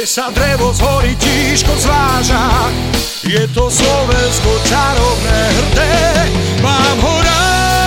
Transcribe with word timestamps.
kde 0.00 0.08
sa 0.08 0.32
drevo 0.32 0.72
z 0.72 0.80
hory 0.80 1.12
tížko 1.12 1.76
zváža, 1.76 2.72
je 3.20 3.44
to 3.52 3.68
Slovensko 3.68 4.48
čarovné 4.64 5.40
hrdé, 5.52 6.24
mám 6.64 6.96
ho 7.04 7.14
rád. 7.20 7.79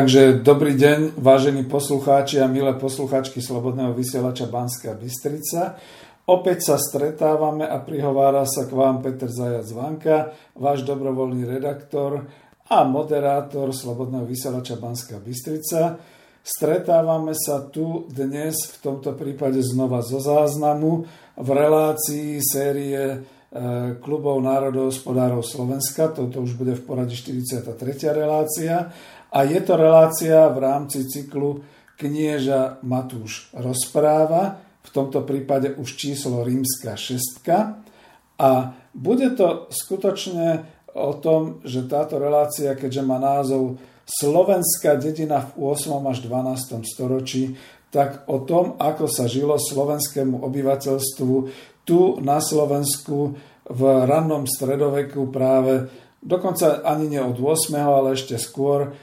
Takže 0.00 0.40
dobrý 0.40 0.80
deň, 0.80 1.20
vážení 1.20 1.60
poslucháči 1.68 2.40
a 2.40 2.48
milé 2.48 2.72
poslucháčky 2.72 3.44
Slobodného 3.44 3.92
vysielača 3.92 4.48
Banská 4.48 4.96
Bystrica. 4.96 5.76
Opäť 6.24 6.72
sa 6.72 6.80
stretávame 6.80 7.68
a 7.68 7.76
prihovára 7.84 8.48
sa 8.48 8.64
k 8.64 8.72
vám 8.72 9.04
Peter 9.04 9.28
Zajac 9.28 9.68
Vanka, 9.76 10.32
váš 10.56 10.88
dobrovoľný 10.88 11.44
redaktor 11.44 12.24
a 12.72 12.80
moderátor 12.88 13.76
Slobodného 13.76 14.24
vysielača 14.24 14.80
Banská 14.80 15.20
Bystrica. 15.20 16.00
Stretávame 16.40 17.36
sa 17.36 17.68
tu 17.68 18.08
dnes 18.08 18.56
v 18.56 18.76
tomto 18.80 19.12
prípade 19.12 19.60
znova 19.60 20.00
zo 20.00 20.16
záznamu 20.16 21.04
v 21.36 21.48
relácii 21.52 22.40
série 22.40 22.96
e, 23.04 23.16
klubov 24.00 24.40
národohospodárov 24.40 25.44
Slovenska. 25.44 26.08
Toto 26.08 26.40
už 26.40 26.56
bude 26.56 26.72
v 26.72 26.88
poradí 26.88 27.20
43. 27.20 27.68
relácia 28.16 28.88
a 29.30 29.38
je 29.46 29.60
to 29.62 29.74
relácia 29.78 30.50
v 30.50 30.58
rámci 30.58 31.06
cyklu 31.06 31.62
Knieža 31.94 32.82
Matúš 32.82 33.52
rozpráva, 33.54 34.58
v 34.80 34.90
tomto 34.90 35.22
prípade 35.22 35.76
už 35.76 36.00
číslo 36.00 36.40
rímska 36.40 36.96
šestka. 36.96 37.84
A 38.40 38.72
bude 38.96 39.30
to 39.36 39.68
skutočne 39.68 40.64
o 40.96 41.12
tom, 41.20 41.60
že 41.62 41.86
táto 41.86 42.16
relácia, 42.16 42.72
keďže 42.74 43.02
má 43.04 43.20
názov 43.20 43.76
Slovenská 44.08 44.98
dedina 44.98 45.44
v 45.54 45.76
8. 45.76 46.02
až 46.02 46.18
12. 46.26 46.82
storočí, 46.82 47.54
tak 47.94 48.26
o 48.26 48.42
tom, 48.42 48.74
ako 48.80 49.06
sa 49.06 49.30
žilo 49.30 49.54
slovenskému 49.60 50.42
obyvateľstvu 50.42 51.34
tu 51.86 52.00
na 52.22 52.42
Slovensku 52.42 53.38
v 53.70 53.82
rannom 54.06 54.46
stredoveku 54.50 55.30
práve, 55.30 55.86
dokonca 56.18 56.82
ani 56.82 57.06
nie 57.06 57.22
od 57.22 57.38
8., 57.38 57.76
ale 57.78 58.18
ešte 58.18 58.34
skôr, 58.34 58.94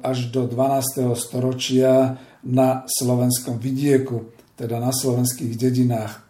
až 0.00 0.32
do 0.32 0.48
12. 0.48 1.12
storočia 1.12 2.16
na 2.40 2.88
slovenskom 2.88 3.60
vidieku, 3.60 4.32
teda 4.56 4.80
na 4.80 4.94
slovenských 4.94 5.60
dedinách. 5.60 6.26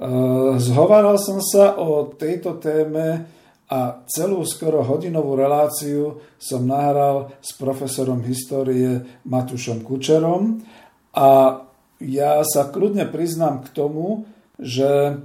Eh, 0.00 0.56
zhováral 0.56 1.20
som 1.20 1.44
sa 1.44 1.76
o 1.76 2.08
tejto 2.16 2.56
téme 2.56 3.28
a 3.68 4.00
celú 4.08 4.48
skoro 4.48 4.80
hodinovú 4.80 5.36
reláciu 5.36 6.24
som 6.40 6.64
nahral 6.64 7.36
s 7.44 7.52
profesorom 7.52 8.24
histórie 8.24 9.20
Matušom 9.28 9.84
Kučerom 9.84 10.64
a 11.12 11.60
ja 12.00 12.40
sa 12.48 12.72
kľudne 12.72 13.12
priznám 13.12 13.60
k 13.60 13.76
tomu, 13.76 14.24
že 14.56 14.88
eh, 14.88 15.18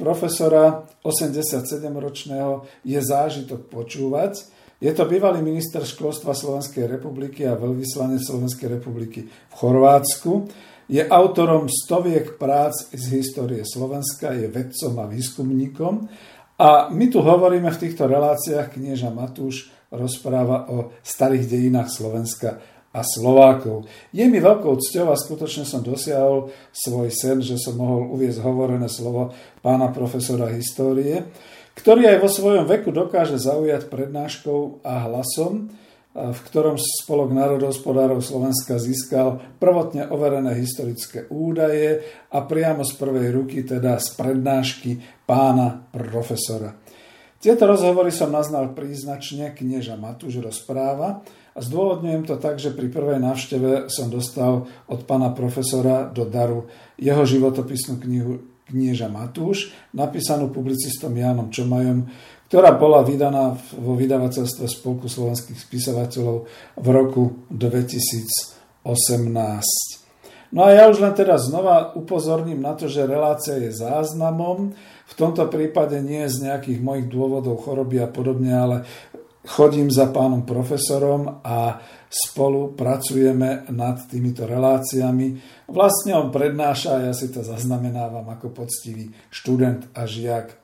profesora 0.00 0.88
87-ročného 1.04 2.64
je 2.88 3.00
zážitok 3.04 3.68
počúvať, 3.68 4.48
je 4.84 4.92
to 4.92 5.08
bývalý 5.08 5.40
minister 5.40 5.80
školstva 5.80 6.36
Slovenskej 6.36 6.84
republiky 6.84 7.48
a 7.48 7.56
veľvyslanec 7.56 8.20
Slovenskej 8.20 8.68
republiky 8.68 9.24
v 9.24 9.54
Chorvátsku. 9.56 10.44
Je 10.92 11.00
autorom 11.00 11.72
stoviek 11.72 12.36
prác 12.36 12.92
z 12.92 13.04
histórie 13.16 13.64
Slovenska, 13.64 14.36
je 14.36 14.44
vedcom 14.44 14.92
a 15.00 15.08
výskumníkom. 15.08 16.04
A 16.60 16.92
my 16.92 17.08
tu 17.08 17.24
hovoríme 17.24 17.72
v 17.72 17.80
týchto 17.80 18.04
reláciách, 18.04 18.76
knieža 18.76 19.08
Matúš 19.08 19.72
rozpráva 19.88 20.68
o 20.68 20.92
starých 21.00 21.48
dejinách 21.48 21.88
Slovenska 21.88 22.60
a 22.92 23.00
Slovákov. 23.00 23.88
Je 24.12 24.28
mi 24.28 24.36
veľkou 24.36 24.76
cťou 24.76 25.08
a 25.08 25.16
skutočne 25.16 25.64
som 25.64 25.80
dosiahol 25.80 26.52
svoj 26.76 27.08
sen, 27.08 27.40
že 27.40 27.56
som 27.56 27.80
mohol 27.80 28.12
uviezť 28.20 28.44
hovorené 28.44 28.92
slovo 28.92 29.32
pána 29.64 29.88
profesora 29.90 30.52
histórie 30.52 31.24
ktorý 31.74 32.06
aj 32.06 32.18
vo 32.22 32.30
svojom 32.30 32.64
veku 32.70 32.94
dokáže 32.94 33.38
zaujať 33.38 33.90
prednáškou 33.90 34.86
a 34.86 35.10
hlasom, 35.10 35.74
v 36.14 36.40
ktorom 36.46 36.78
Spolok 36.78 37.34
národohospodárov 37.34 38.22
Slovenska 38.22 38.78
získal 38.78 39.58
prvotne 39.58 40.06
overené 40.06 40.54
historické 40.54 41.26
údaje 41.26 42.06
a 42.30 42.38
priamo 42.46 42.86
z 42.86 42.94
prvej 42.94 43.34
ruky, 43.34 43.66
teda 43.66 43.98
z 43.98 44.14
prednášky 44.14 45.02
pána 45.26 45.90
profesora. 45.90 46.78
Tieto 47.42 47.66
rozhovory 47.66 48.14
som 48.14 48.30
naznal 48.30 48.72
príznačne, 48.72 49.52
knieža 49.52 49.98
Matúš 49.98 50.38
rozpráva 50.38 51.26
a 51.52 51.58
zdôvodňujem 51.58 52.24
to 52.30 52.38
tak, 52.38 52.62
že 52.62 52.72
pri 52.72 52.88
prvej 52.88 53.18
návšteve 53.18 53.90
som 53.90 54.06
dostal 54.08 54.70
od 54.86 55.00
pána 55.04 55.34
profesora 55.34 56.06
do 56.08 56.24
daru 56.24 56.70
jeho 56.94 57.26
životopisnú 57.26 58.00
knihu 58.00 58.53
knieža 58.68 59.12
Matúš, 59.12 59.72
napísanú 59.92 60.48
publicistom 60.48 61.12
Jánom 61.12 61.52
Čomajom, 61.52 62.08
ktorá 62.48 62.76
bola 62.76 63.02
vydaná 63.02 63.56
vo 63.76 63.98
vydavateľstve 63.98 64.64
Spolku 64.68 65.10
slovenských 65.10 65.58
spisovateľov 65.58 66.46
v 66.78 66.86
roku 66.88 67.44
2018. 67.50 68.84
No 70.54 70.60
a 70.62 70.70
ja 70.70 70.86
už 70.86 71.02
len 71.02 71.10
teda 71.18 71.34
znova 71.34 71.98
upozorním 71.98 72.62
na 72.62 72.78
to, 72.78 72.86
že 72.86 73.10
relácia 73.10 73.58
je 73.58 73.74
záznamom, 73.74 74.70
v 75.04 75.14
tomto 75.18 75.50
prípade 75.50 76.00
nie 76.00 76.24
z 76.30 76.48
nejakých 76.48 76.80
mojich 76.80 77.06
dôvodov 77.12 77.60
choroby 77.66 78.00
a 78.00 78.08
podobne, 78.08 78.54
ale 78.54 78.76
chodím 79.44 79.92
za 79.92 80.08
pánom 80.08 80.42
profesorom 80.42 81.44
a 81.44 81.78
spolu 82.08 82.72
pracujeme 82.72 83.68
nad 83.70 84.00
týmito 84.08 84.48
reláciami. 84.48 85.36
Vlastne 85.68 86.16
on 86.16 86.28
prednáša 86.32 86.90
a 86.96 87.04
ja 87.10 87.14
si 87.14 87.28
to 87.28 87.44
zaznamenávam 87.44 88.24
ako 88.32 88.50
poctivý 88.54 89.12
študent 89.28 89.92
a 89.92 90.08
žiak. 90.08 90.56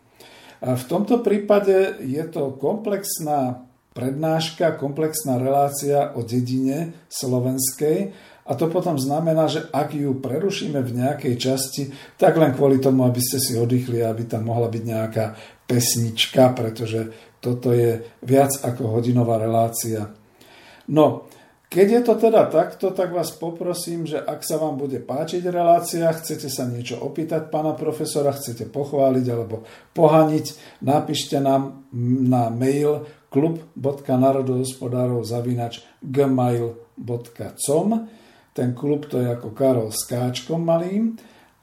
A 0.61 0.77
v 0.77 0.85
tomto 0.85 1.25
prípade 1.25 2.01
je 2.05 2.25
to 2.29 2.57
komplexná 2.57 3.65
prednáška, 3.97 4.77
komplexná 4.77 5.41
relácia 5.41 6.13
o 6.15 6.23
dedine 6.23 6.95
slovenskej, 7.09 8.13
a 8.51 8.59
to 8.59 8.67
potom 8.67 8.99
znamená, 8.99 9.47
že 9.47 9.63
ak 9.71 9.95
ju 9.95 10.19
prerušíme 10.19 10.83
v 10.83 10.95
nejakej 10.99 11.35
časti, 11.39 11.95
tak 12.19 12.35
len 12.35 12.51
kvôli 12.51 12.83
tomu, 12.83 13.07
aby 13.07 13.23
ste 13.23 13.39
si 13.39 13.55
oddychli, 13.55 14.03
aby 14.03 14.27
tam 14.27 14.51
mohla 14.51 14.67
byť 14.67 14.83
nejaká 14.83 15.25
pesnička, 15.71 16.51
pretože 16.59 17.30
toto 17.41 17.73
je 17.73 18.05
viac 18.23 18.53
ako 18.63 19.01
hodinová 19.01 19.41
relácia. 19.41 20.13
No, 20.93 21.27
keď 21.71 21.87
je 21.87 22.01
to 22.03 22.15
teda 22.19 22.51
takto, 22.51 22.91
tak 22.91 23.15
vás 23.15 23.31
poprosím, 23.33 24.07
že 24.07 24.19
ak 24.19 24.43
sa 24.43 24.59
vám 24.59 24.77
bude 24.77 24.99
páčiť 24.99 25.49
relácia, 25.49 26.11
chcete 26.11 26.51
sa 26.51 26.67
niečo 26.67 26.99
opýtať 27.01 27.47
pána 27.49 27.79
profesora, 27.79 28.35
chcete 28.35 28.69
pochváliť 28.69 29.27
alebo 29.31 29.63
pohaniť, 29.95 30.47
napíšte 30.83 31.39
nám 31.39 31.89
na 32.27 32.51
mail 32.51 33.07
klub.narodohospodárov 33.31 35.23
zavinač 35.23 35.87
gmail.com 36.03 37.89
ten 38.51 38.75
klub 38.75 39.07
to 39.07 39.23
je 39.23 39.31
ako 39.31 39.55
Karol 39.55 39.95
s 39.95 40.05
Káčkom 40.11 40.61
malým, 40.61 41.15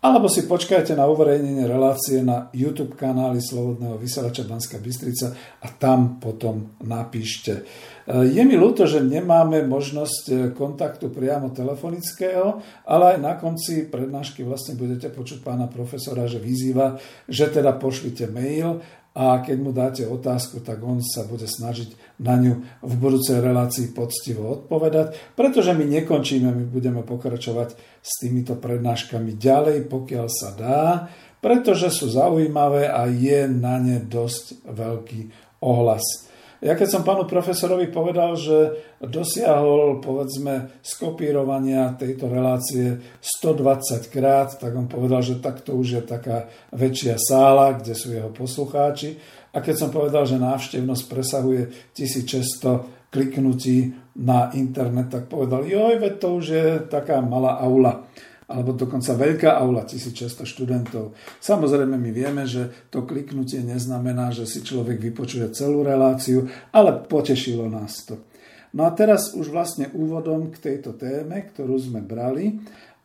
alebo 0.07 0.31
si 0.31 0.47
počkajte 0.47 0.95
na 0.95 1.03
uverejnenie 1.03 1.67
relácie 1.67 2.23
na 2.23 2.47
YouTube 2.55 2.95
kanáli 2.95 3.43
Slobodného 3.43 3.99
vysielača 3.99 4.47
Banská 4.47 4.79
Bystrica 4.79 5.35
a 5.59 5.67
tam 5.75 6.15
potom 6.15 6.79
napíšte. 6.79 7.67
E, 8.07 8.31
je 8.31 8.39
mi 8.47 8.55
ľúto, 8.55 8.87
že 8.87 9.03
nemáme 9.03 9.67
možnosť 9.67 10.23
e, 10.31 10.35
kontaktu 10.55 11.11
priamo 11.11 11.51
telefonického, 11.51 12.63
ale 12.87 13.03
aj 13.13 13.17
na 13.19 13.35
konci 13.35 13.83
prednášky 13.91 14.47
vlastne 14.47 14.79
budete 14.79 15.11
počuť 15.11 15.43
pána 15.43 15.67
profesora, 15.67 16.23
že 16.23 16.39
vyzýva, 16.39 16.95
že 17.27 17.51
teda 17.51 17.75
pošlite 17.75 18.31
mail 18.31 18.79
a 19.17 19.41
keď 19.41 19.57
mu 19.57 19.73
dáte 19.73 20.05
otázku, 20.05 20.61
tak 20.61 20.77
on 20.85 21.01
sa 21.01 21.25
bude 21.25 21.49
snažiť 21.49 22.21
na 22.21 22.37
ňu 22.37 22.61
v 22.85 22.93
budúcej 23.01 23.41
relácii 23.41 23.89
poctivo 23.89 24.45
odpovedať, 24.61 25.33
pretože 25.33 25.73
my 25.73 25.89
nekončíme, 25.89 26.53
my 26.53 26.65
budeme 26.69 27.01
pokračovať 27.01 27.73
s 27.97 28.11
týmito 28.21 28.53
prednáškami 28.53 29.33
ďalej, 29.33 29.89
pokiaľ 29.89 30.27
sa 30.29 30.53
dá, 30.53 31.09
pretože 31.41 31.89
sú 31.89 32.13
zaujímavé 32.13 32.93
a 32.93 33.09
je 33.09 33.49
na 33.49 33.81
ne 33.81 33.97
dosť 34.05 34.69
veľký 34.69 35.21
ohlas. 35.65 36.26
Ja 36.57 36.73
keď 36.73 36.89
som 36.89 37.05
pánu 37.05 37.29
profesorovi 37.29 37.93
povedal, 37.93 38.33
že 38.33 38.73
dosiahol 38.97 40.01
povedzme 40.01 40.81
skopírovania 40.81 41.93
tejto 41.93 42.25
relácie 42.25 42.97
120 43.21 44.09
krát, 44.09 44.57
tak 44.57 44.73
on 44.73 44.89
povedal, 44.89 45.21
že 45.21 45.37
takto 45.37 45.77
už 45.77 45.87
je 46.01 46.03
taká 46.03 46.49
väčšia 46.73 47.21
sála, 47.21 47.77
kde 47.77 47.93
sú 47.93 48.09
jeho 48.09 48.33
poslucháči. 48.33 49.21
A 49.53 49.61
keď 49.61 49.75
som 49.85 49.89
povedal, 49.93 50.25
že 50.25 50.41
návštevnosť 50.41 51.03
presahuje 51.05 51.93
1600 51.93 53.13
kliknutí 53.13 53.93
na 54.17 54.49
internet, 54.57 55.13
tak 55.13 55.29
povedal, 55.29 55.61
joj, 55.61 56.01
veď 56.01 56.13
to 56.17 56.27
už 56.41 56.45
je 56.45 56.67
taká 56.89 57.21
malá 57.21 57.61
aula 57.61 58.09
alebo 58.47 58.71
dokonca 58.71 59.11
veľká 59.11 59.59
aula, 59.59 59.83
1600 59.83 60.47
študentov. 60.47 61.11
Samozrejme, 61.43 61.99
my 61.99 62.11
vieme, 62.15 62.47
že 62.47 62.87
to 62.87 63.03
kliknutie 63.03 63.59
neznamená, 63.59 64.31
že 64.31 64.47
si 64.47 64.63
človek 64.63 65.03
vypočuje 65.03 65.51
celú 65.51 65.83
reláciu, 65.83 66.47
ale 66.71 67.03
potešilo 67.03 67.67
nás 67.67 68.07
to. 68.07 68.23
No 68.71 68.87
a 68.87 68.95
teraz 68.95 69.35
už 69.35 69.51
vlastne 69.51 69.91
úvodom 69.91 70.47
k 70.51 70.63
tejto 70.63 70.95
téme, 70.95 71.43
ktorú 71.51 71.75
sme 71.75 71.99
brali. 71.99 72.55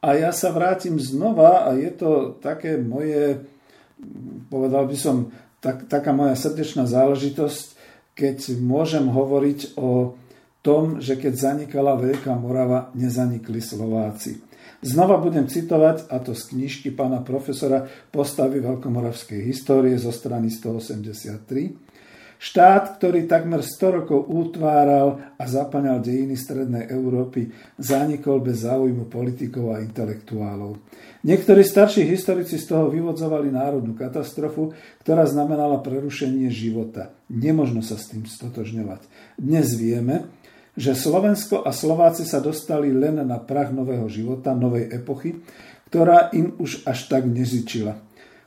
A 0.03 0.15
ja 0.15 0.31
sa 0.35 0.55
vrátim 0.55 0.99
znova 0.99 1.67
a 1.67 1.75
je 1.75 1.91
to 1.95 2.39
také 2.39 2.79
moje, 2.79 3.43
povedal 4.47 4.87
by 4.87 4.97
som, 4.99 5.31
tak, 5.63 5.91
taká 5.91 6.15
moja 6.15 6.35
srdečná 6.39 6.87
záležitosť, 6.87 7.79
keď 8.15 8.59
môžem 8.63 9.07
hovoriť 9.11 9.79
o 9.79 10.19
tom, 10.63 11.03
že 11.03 11.19
keď 11.19 11.35
zanikala 11.35 11.99
Veľká 11.99 12.35
Morava, 12.39 12.95
nezanikli 12.95 13.59
Slováci. 13.59 14.52
Znova 14.83 15.15
budem 15.23 15.47
citovať, 15.47 16.11
a 16.11 16.19
to 16.19 16.35
z 16.35 16.59
knižky 16.59 16.91
pána 16.91 17.23
profesora 17.23 17.87
Postavy 17.87 18.59
veľkomoravskej 18.59 19.39
histórie 19.47 19.95
zo 19.95 20.11
strany 20.11 20.51
183. 20.51 22.03
Štát, 22.43 22.99
ktorý 22.99 23.31
takmer 23.31 23.63
100 23.63 24.03
rokov 24.03 24.27
útváral 24.27 25.39
a 25.39 25.47
zapaňal 25.47 26.03
dejiny 26.03 26.35
Strednej 26.35 26.91
Európy, 26.91 27.55
zanikol 27.79 28.43
bez 28.43 28.67
záujmu 28.67 29.07
politikov 29.07 29.79
a 29.79 29.79
intelektuálov. 29.79 30.83
Niektorí 31.23 31.63
starší 31.63 32.03
historici 32.03 32.59
z 32.59 32.75
toho 32.75 32.91
vyvodzovali 32.91 33.55
národnú 33.55 33.95
katastrofu, 33.95 34.75
ktorá 35.07 35.23
znamenala 35.31 35.79
prerušenie 35.79 36.51
života. 36.51 37.15
Nemožno 37.31 37.87
sa 37.87 37.95
s 37.95 38.11
tým 38.11 38.27
stotožňovať. 38.27 39.07
Dnes 39.39 39.79
vieme, 39.79 40.27
že 40.73 40.97
Slovensko 40.97 41.61
a 41.65 41.71
Slováci 41.71 42.25
sa 42.25 42.41
dostali 42.41 42.89
len 42.89 43.21
na 43.21 43.37
prach 43.37 43.71
nového 43.71 44.09
života, 44.09 44.57
novej 44.57 44.89
epochy, 44.89 45.37
ktorá 45.93 46.33
im 46.33 46.57
už 46.57 46.89
až 46.89 47.13
tak 47.13 47.29
nezičila. 47.29 48.01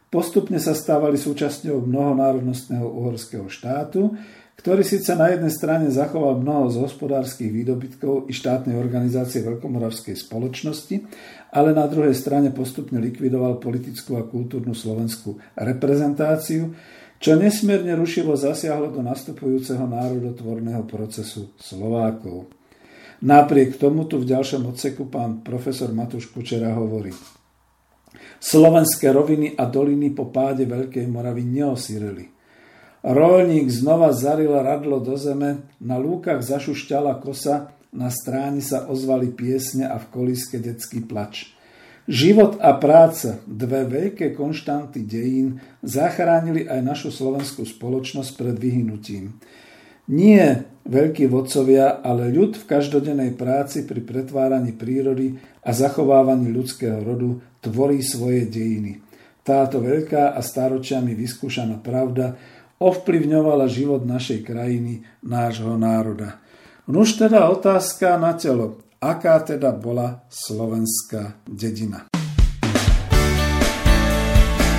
Postupne 0.09 0.57
sa 0.57 0.73
stávali 0.73 1.19
súčasťou 1.19 1.85
mnohonárodnostného 1.85 2.87
uhorského 2.87 3.45
štátu, 3.51 4.15
ktorý 4.55 4.81
síce 4.81 5.13
na 5.13 5.29
jednej 5.29 5.51
strane 5.51 5.91
zachoval 5.91 6.41
mnoho 6.41 6.71
z 6.71 6.81
hospodárskych 6.81 7.51
výdobytkov 7.51 8.25
i 8.25 8.33
štátnej 8.33 8.79
organizácie 8.79 9.43
Veľkomoravskej 9.43 10.15
spoločnosti, 10.15 10.95
ale 11.53 11.75
na 11.75 11.85
druhej 11.85 12.15
strane 12.17 12.49
postupne 12.49 12.97
likvidoval 12.97 13.61
politickú 13.61 14.17
a 14.17 14.25
kultúrnu 14.25 14.73
slovenskú 14.73 15.37
reprezentáciu, 15.53 16.73
čo 17.19 17.39
nesmierne 17.39 17.95
rušivo 17.95 18.35
zasiahlo 18.35 18.91
do 18.91 19.01
nastupujúceho 19.01 19.87
národotvorného 19.87 20.83
procesu 20.85 21.55
Slovákov. 21.55 22.51
Napriek 23.23 23.79
tomu 23.79 24.05
tu 24.05 24.19
v 24.19 24.27
ďalšom 24.27 24.67
odseku 24.67 25.07
pán 25.07 25.39
profesor 25.41 25.89
Matúš 25.95 26.29
Kučera 26.29 26.75
hovorí 26.75 27.15
Slovenské 28.43 29.09
roviny 29.09 29.55
a 29.55 29.65
doliny 29.65 30.11
po 30.11 30.29
páde 30.29 30.67
Veľkej 30.67 31.07
Moravy 31.07 31.47
neosireli. 31.47 32.25
Rolník 33.05 33.71
znova 33.71 34.11
zaril 34.11 34.51
radlo 34.51 34.99
do 34.99 35.15
zeme, 35.15 35.71
na 35.79 35.95
lúkach 35.95 36.43
zašušťala 36.43 37.21
kosa, 37.23 37.73
na 37.95 38.11
stráni 38.11 38.59
sa 38.59 38.91
ozvali 38.91 39.31
piesne 39.31 39.87
a 39.87 39.95
v 39.95 40.05
kolíske 40.11 40.59
detský 40.59 41.05
plač– 41.05 41.47
Život 42.05 42.61
a 42.61 42.77
práca, 42.77 43.41
dve 43.49 43.81
veľké 43.89 44.37
konštanty 44.37 45.01
dejín, 45.01 45.57
zachránili 45.81 46.69
aj 46.69 46.85
našu 46.85 47.09
slovenskú 47.09 47.65
spoločnosť 47.65 48.31
pred 48.37 48.55
vyhnutím. 48.61 49.33
Nie 50.05 50.69
veľkí 50.85 51.25
vodcovia, 51.25 52.05
ale 52.05 52.29
ľud 52.29 52.61
v 52.61 52.65
každodennej 52.69 53.33
práci 53.33 53.89
pri 53.89 54.05
pretváraní 54.05 54.69
prírody 54.77 55.41
a 55.65 55.73
zachovávaní 55.73 56.53
ľudského 56.53 57.01
rodu 57.01 57.41
tvorí 57.65 58.05
svoje 58.05 58.45
dejiny. 58.45 59.01
Táto 59.41 59.81
veľká 59.81 60.37
a 60.37 60.41
stáročiami 60.45 61.17
vyskúšaná 61.17 61.81
pravda 61.81 62.37
ovplyvňovala 62.77 63.65
život 63.65 64.05
našej 64.05 64.45
krajiny, 64.45 65.01
nášho 65.25 65.73
národa. 65.73 66.37
Nuž 66.85 67.17
teda 67.17 67.49
otázka 67.49 68.21
na 68.21 68.37
telo. 68.37 68.84
Aká 69.05 69.37
teda 69.37 69.69
bola 69.69 70.25
slovenská 70.33 71.45
dedina? 71.45 72.09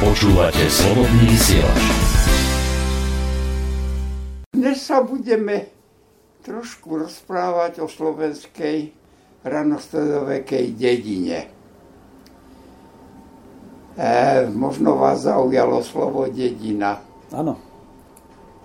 Počúvate 0.03 0.67
slobodný. 0.67 1.31
Dnes 4.51 4.83
sa 4.83 5.07
budeme 5.07 5.71
trošku 6.43 7.07
rozprávať 7.07 7.79
o 7.79 7.87
slovenskej 7.87 8.91
ranostredovekej 9.47 10.75
dedine. 10.75 11.47
E, 13.95 14.43
možno 14.51 14.99
vás 14.99 15.23
zaujalo 15.23 15.87
slovo 15.87 16.27
dedina. 16.27 16.99
Áno. 17.31 17.55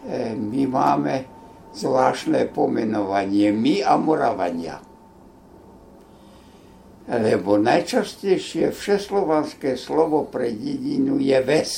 e, 0.10 0.34
my 0.34 0.62
máme 0.66 1.30
zvláštne 1.78 2.50
pomenovanie, 2.50 3.54
my 3.54 3.86
a 3.86 3.94
Moravania. 4.02 4.90
Lebo 7.10 7.58
najčastejšie 7.58 8.70
všeslovanské 8.70 9.74
slovo 9.74 10.30
pre 10.30 10.54
dedinu 10.54 11.18
je 11.18 11.40
ves. 11.42 11.72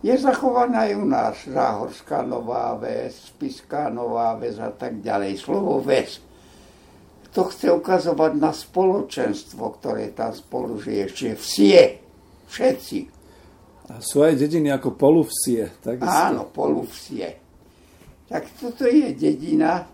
Je 0.00 0.16
zachovaná 0.16 0.88
aj 0.88 0.92
u 0.96 1.04
nás 1.04 1.36
Záhorská 1.44 2.24
Nová 2.24 2.72
Ves, 2.80 3.36
Spiská 3.36 3.92
Nová 3.92 4.32
Ves 4.40 4.56
a 4.56 4.72
tak 4.72 5.04
ďalej. 5.04 5.36
Slovo 5.36 5.76
ves. 5.84 6.24
To 7.36 7.44
chce 7.52 7.68
ukazovať 7.68 8.32
na 8.40 8.48
spoločenstvo, 8.50 9.76
ktoré 9.76 10.16
tam 10.16 10.32
spolu 10.32 10.80
žije. 10.80 11.04
Čiže 11.12 11.34
vsie, 11.36 11.82
všetci. 12.48 12.98
A 13.92 14.00
sú 14.00 14.24
aj 14.24 14.40
dediny 14.40 14.72
ako 14.72 14.96
poluvsie. 14.96 15.68
Takisto. 15.84 16.08
Áno, 16.08 16.48
poluvsie. 16.48 17.36
Tak 18.24 18.56
toto 18.56 18.88
je 18.88 19.12
dedina, 19.12 19.84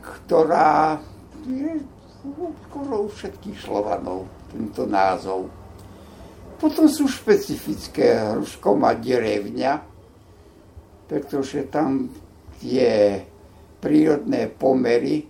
ktorá 0.00 0.98
je 1.46 1.82
skoro 2.68 3.06
u 3.06 3.08
všetkých 3.10 3.58
Slovanov, 3.58 4.30
tento 4.54 4.86
názov. 4.86 5.50
Potom 6.62 6.86
sú 6.86 7.10
špecifické 7.10 8.22
Hruško 8.22 8.78
má 8.78 8.94
derevňa, 8.94 9.82
pretože 11.10 11.66
tam 11.66 12.06
tie 12.62 13.18
prírodné 13.82 14.46
pomery 14.46 15.26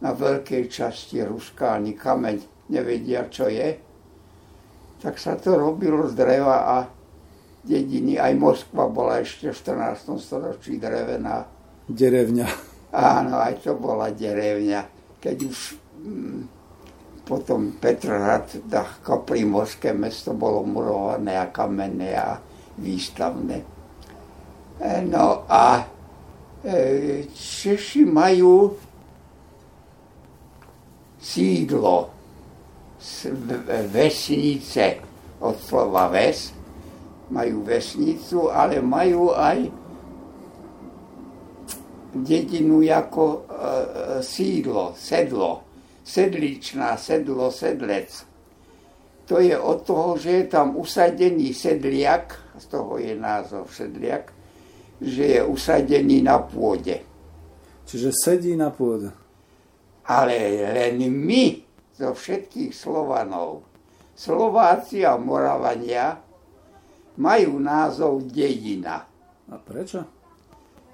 na 0.00 0.16
veľkej 0.16 0.64
časti 0.72 1.20
Ruska 1.20 1.76
ani 1.76 1.92
kameň 1.92 2.68
nevedia, 2.72 3.28
čo 3.28 3.52
je. 3.52 3.76
Tak 4.98 5.20
sa 5.20 5.36
to 5.36 5.60
robilo 5.60 6.08
z 6.08 6.16
dreva 6.16 6.56
a 6.64 6.76
dediny. 7.60 8.16
Aj 8.16 8.32
Moskva 8.32 8.88
bola 8.88 9.20
ešte 9.20 9.52
v 9.52 9.56
14. 9.60 10.16
storočí 10.16 10.80
drevená. 10.80 11.44
Derevňa. 11.86 12.46
Áno, 12.96 13.36
aj 13.36 13.60
to 13.60 13.76
bola 13.76 14.08
derevňa. 14.08 14.97
Keď 15.18 15.36
už 15.44 15.58
mm, 16.02 16.40
potom 17.28 17.76
Petrohrad, 17.76 18.48
ako 18.72 19.28
primorské 19.28 19.92
mesto, 19.92 20.32
bolo 20.32 20.64
murované 20.64 21.36
a 21.36 21.52
kamenné 21.52 22.16
a 22.16 22.40
výstavné. 22.80 23.58
E, 24.80 24.88
no 25.04 25.44
a 25.44 25.84
e, 26.64 27.28
Češi 27.28 28.08
majú 28.08 28.72
sídlo 31.20 32.08
vesnice 33.92 34.98
od 35.38 35.56
slova 35.60 36.08
ves, 36.10 36.50
majú 37.28 37.62
vesnicu, 37.62 38.48
ale 38.48 38.80
majú 38.80 39.36
aj 39.36 39.68
dedinu 42.12 42.84
ako 42.88 43.24
e, 43.26 43.40
sídlo, 44.22 44.96
sedlo 44.96 45.68
sedličná, 46.08 46.96
sedlo, 46.96 47.52
sedlec. 47.52 48.24
To 49.28 49.44
je 49.44 49.52
od 49.52 49.84
toho, 49.84 50.16
že 50.16 50.30
je 50.30 50.44
tam 50.48 50.72
usadený 50.80 51.52
sedliak, 51.52 52.56
z 52.56 52.64
toho 52.72 52.96
je 52.96 53.12
názov 53.12 53.68
sedliak, 53.68 54.32
že 55.04 55.36
je 55.36 55.40
usadený 55.44 56.24
na 56.24 56.40
pôde. 56.40 57.04
Čiže 57.84 58.10
sedí 58.16 58.56
na 58.56 58.72
pôde. 58.72 59.12
Ale 60.08 60.32
len 60.72 60.96
my 61.12 61.60
zo 61.92 62.16
všetkých 62.16 62.72
Slovanov, 62.72 63.68
Slováci 64.16 65.04
a 65.04 65.20
Moravania, 65.20 66.16
majú 67.20 67.60
názov 67.60 68.32
dedina. 68.32 69.04
A 69.52 69.56
prečo? 69.60 70.17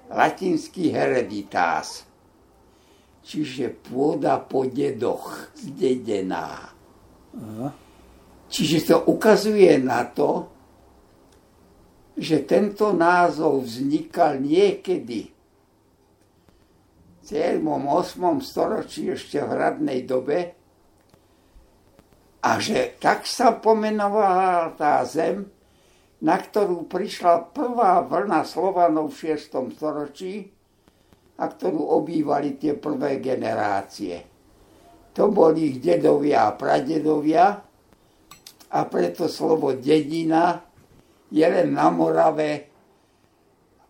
Latinský 0.09 0.93
hereditas 0.93 2.05
čiže 3.25 3.73
pôda 3.73 4.37
po 4.37 4.69
dedoch, 4.69 5.49
zdedená. 5.57 6.69
Aha. 7.33 7.67
Čiže 8.45 8.93
to 8.93 8.97
ukazuje 9.09 9.73
na 9.81 10.05
to, 10.05 10.45
že 12.15 12.45
tento 12.45 12.93
názov 12.93 13.65
vznikal 13.65 14.39
niekedy 14.39 15.33
v 17.19 17.23
7. 17.25 17.59
8. 17.65 18.39
storočí 18.39 19.09
ešte 19.09 19.41
v 19.41 19.49
hradnej 19.49 20.05
dobe 20.05 20.53
a 22.45 22.61
že 22.61 22.93
tak 23.01 23.25
sa 23.25 23.57
pomenovala 23.57 24.77
tá 24.77 25.01
zem, 25.03 25.49
na 26.25 26.41
ktorú 26.41 26.89
prišla 26.89 27.53
prvá 27.53 28.01
vlna 28.01 28.41
Slovanov 28.41 29.13
v 29.13 29.37
6. 29.37 29.77
storočí, 29.77 30.49
a 31.35 31.45
ktorú 31.51 31.99
obývali 32.01 32.55
tie 32.55 32.73
prvé 32.79 33.19
generácie. 33.19 34.23
To 35.15 35.31
boli 35.31 35.75
ich 35.75 35.77
dedovia 35.83 36.47
a 36.47 36.55
pradedovia 36.55 37.45
a 38.71 38.79
preto 38.87 39.27
slovo 39.27 39.75
dedina 39.75 40.59
je 41.31 41.43
len 41.43 41.75
na 41.75 41.91
Morave 41.91 42.51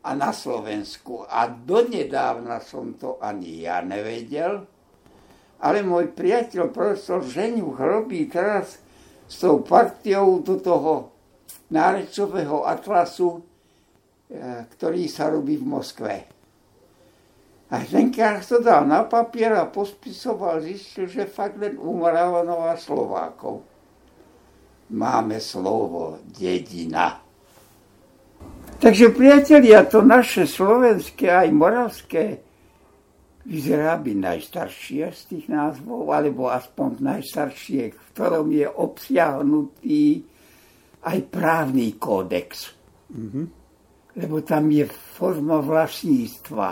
a 0.05 0.13
na 0.13 0.33
Slovensku. 0.33 1.25
A 1.25 1.49
donedávna 1.49 2.61
som 2.61 2.97
to 2.97 3.21
ani 3.21 3.65
ja 3.65 3.81
nevedel, 3.85 4.65
ale 5.61 5.85
môj 5.85 6.13
priateľ 6.13 6.73
profesor 6.73 7.21
Ženiuch 7.21 7.77
robí 7.77 8.25
teraz 8.25 8.81
s 9.25 9.35
tou 9.41 9.61
partiou 9.65 10.41
do 10.45 10.61
toho 10.61 11.14
nárečového 11.71 12.67
atlasu, 12.67 13.41
eh, 14.29 14.65
ktorý 14.75 15.09
sa 15.09 15.29
robí 15.29 15.57
v 15.57 15.65
Moskve. 15.65 16.15
A 17.65 17.81
Ženkár 17.81 18.45
to 18.45 18.61
dal 18.61 18.85
na 18.85 19.03
papier 19.09 19.57
a 19.57 19.65
pospisoval, 19.65 20.61
zistil, 20.61 21.09
že 21.09 21.25
fakt 21.25 21.57
len 21.57 21.81
u 21.81 21.97
Moravanov 21.97 22.69
a 22.69 22.77
Slovákov. 22.77 23.65
Máme 24.93 25.41
slovo 25.41 26.21
dedina. 26.29 27.25
Takže 28.77 29.09
priatelia, 29.09 29.81
to 29.89 30.05
naše 30.05 30.45
slovenské 30.45 31.25
aj 31.25 31.49
moravské 31.49 32.23
vyzerá 33.49 33.97
byť 33.97 34.17
najstaršie 34.17 35.03
z 35.09 35.21
tých 35.25 35.45
názvov, 35.49 36.13
alebo 36.13 36.53
aspoň 36.53 37.01
najstaršie, 37.01 37.97
v 37.97 38.05
ktorom 38.13 38.53
je 38.53 38.67
obsiahnutý 38.69 40.05
aj 41.05 41.17
právny 41.29 42.01
kódex. 42.01 42.73
Mm-hmm. 43.13 43.45
Lebo 44.15 44.41
tam 44.41 44.71
je 44.73 44.85
forma 44.89 45.61
vlastníctva 45.61 46.69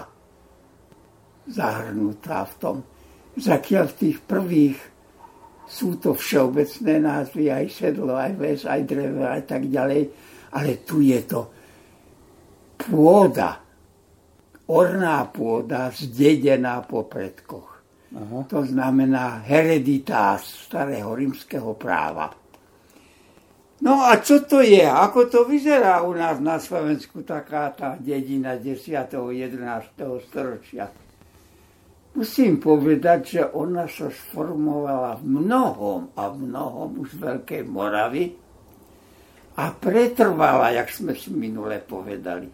zahrnutá 1.47 2.47
v 2.49 2.53
tom. 2.57 2.77
Zakiaľ 3.37 3.85
v 3.93 3.97
tých 3.99 4.17
prvých 4.23 4.79
sú 5.67 5.97
to 5.97 6.13
všeobecné 6.13 6.93
názvy, 7.01 7.49
aj 7.49 7.65
sedlo, 7.71 8.13
aj 8.15 8.33
ves, 8.35 8.61
aj 8.67 8.81
drevo, 8.83 9.23
aj 9.25 9.43
tak 9.47 9.63
ďalej, 9.67 10.01
ale 10.53 10.71
tu 10.85 11.01
je 11.01 11.19
to 11.25 11.41
pôda, 12.77 13.63
orná 14.69 15.25
pôda, 15.31 15.89
zdedená 15.91 16.83
po 16.83 17.07
predkoch. 17.07 17.69
Aha. 18.13 18.45
To 18.45 18.61
znamená 18.61 19.41
hereditás 19.41 20.69
starého 20.69 21.09
rímskeho 21.17 21.73
práva. 21.73 22.42
No 23.81 24.05
a 24.05 24.21
čo 24.21 24.45
to 24.45 24.61
je? 24.61 24.85
Ako 24.85 25.25
to 25.25 25.49
vyzerá 25.49 26.05
u 26.05 26.13
nás 26.13 26.37
na 26.37 26.61
Slovensku 26.61 27.25
taká 27.25 27.73
tá 27.73 27.97
dedina 27.97 28.53
10. 28.59 29.09
11. 29.09 30.29
storočia? 30.29 30.93
Musím 32.13 32.61
povedať, 32.61 33.19
že 33.25 33.41
ona 33.41 33.89
sa 33.89 34.13
sformovala 34.13 35.17
v 35.17 35.25
mnohom 35.41 36.13
a 36.13 36.29
v 36.29 36.45
mnohom 36.45 37.01
už 37.01 37.17
Veľkej 37.17 37.65
Moravy 37.65 38.37
a 39.57 39.73
pretrvala, 39.73 40.77
jak 40.77 40.93
sme 40.93 41.17
si 41.17 41.33
minule 41.33 41.81
povedali. 41.81 42.45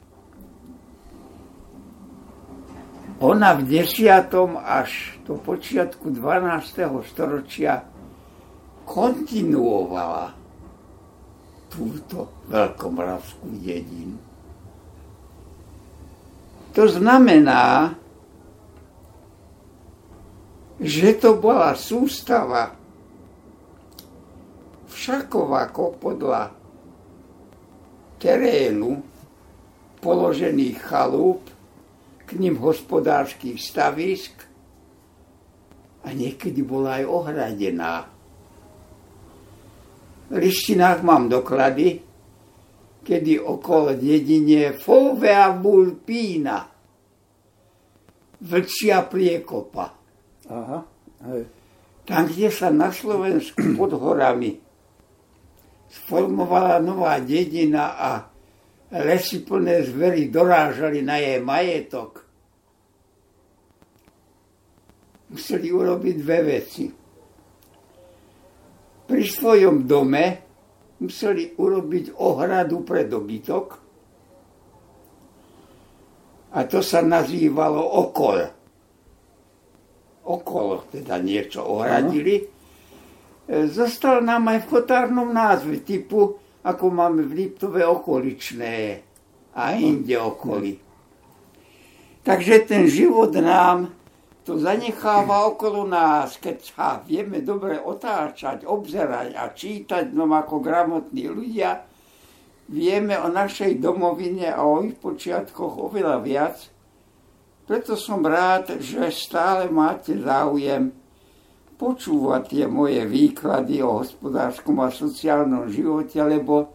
Ona 3.19 3.51
v 3.59 3.67
10. 3.67 4.31
až 4.63 5.19
do 5.27 5.35
počiatku 5.35 6.07
12. 6.07 7.03
storočia 7.03 7.83
kontinuovala 8.87 10.38
túto 11.69 12.43
veľkomoravskú 12.49 13.47
dedinu. 13.61 14.17
To 16.73 16.83
znamená, 16.85 17.93
že 20.79 21.17
to 21.19 21.37
bola 21.37 21.75
sústava 21.75 22.73
všakovako 24.89 25.83
podľa 25.99 26.51
terénu 28.19 28.99
položených 29.99 30.77
chalúp, 30.79 31.43
k 32.29 32.37
ním 32.37 32.61
hospodárskych 32.61 33.57
stavisk 33.57 34.45
a 36.05 36.13
niekedy 36.13 36.61
bola 36.61 37.01
aj 37.01 37.05
ohradená. 37.09 38.05
Lištinách 40.29 41.01
mám 41.01 41.29
doklady, 41.29 41.99
kedy 43.01 43.41
okolo 43.41 43.97
dedine 43.97 44.77
Fovea 44.77 45.49
Bulpína, 45.57 46.69
vlčia 48.37 49.01
priekopa. 49.09 49.85
Aha, 50.49 50.79
hej. 51.33 51.43
Tam, 52.05 52.25
kde 52.25 52.49
sa 52.49 52.69
na 52.69 52.93
Slovensku 52.93 53.61
pod 53.77 53.93
horami 53.97 54.57
sformovala 55.89 56.77
nová 56.77 57.17
dedina 57.17 57.97
a 57.97 58.11
lesy 58.93 59.41
plné 59.41 59.85
zvery 59.89 60.29
dorážali 60.29 61.01
na 61.01 61.17
jej 61.17 61.41
majetok, 61.41 62.21
museli 65.33 65.73
urobiť 65.73 66.15
dve 66.21 66.39
veci. 66.45 66.98
Pri 69.09 69.25
svojom 69.25 69.89
dome 69.89 70.25
museli 71.01 71.57
urobiť 71.57 72.13
ohradu 72.21 72.85
pre 72.85 73.09
dobytok 73.09 73.67
a 76.53 76.59
to 76.69 76.81
sa 76.85 77.01
nazývalo 77.01 77.81
okol. 77.81 78.37
Okolo 80.29 80.85
teda 80.93 81.17
niečo 81.17 81.65
ohradili. 81.65 82.37
E, 82.37 82.43
Zostal 83.65 84.21
nám 84.21 84.45
aj 84.53 84.65
v 84.65 84.69
kotárnom 84.77 85.29
názve 85.33 85.81
typu, 85.81 86.37
ako 86.61 86.85
máme 86.93 87.25
v 87.25 87.33
Liptove 87.33 87.81
okoličné 87.81 88.77
a 89.57 89.73
inde 89.73 90.13
okolí. 90.21 90.77
Takže 92.21 92.69
ten 92.69 92.85
život 92.85 93.33
nám 93.33 93.98
to 94.49 94.57
zanecháva 94.57 95.45
okolo 95.45 95.85
nás, 95.85 96.41
keď 96.41 96.57
sa 96.65 96.97
vieme 97.05 97.45
dobre 97.45 97.77
otáčať, 97.77 98.65
obzerať 98.65 99.37
a 99.37 99.53
čítať 99.53 100.09
no 100.09 100.25
ako 100.25 100.57
gramotní 100.57 101.29
ľudia, 101.29 101.85
vieme 102.65 103.13
o 103.21 103.29
našej 103.29 103.77
domovine 103.77 104.49
a 104.49 104.65
o 104.65 104.81
ich 104.81 104.97
počiatkoch 104.97 105.93
oveľa 105.93 106.17
viac. 106.25 106.57
Preto 107.69 107.93
som 107.93 108.25
rád, 108.25 108.81
že 108.81 109.13
stále 109.13 109.69
máte 109.69 110.17
záujem 110.17 110.97
počúvať 111.77 112.41
tie 112.49 112.65
moje 112.65 113.05
výklady 113.05 113.85
o 113.85 114.01
hospodárskom 114.01 114.81
a 114.81 114.89
sociálnom 114.89 115.69
živote, 115.69 116.17
lebo 116.25 116.73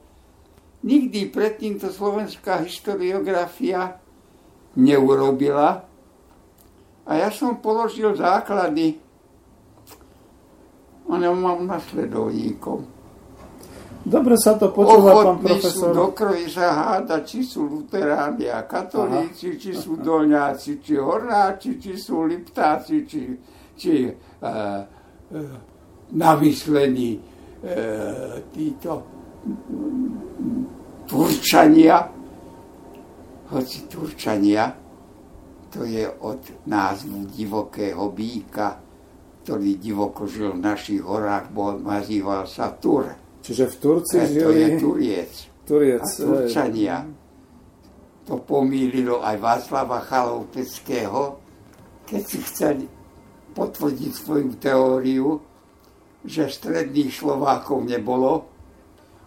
nikdy 0.86 1.26
predtým 1.26 1.82
to 1.82 1.90
slovenská 1.90 2.62
historiografia 2.62 3.98
neurobila 4.78 5.90
a 7.04 7.10
ja 7.20 7.28
som 7.28 7.60
položil 7.60 8.16
základy, 8.16 8.96
ale 11.04 11.28
mám 11.36 11.68
nasledovníkov. 11.68 12.88
Dobre 14.04 14.36
sa 14.36 14.52
to 14.60 14.68
počúva, 14.68 15.24
pán 15.24 15.40
sú 15.40 15.48
profesor. 15.48 15.92
do 15.96 16.12
krvi 16.12 16.44
sa 16.44 16.68
hádať, 16.76 17.22
či 17.24 17.40
sú 17.40 17.64
luteráni 17.64 18.52
a 18.52 18.68
katolíci, 18.68 19.56
či 19.56 19.72
sú 19.72 19.96
dolňáci, 19.96 20.76
či 20.84 21.00
hornáči, 21.00 21.80
či 21.80 21.96
sú 21.96 22.28
liptáci, 22.28 23.08
či, 23.08 23.32
či 23.72 24.04
uh, 24.04 24.44
uh, 24.44 25.56
navyslení 26.12 27.16
uh, 27.16 28.44
títo 28.52 28.92
Turčania, 31.08 32.04
hoci 33.56 33.78
Turčania, 33.88 34.83
to 35.74 35.82
je 35.82 36.06
od 36.22 36.38
názvu 36.70 37.26
divokého 37.34 38.06
býka, 38.14 38.78
ktorý 39.42 39.74
divoko 39.82 40.30
žil 40.30 40.54
v 40.54 40.62
našich 40.62 41.02
horách, 41.02 41.50
bol, 41.50 41.82
nazýval 41.82 42.46
sa 42.46 42.70
Tur. 42.70 43.10
Čiže 43.42 43.64
v 43.66 43.74
Turci 43.82 44.16
E, 44.16 44.26
to 44.38 44.48
je 44.54 44.66
žili 44.70 44.80
Turiec. 44.80 45.32
Turiec. 45.66 46.06
A. 46.06 46.14
Turčania. 46.14 46.96
To 48.24 48.40
pomýlilo 48.40 49.20
aj 49.20 49.36
Václava 49.36 50.00
Chaloupeckého, 50.00 51.42
keď 52.08 52.22
si 52.22 52.38
chceli 52.40 52.84
potvrdiť 53.52 54.12
svoju 54.14 54.50
teóriu, 54.56 55.28
že 56.24 56.48
stredných 56.48 57.12
Slovákov 57.12 57.84
nebolo, 57.84 58.48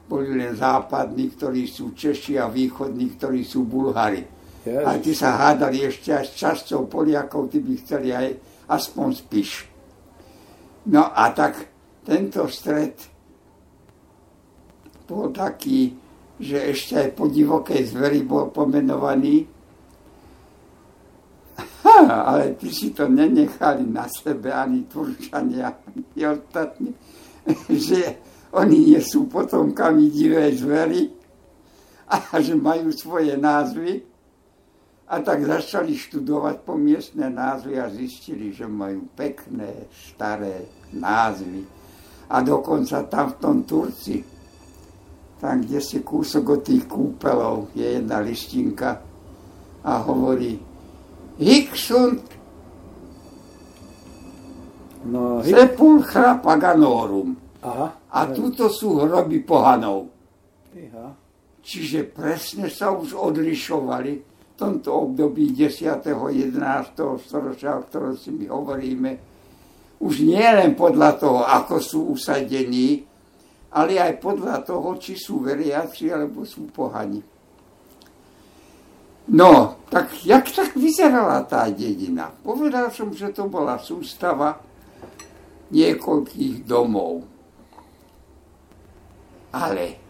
boli 0.07 0.33
len 0.33 0.55
západní, 0.55 1.29
ktorí 1.36 1.67
sú 1.69 1.93
Češi 1.93 2.39
a 2.39 2.49
východní, 2.49 3.19
ktorí 3.19 3.43
sú 3.43 3.67
Bulhári. 4.67 4.86
A 4.86 4.91
Ježiš. 4.99 5.15
sa 5.15 5.30
hádali 5.39 5.80
ešte 5.88 6.10
aj 6.12 6.25
s 6.27 6.32
časťou 6.36 6.82
Poliakov, 6.91 7.47
tí 7.47 7.63
by 7.63 7.73
chceli 7.80 8.10
aj 8.12 8.27
aspoň 8.67 9.08
spíš. 9.15 9.51
No 10.91 11.08
a 11.08 11.32
tak 11.32 11.67
tento 12.03 12.47
stred 12.51 12.95
bol 15.08 15.32
taký, 15.32 15.95
že 16.39 16.71
ešte 16.75 16.99
aj 16.99 17.10
po 17.15 17.32
divokej 17.32 17.82
zveri 17.88 18.23
bol 18.27 18.51
pomenovaný. 18.51 19.47
Ha, 21.58 21.97
ale 22.27 22.60
ty 22.60 22.67
si 22.67 22.91
to 22.91 23.08
nenechali 23.08 23.88
na 23.88 24.06
sebe 24.12 24.51
ani 24.51 24.84
Turčania, 24.91 25.71
ani 25.71 26.03
ostatní, 26.27 26.91
že 27.88 28.19
oni 28.51 28.95
nie 28.95 29.01
sú 29.03 29.27
potomkami 29.32 30.12
divej 30.12 30.60
zvery 30.60 31.01
a 32.08 32.39
že 32.39 32.56
majú 32.56 32.91
svoje 32.95 33.36
názvy. 33.36 34.16
A 35.07 35.23
tak 35.23 35.39
začali 35.47 35.95
študovať 35.95 36.67
po 36.67 36.75
miestne 36.75 37.31
názvy 37.31 37.79
a 37.79 37.87
zistili, 37.87 38.51
že 38.51 38.67
majú 38.67 39.07
pekné, 39.15 39.87
staré 39.91 40.67
názvy. 40.91 41.63
A 42.27 42.43
dokonca 42.43 43.07
tam 43.07 43.31
v 43.31 43.39
tom 43.39 43.57
Turci, 43.63 44.19
tam, 45.39 45.63
kde 45.63 45.79
si 45.79 46.03
kúsok 46.03 46.59
od 46.59 46.61
tých 46.67 46.83
kúpelov, 46.91 47.71
je 47.71 47.87
jedna 47.87 48.19
listinka 48.19 48.99
a 49.87 49.91
hovorí 50.03 50.59
Hixunt 51.39 52.35
No, 55.07 55.39
hy- 55.39 55.55
sepulchra 55.55 56.35
paganorum. 56.43 57.31
Aha. 57.63 57.95
A 58.11 58.19
tuto 58.35 58.67
sú 58.67 58.99
hroby 58.99 59.39
pohanov. 59.39 60.11
Iha. 60.75 61.15
Čiže 61.63 62.11
presne 62.11 62.67
sa 62.67 62.91
už 62.91 63.15
odlišovali 63.15 64.26
tomto 64.57 64.89
období 65.07 65.53
10. 65.53 66.01
11. 66.01 67.21
storočia, 67.21 67.77
o 67.77 67.85
ktorom 67.85 68.17
si 68.17 68.33
my 68.33 68.49
hovoríme. 68.49 69.11
Už 70.01 70.25
nie 70.25 70.41
len 70.41 70.73
podľa 70.73 71.11
toho, 71.21 71.41
ako 71.45 71.75
sú 71.77 71.99
usadení, 72.13 73.05
ale 73.77 74.01
aj 74.01 74.17
podľa 74.17 74.65
toho, 74.65 74.97
či 74.97 75.13
sú 75.13 75.45
veriaci 75.45 76.09
alebo 76.09 76.41
sú 76.41 76.65
pohani. 76.73 77.21
No, 79.27 79.83
tak 79.91 80.23
jak 80.23 80.47
tak 80.49 80.73
vyzerala 80.73 81.43
tá 81.43 81.67
dedina? 81.67 82.31
Povedal 82.31 82.89
som, 82.95 83.11
že 83.11 83.29
to 83.35 83.45
bola 83.51 83.75
sústava 83.75 84.55
niekoľkých 85.67 86.63
domov. 86.63 87.27
Ale 89.51 90.06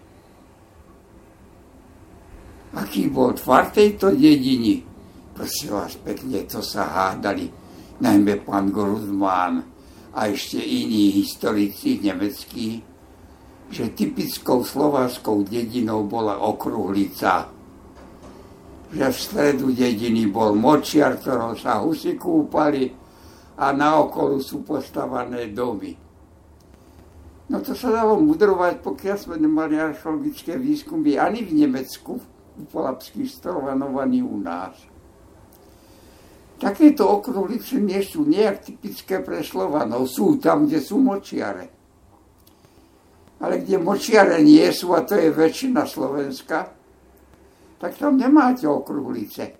aký 2.78 3.10
bol 3.10 3.34
tvar 3.34 3.74
tejto 3.74 4.14
dediny? 4.14 4.86
Prosím 5.34 5.82
vás 5.82 5.98
pekne, 5.98 6.46
to 6.46 6.62
sa 6.62 6.86
hádali 6.86 7.50
najmä 7.98 8.46
pán 8.46 8.70
Grudman 8.70 9.66
a 10.14 10.30
ešte 10.30 10.62
iní 10.62 11.14
historici 11.18 11.98
nemeckí, 12.02 12.82
že 13.74 13.94
typickou 13.94 14.62
slovárskou 14.62 15.46
dedinou 15.46 16.06
bola 16.06 16.42
okruhlica. 16.42 17.50
Že 18.94 19.06
v 19.12 19.18
stredu 19.18 19.68
dediny 19.74 20.30
bol 20.30 20.56
močiar, 20.56 21.20
ktorom 21.20 21.58
sa 21.58 21.84
husy 21.84 22.16
kúpali 22.16 22.88
a 23.58 23.74
na 23.74 24.00
okolu 24.00 24.40
sú 24.40 24.62
postavané 24.64 25.50
domy. 25.52 25.92
No 27.48 27.64
to 27.64 27.76
sa 27.76 27.92
dalo 27.92 28.20
mudrovať, 28.20 28.80
pokiaľ 28.84 29.18
sme 29.18 29.36
nemali 29.40 29.80
archeologické 29.80 30.56
výskumy 30.56 31.16
ani 31.16 31.44
v 31.44 31.64
Nemecku, 31.64 32.37
Polapských 32.66 33.30
storoch, 33.30 33.70
ani 33.70 34.26
u 34.26 34.38
nás. 34.42 34.74
Takéto 36.58 37.06
okruhlice 37.06 37.78
nie 37.78 38.02
sú 38.02 38.26
nejak 38.26 38.66
typické 38.66 39.22
pre 39.22 39.46
Slovanov. 39.46 40.10
Sú 40.10 40.42
tam, 40.42 40.66
kde 40.66 40.82
sú 40.82 40.98
močiare. 40.98 41.70
Ale 43.38 43.62
kde 43.62 43.78
močiare 43.78 44.42
nie 44.42 44.66
sú, 44.74 44.98
a 44.98 45.06
to 45.06 45.14
je 45.14 45.30
väčšina 45.30 45.86
Slovenska, 45.86 46.74
tak 47.78 47.94
tam 47.94 48.18
nemáte 48.18 48.66
okruhlice. 48.66 49.54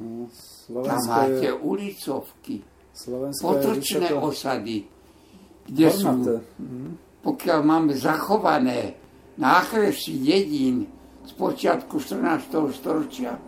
Hm, 0.00 0.24
Tam 0.72 1.00
máte 1.04 1.52
je, 1.52 1.52
ulicovky, 1.52 2.64
Slovensko 2.96 3.44
je 3.44 3.44
potočné 3.44 4.08
vysoko 4.08 4.32
osady, 4.32 4.76
kde 5.68 5.86
sú 5.92 6.08
hornaté. 6.08 6.34
Mhm. 6.56 6.88
pokiaľ 7.20 7.58
máme 7.60 7.92
zachované 7.92 8.96
nákresy 9.36 10.16
dedín 10.16 10.88
z 11.22 11.32
počiatku 11.38 12.02
14. 12.02 12.74
storočia, 12.74 13.38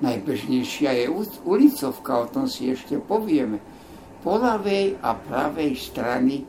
najbežnejšia 0.00 0.90
je 1.04 1.06
ulicovka, 1.44 2.12
o 2.24 2.26
tom 2.26 2.48
si 2.48 2.72
ešte 2.72 2.96
povieme. 2.96 3.60
Po 4.20 4.36
ľavej 4.36 5.00
a 5.00 5.16
pravej 5.16 5.72
strany 5.76 6.44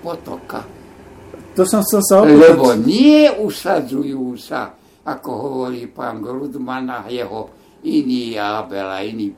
potoka. 0.00 0.64
to 1.52 1.62
som 1.68 1.84
chcel 1.84 2.02
sa 2.04 2.14
opýtať. 2.24 2.38
Lebo 2.38 2.66
nie 2.76 3.28
usadzujú 3.28 4.36
sa, 4.40 4.72
ako 5.04 5.30
hovorí 5.32 5.88
pán 5.88 6.20
Grudman 6.20 6.88
a 6.88 7.08
jeho 7.08 7.52
iní 7.84 8.36
Abel 8.36 8.88
a 8.88 9.00
iní 9.04 9.32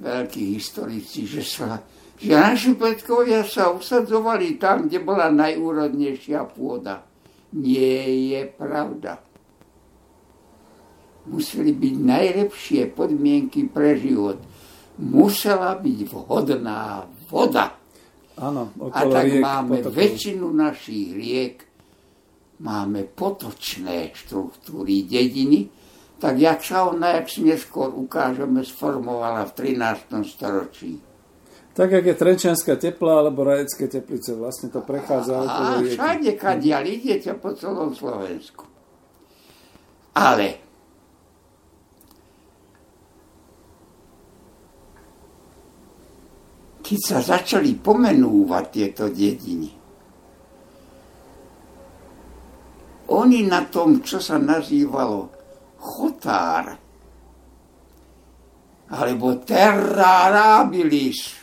veľkí 0.00 0.56
historici, 0.56 1.28
že, 1.28 1.44
sa, 1.44 1.80
že 2.16 2.32
naši 2.32 2.72
predkovia 2.72 3.44
sa 3.44 3.68
usadzovali 3.68 4.56
tam, 4.56 4.88
kde 4.88 5.04
bola 5.04 5.28
najúrodnejšia 5.28 6.48
pôda. 6.56 7.09
Nie 7.50 8.06
je 8.30 8.40
pravda. 8.46 9.18
Museli 11.26 11.74
byť 11.74 11.94
najlepšie 12.00 12.82
podmienky 12.94 13.66
pre 13.66 13.98
život. 13.98 14.38
Musela 15.00 15.74
byť 15.76 15.98
vhodná 16.10 17.04
voda. 17.28 17.76
Áno, 18.40 18.72
A 18.88 19.04
tak 19.04 19.28
riek, 19.28 19.44
máme 19.44 19.84
potokov. 19.84 19.96
väčšinu 20.00 20.46
našich 20.48 21.12
riek, 21.12 21.56
máme 22.64 23.04
potočné 23.04 24.16
štruktúry 24.16 25.04
dediny, 25.04 25.68
tak 26.16 26.40
jak 26.40 26.60
sa 26.64 26.88
ona, 26.88 27.20
jak 27.20 27.28
si 27.28 27.44
neskôr 27.44 27.92
ukážeme, 27.92 28.64
sformovala 28.64 29.44
v 29.44 29.76
13. 29.76 30.24
storočí. 30.24 31.09
Tak, 31.70 31.90
jak 31.90 32.06
je 32.06 32.14
Trenčianská 32.18 32.74
tepla 32.76 33.22
alebo 33.22 33.46
Rajecké 33.46 33.86
teplice, 33.86 34.34
vlastne 34.34 34.74
to 34.74 34.82
prechádza 34.82 35.38
a, 35.38 35.44
a 35.46 35.64
všade, 35.78 36.34
kadiaľ 36.34 36.82
idete 36.82 37.30
po 37.38 37.54
celom 37.54 37.94
Slovensku. 37.94 38.66
Ale 40.18 40.58
keď 46.82 46.98
sa 47.06 47.18
začali 47.22 47.78
pomenúvať 47.78 48.64
tieto 48.74 49.06
dediny, 49.06 49.70
oni 53.14 53.46
na 53.46 53.62
tom, 53.70 54.02
čo 54.02 54.18
sa 54.18 54.42
nazývalo 54.42 55.30
chotár, 55.78 56.74
alebo 58.90 59.38
terra 59.46 60.34
rabilis, 60.34 61.39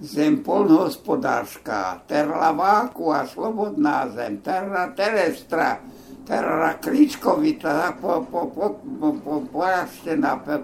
zem 0.00 0.44
polnohospodárska, 0.44 2.04
terra 2.04 2.52
vákua, 2.52 3.24
slobodná 3.28 4.08
zem, 4.12 4.40
terra 4.44 4.92
terestra, 4.92 5.80
terra 6.28 6.76
kričkovita, 6.76 7.96
po, 8.00 8.24
po, 8.28 8.50
po, 8.52 8.66
po, 8.76 9.08
po, 9.20 9.34
porastená, 9.48 10.36
po, 10.40 10.60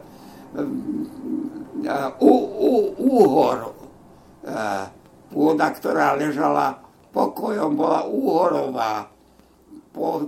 u, 2.21 2.33
u, 2.61 2.73
úhor, 2.99 3.73
pôda, 5.33 5.69
ktorá 5.73 6.13
ležala 6.19 6.77
pokojom, 7.13 7.73
bola 7.73 8.05
úhorová, 8.05 9.09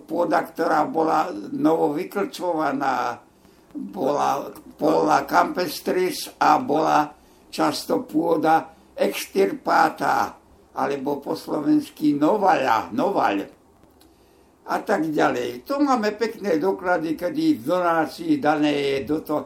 pôda, 0.09 0.45
ktorá 0.49 0.88
bola 0.88 1.29
novo 1.53 1.93
vyklčovaná, 1.93 3.21
bola 3.75 4.55
pola 4.79 5.23
campestris 5.27 6.31
a 6.38 6.59
bola 6.59 7.14
často 7.51 8.03
pôda 8.03 8.74
extirpáta, 8.94 10.38
alebo 10.74 11.22
po 11.22 11.38
slovensky 11.38 12.14
novaľa, 12.18 12.90
novaľ. 12.90 13.46
A 14.64 14.80
tak 14.80 15.12
ďalej. 15.12 15.62
Tu 15.68 15.74
máme 15.76 16.16
pekné 16.16 16.57
doklady, 16.57 17.14
kedy 17.14 17.61
v 17.61 17.62
donácii 17.68 18.40
dané 18.40 18.72
je 18.72 18.96
do 19.04 19.20
to. 19.20 19.44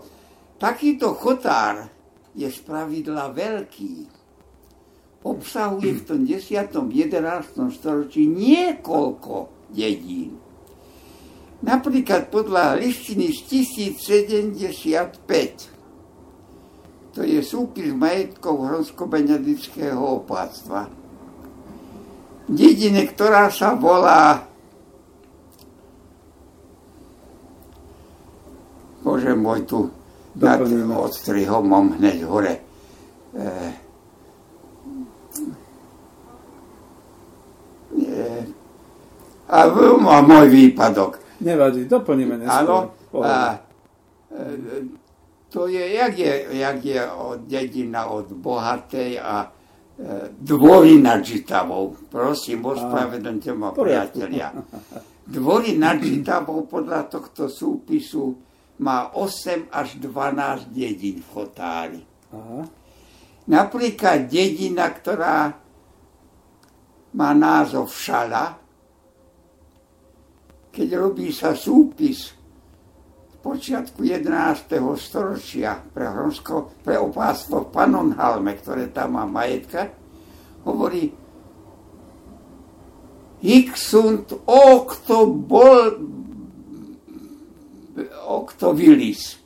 Takýto 0.56 1.12
chotár 1.18 1.90
je 2.38 2.46
spravidla 2.46 3.34
veľký. 3.34 4.06
Obsahuje 5.26 5.90
v 5.98 6.02
tom 6.06 6.22
10. 6.22 6.70
11. 6.70 7.74
storočí 7.74 8.30
niekoľko 8.30 9.66
dedín. 9.74 10.38
Napríklad 11.58 12.30
podľa 12.30 12.78
listiny 12.78 13.34
z 13.34 13.66
1075, 13.98 15.77
to 17.18 17.26
je 17.26 17.42
súpis 17.42 17.90
majetkov 17.90 18.62
Hronsko-Benedického 18.62 20.22
opáctva. 20.22 20.86
Dedine, 22.46 23.10
ktorá 23.10 23.50
sa 23.50 23.74
volá 23.74 24.46
Bože 29.02 29.34
môj, 29.34 29.66
tu 29.66 29.90
nad 30.38 30.62
odstrihom 30.94 31.66
mám 31.66 31.98
hneď 31.98 32.22
hore. 32.22 32.62
E, 33.34 33.46
a, 39.50 39.58
a 39.66 40.18
môj 40.22 40.46
výpadok. 40.54 41.18
Nevadí, 41.42 41.82
doplníme 41.90 42.46
neskôr. 42.46 42.94
Áno. 42.94 43.26
A, 43.26 43.58
e, 44.30 45.07
to 45.48 45.66
je, 45.66 45.94
jak 45.94 46.18
je, 46.18 46.46
jak 46.50 46.84
je 46.84 47.10
od 47.10 47.40
dedina 47.48 48.06
od 48.06 48.32
bohatej 48.32 49.20
a 49.20 49.48
e, 49.48 49.48
dvory 50.36 51.00
nad 51.00 51.24
Žitavou. 51.24 51.96
Prosím, 52.12 52.64
ospravedlňte 52.64 53.52
ma, 53.56 53.72
priatelia. 53.72 54.52
Dvory 55.28 55.80
nad 55.80 56.00
Žitavou 56.04 56.68
podľa 56.68 57.08
tohto 57.08 57.48
súpisu 57.48 58.36
má 58.84 59.12
8 59.16 59.72
až 59.72 59.96
12 59.96 60.68
dedín 60.68 61.24
v 61.24 61.28
Chotári. 61.32 62.02
Aha. 62.32 62.62
Napríklad 63.48 64.28
dedina, 64.28 64.92
ktorá 64.92 65.48
má 67.16 67.30
názov 67.32 67.88
Šala, 67.88 68.60
keď 70.68 70.88
robí 71.00 71.32
sa 71.32 71.56
súpis 71.56 72.37
počiatku 73.48 74.04
11. 74.04 74.76
storočia 75.00 75.80
pre, 75.80 76.04
Hronsko, 76.04 76.84
pre 76.84 77.00
opáctvo 77.00 77.64
v 77.64 77.72
Panonhalme, 77.72 78.52
ktoré 78.60 78.92
tam 78.92 79.16
má 79.16 79.24
majetka, 79.24 79.88
hovorí 80.68 81.08
hic 83.40 83.72
sunt 83.72 84.36
octo 84.44 85.32
bol 85.32 85.96
octo 88.28 88.76
vilis. 88.76 89.40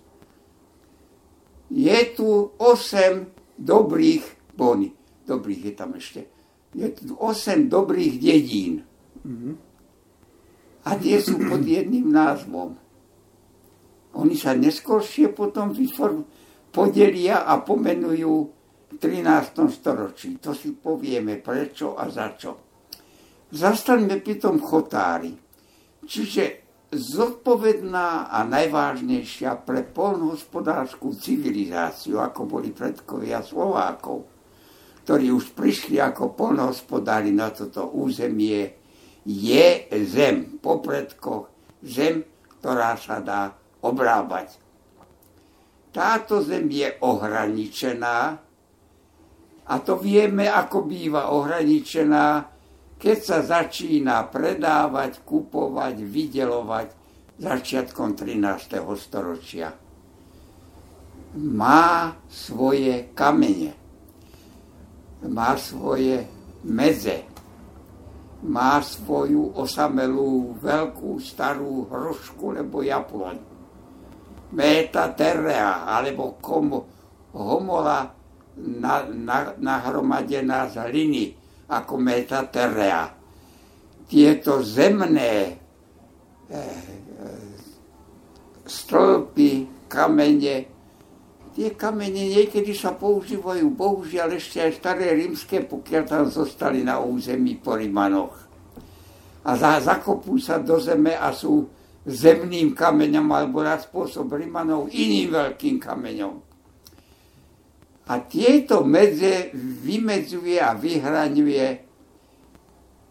Je 1.70 1.98
tu 2.12 2.26
8 2.58 3.54
dobrých 3.54 4.52
bony. 4.58 4.90
Dobrých 5.22 5.62
je 5.62 5.74
tam 5.78 5.94
ešte. 5.94 6.26
Je 6.74 6.90
tu 6.90 7.14
8 7.14 7.70
dobrých 7.70 8.18
dedín. 8.18 8.82
Mm-hmm 9.22 9.72
a 10.82 10.98
tie 10.98 11.22
sú 11.22 11.38
pod 11.46 11.62
jedným 11.62 12.10
názvom. 12.10 12.74
Oni 14.12 14.36
sa 14.36 14.52
neskôršie 14.52 15.32
potom 15.32 15.72
vyform, 15.72 16.24
podelia 16.72 17.44
a 17.48 17.60
pomenujú 17.60 18.34
v 18.92 18.96
13. 19.00 19.72
storočí. 19.72 20.36
To 20.40 20.52
si 20.52 20.76
povieme 20.76 21.40
prečo 21.40 21.96
a 21.96 22.08
za 22.12 22.32
čo. 22.36 22.52
Zastaňme 23.52 24.20
pri 24.20 24.34
tom 24.40 24.60
chotári. 24.60 25.32
Čiže 26.02 26.62
zodpovedná 26.92 28.28
a 28.28 28.44
najvážnejšia 28.44 29.64
pre 29.64 29.80
polnohospodárskú 29.80 31.16
civilizáciu, 31.16 32.20
ako 32.20 32.44
boli 32.44 32.68
predkovia 32.68 33.40
Slovákov, 33.40 34.28
ktorí 35.04 35.32
už 35.32 35.56
prišli 35.56 35.96
ako 35.96 36.36
polnohospodári 36.36 37.32
na 37.32 37.48
toto 37.48 37.88
územie 37.96 38.76
je 39.24 39.88
zem, 40.04 40.60
po 40.60 40.84
predkoch, 40.84 41.48
zem, 41.80 42.28
ktorá 42.60 42.98
sa 43.00 43.24
dá 43.24 43.56
obrábať. 43.82 44.56
Táto 45.92 46.40
zem 46.40 46.72
je 46.72 46.88
ohraničená 47.04 48.18
a 49.62 49.74
to 49.78 49.94
vieme, 50.00 50.48
ako 50.48 50.88
býva 50.88 51.30
ohraničená, 51.30 52.48
keď 52.96 53.18
sa 53.18 53.38
začína 53.42 54.26
predávať, 54.30 55.22
kupovať, 55.22 55.94
vydelovať 56.02 56.88
začiatkom 57.38 58.14
13. 58.14 58.78
storočia. 58.98 59.74
Má 61.32 62.14
svoje 62.28 63.10
kamene, 63.16 63.72
má 65.28 65.56
svoje 65.58 66.26
medze, 66.66 67.26
má 68.42 68.82
svoju 68.82 69.54
osamelú 69.54 70.58
veľkú 70.58 71.18
starú 71.22 71.86
hrošku 71.90 72.58
nebo 72.58 72.82
japloň. 72.82 73.51
Meta 74.52 75.08
terrea, 75.16 75.88
alebo 75.88 76.36
komu, 76.40 76.84
homola 77.32 78.12
na, 78.56 79.08
na, 79.08 79.56
nahromadená 79.56 80.68
z 80.68 80.76
hliny, 80.88 81.24
ako 81.72 81.96
meta 81.96 82.44
terrea. 82.52 83.08
Tieto 84.04 84.60
zemné 84.60 85.32
e, 85.48 85.52
e, 86.52 86.60
stĺpy, 88.68 89.50
kamene, 89.88 90.56
tie 91.56 91.68
kamene 91.72 92.28
niekedy 92.28 92.76
sa 92.76 92.92
používajú, 92.92 93.72
bohužiaľ 93.72 94.36
ešte 94.36 94.60
aj 94.60 94.72
staré 94.76 95.16
rímske, 95.16 95.64
pokiaľ 95.64 96.02
tam 96.04 96.24
zostali 96.28 96.84
na 96.84 97.00
území 97.00 97.56
po 97.56 97.80
Rimanoch. 97.80 98.36
a 99.42 99.50
za, 99.58 99.80
zakopú 99.82 100.38
sa 100.38 100.62
do 100.62 100.78
zeme 100.78 101.18
a 101.18 101.34
sú 101.34 101.66
zemným 102.02 102.74
kameňom 102.74 103.26
alebo 103.30 103.62
na 103.62 103.78
spôsob 103.78 104.34
Rimanov 104.34 104.90
iným 104.90 105.30
veľkým 105.34 105.76
kameňom. 105.78 106.34
A 108.10 108.14
tieto 108.26 108.82
medze 108.82 109.54
vymedzuje 109.54 110.58
a 110.58 110.74
vyhraňuje, 110.74 111.66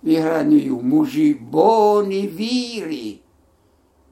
vyhraňujú 0.03 0.75
muži 0.83 1.39
bóny 1.39 2.27
víry. 2.27 3.23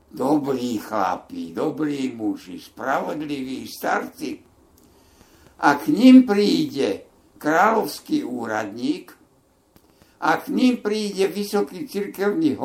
Dobrí 0.09 0.79
chlapi, 0.79 1.53
dobrí 1.53 2.09
muži, 2.15 2.57
spravodliví 2.57 3.67
starci. 3.67 4.39
A 5.59 5.75
k 5.75 5.91
ním 5.91 6.23
príde 6.23 7.03
kráľovský 7.37 8.23
úradník, 8.23 9.19
a 10.19 10.35
k 10.35 10.51
ním 10.51 10.83
príde 10.83 11.31
vysoký 11.31 11.87
cirkevný 11.87 12.59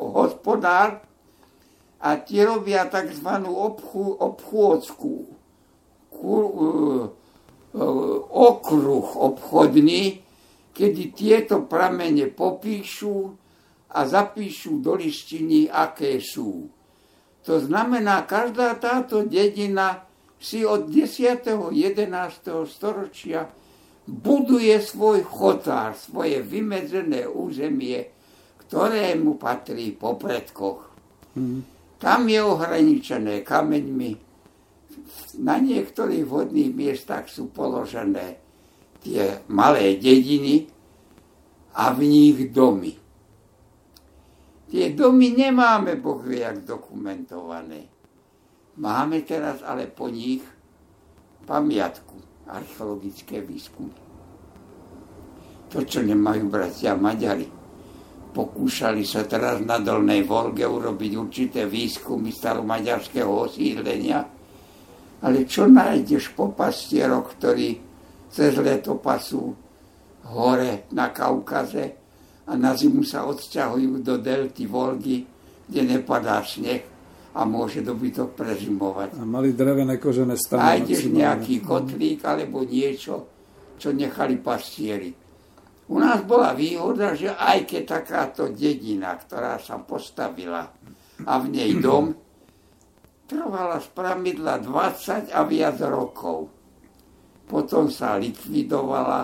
hospodár, 0.00 1.04
a 2.04 2.20
tie 2.20 2.44
robia 2.44 2.84
tzv. 2.84 3.28
Obchú, 3.48 4.12
obchôdzku, 4.20 5.14
e, 5.24 6.20
e, 6.20 7.84
okruh 8.28 9.08
obchodný, 9.16 10.20
kedy 10.76 11.02
tieto 11.16 11.64
pramene 11.64 12.28
popíšu 12.28 13.32
a 13.96 14.04
zapíšu 14.04 14.84
do 14.84 15.00
listiny, 15.00 15.72
aké 15.72 16.20
sú. 16.20 16.68
To 17.48 17.54
znamená, 17.60 18.28
každá 18.28 18.76
táto 18.76 19.24
dedina 19.24 20.04
si 20.36 20.60
od 20.66 20.92
10. 20.92 21.72
11. 21.72 22.68
storočia 22.68 23.48
buduje 24.04 24.76
svoj 24.80 25.24
chotár, 25.24 25.96
svoje 25.96 26.44
vymedzené 26.44 27.24
územie, 27.24 28.12
ktorému 28.68 29.40
patrí 29.40 29.96
po 29.96 30.20
predkoch. 30.20 30.84
Mm. 31.36 31.73
Tam 32.04 32.28
je 32.28 32.36
ohraničené 32.36 33.40
kameňmi. 33.40 34.12
Na 35.40 35.56
niektorých 35.56 36.28
vodných 36.28 36.76
miestach 36.76 37.32
sú 37.32 37.48
položené 37.48 38.36
tie 39.00 39.40
malé 39.48 39.96
dediny 39.96 40.68
a 41.72 41.96
v 41.96 42.04
nich 42.04 42.36
domy. 42.52 42.92
Tie 44.68 44.92
domy 44.92 45.32
nemáme, 45.32 45.96
Boh 45.96 46.20
vie, 46.20 46.44
jak 46.44 46.60
dokumentované. 46.68 47.88
Máme 48.76 49.24
teraz 49.24 49.64
ale 49.64 49.88
po 49.88 50.12
nich 50.12 50.44
pamiatku, 51.48 52.20
archeologické 52.52 53.40
výskumy. 53.40 53.96
To, 55.72 55.80
čo 55.80 56.04
nemajú 56.04 56.52
bratia 56.52 56.92
Maďari 57.00 57.63
pokúšali 58.34 59.06
sa 59.06 59.22
teraz 59.22 59.62
na 59.62 59.78
Dolnej 59.78 60.26
Volge 60.26 60.66
urobiť 60.66 61.12
určité 61.14 61.70
výskumy 61.70 62.34
staromaďarského 62.34 63.30
osídlenia. 63.30 64.20
Ale 65.22 65.46
čo 65.46 65.70
nájdeš 65.70 66.34
po 66.34 66.50
pastieroch, 66.50 67.38
ktorí 67.38 67.78
cez 68.28 68.58
leto 68.58 68.98
pasú 68.98 69.54
hore 70.34 70.90
na 70.90 71.14
Kaukaze 71.14 71.86
a 72.44 72.52
na 72.58 72.74
zimu 72.74 73.06
sa 73.06 73.24
odsťahujú 73.24 74.02
do 74.02 74.18
delty 74.18 74.66
Volgy, 74.66 75.22
kde 75.70 75.80
nepadá 75.96 76.42
sneh 76.44 76.82
a 77.34 77.40
môže 77.46 77.80
dobytok 77.80 78.36
prezimovať. 78.36 79.16
A 79.16 79.24
mali 79.24 79.54
drevené 79.54 79.96
kožené 79.96 80.36
stany. 80.36 80.84
Nájdeš 80.84 81.08
nejaký 81.08 81.64
kotlík 81.64 82.20
alebo 82.26 82.66
niečo, 82.66 83.30
čo 83.80 83.94
nechali 83.94 84.38
pastieri. 84.38 85.23
U 85.84 86.00
nás 86.00 86.24
bola 86.24 86.56
výhoda, 86.56 87.12
že 87.12 87.28
aj 87.28 87.68
keď 87.68 87.82
takáto 87.84 88.48
dedina, 88.48 89.12
ktorá 89.20 89.60
sa 89.60 89.76
postavila 89.76 90.64
a 91.28 91.32
v 91.36 91.46
nej 91.52 91.76
dom, 91.84 92.16
trvala 93.28 93.80
z 93.84 93.88
pravidla 93.92 94.64
20 94.64 95.28
a 95.28 95.40
viac 95.44 95.76
rokov. 95.84 96.48
Potom 97.44 97.92
sa 97.92 98.16
likvidovala 98.16 99.20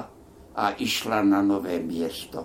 a 0.53 0.77
išla 0.77 1.25
na 1.25 1.41
nové 1.41 1.81
miesto. 1.81 2.45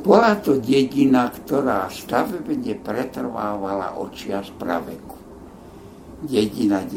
Bola 0.00 0.38
to 0.40 0.56
dedina, 0.62 1.28
ktorá 1.28 1.90
stavebne 1.90 2.78
pretrvávala 2.80 4.00
očia 4.00 4.40
z 4.40 4.54
praveku. 4.56 5.18
Dedina 6.24 6.80
10. 6.80 6.96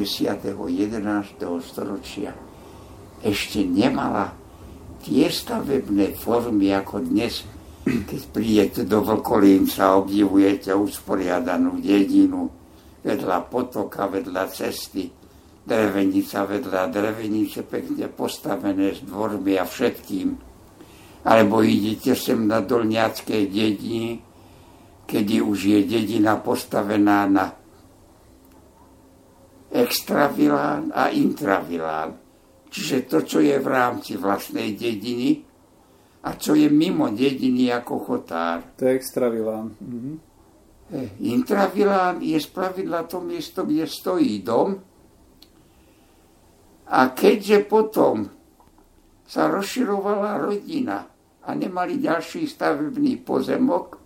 11. 0.56 1.04
storočia 1.60 2.32
ešte 3.24 3.64
nemala 3.64 4.32
tie 5.04 5.28
stavebné 5.28 6.16
formy 6.16 6.72
ako 6.76 7.04
dnes, 7.04 7.44
keď 7.84 8.22
prídete 8.30 8.82
do 8.86 9.02
Vlkolínca, 9.02 9.96
obdivujete 9.98 10.76
usporiadanú 10.76 11.80
dedinu, 11.80 12.52
vedľa 13.02 13.48
potoka, 13.48 14.06
vedľa 14.12 14.44
cesty, 14.52 15.08
drevenica 15.64 16.46
vedľa 16.46 16.92
drevenice 16.92 17.64
pekne 17.64 18.12
postavené 18.12 18.96
s 18.96 19.02
dvormi 19.06 19.56
a 19.56 19.66
všetkým. 19.66 20.30
Alebo 21.28 21.60
idete 21.64 22.16
sem 22.16 22.48
na 22.48 22.64
Dolňackej 22.64 23.44
dedini, 23.52 24.20
kedy 25.04 25.36
už 25.44 25.58
je 25.68 25.80
dedina 25.84 26.40
postavená 26.40 27.28
na 27.28 27.46
extravilán 29.70 30.90
a 30.96 31.14
intravilán 31.14 32.29
Čiže 32.70 33.10
to, 33.10 33.26
čo 33.26 33.42
je 33.42 33.58
v 33.58 33.68
rámci 33.68 34.14
vlastnej 34.14 34.78
dediny 34.78 35.42
a 36.22 36.38
čo 36.38 36.54
je 36.54 36.70
mimo 36.70 37.10
dediny 37.10 37.74
ako 37.74 37.94
chotár. 38.06 38.78
To 38.78 38.86
je 38.86 38.94
extravilán. 38.94 39.74
Mhm. 39.82 40.30
Intravilán 41.22 42.26
je 42.26 42.42
spravidla 42.42 43.06
to 43.06 43.22
miesto, 43.22 43.62
kde 43.62 43.86
stojí 43.86 44.42
dom. 44.42 44.74
A 46.90 47.14
keďže 47.14 47.70
potom 47.70 48.26
sa 49.30 49.46
rozširovala 49.54 50.42
rodina 50.42 51.06
a 51.46 51.50
nemali 51.54 52.02
ďalší 52.02 52.50
stavebný 52.50 53.22
pozemok, 53.22 54.02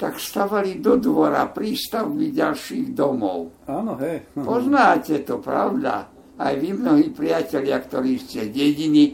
tak 0.00 0.16
stavali 0.16 0.80
do 0.80 0.96
dvora 0.96 1.44
prístavby 1.52 2.32
ďalších 2.32 2.96
domov. 2.96 3.68
Áno, 3.68 4.00
hej. 4.00 4.32
Poznáte 4.32 5.20
to, 5.20 5.36
pravda? 5.44 6.08
Aj 6.40 6.54
vy 6.56 6.72
mnohí 6.72 7.12
priatelia, 7.12 7.76
ktorí 7.84 8.16
ste 8.16 8.48
dediny, 8.48 9.12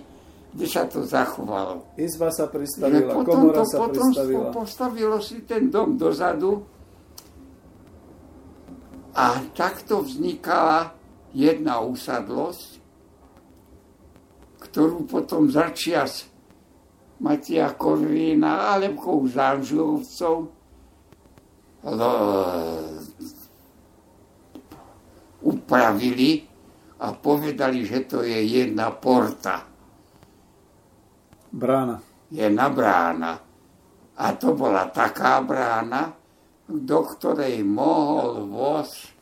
kde 0.55 0.67
sa 0.71 0.87
to 0.87 1.03
zachovalo. 1.03 1.83
Izba 1.99 2.31
sa 2.31 2.47
pristavila, 2.47 3.13
potom 3.19 3.51
komora 3.51 3.61
to, 3.61 3.65
sa 3.67 3.77
potom 3.83 4.09
pristavila. 4.15 4.49
postavilo 4.55 5.19
si 5.19 5.43
ten 5.43 5.67
dom 5.69 5.99
dozadu 5.99 6.63
a 9.11 9.43
takto 9.53 10.07
vznikala 10.07 10.95
jedna 11.35 11.83
úsadlosť, 11.83 12.79
ktorú 14.63 15.05
potom 15.11 15.51
začias 15.51 16.31
Matia 17.17 17.73
Korvína 17.75 18.77
alebo 18.77 19.25
Zánžulovcov 19.25 20.53
upravili 25.41 26.56
a 26.97 27.13
povedali, 27.13 27.85
že 27.85 28.09
to 28.09 28.25
je 28.25 28.41
jedna 28.41 28.89
porta. 28.97 29.65
Brána. 31.53 31.97
Jedna 32.33 32.67
brána. 32.73 33.33
A 34.17 34.27
to 34.41 34.57
bola 34.57 34.89
taká 34.89 35.45
brána, 35.45 36.17
do 36.67 37.01
ktorej 37.05 37.61
mohol 37.63 38.49
voz 38.49 39.13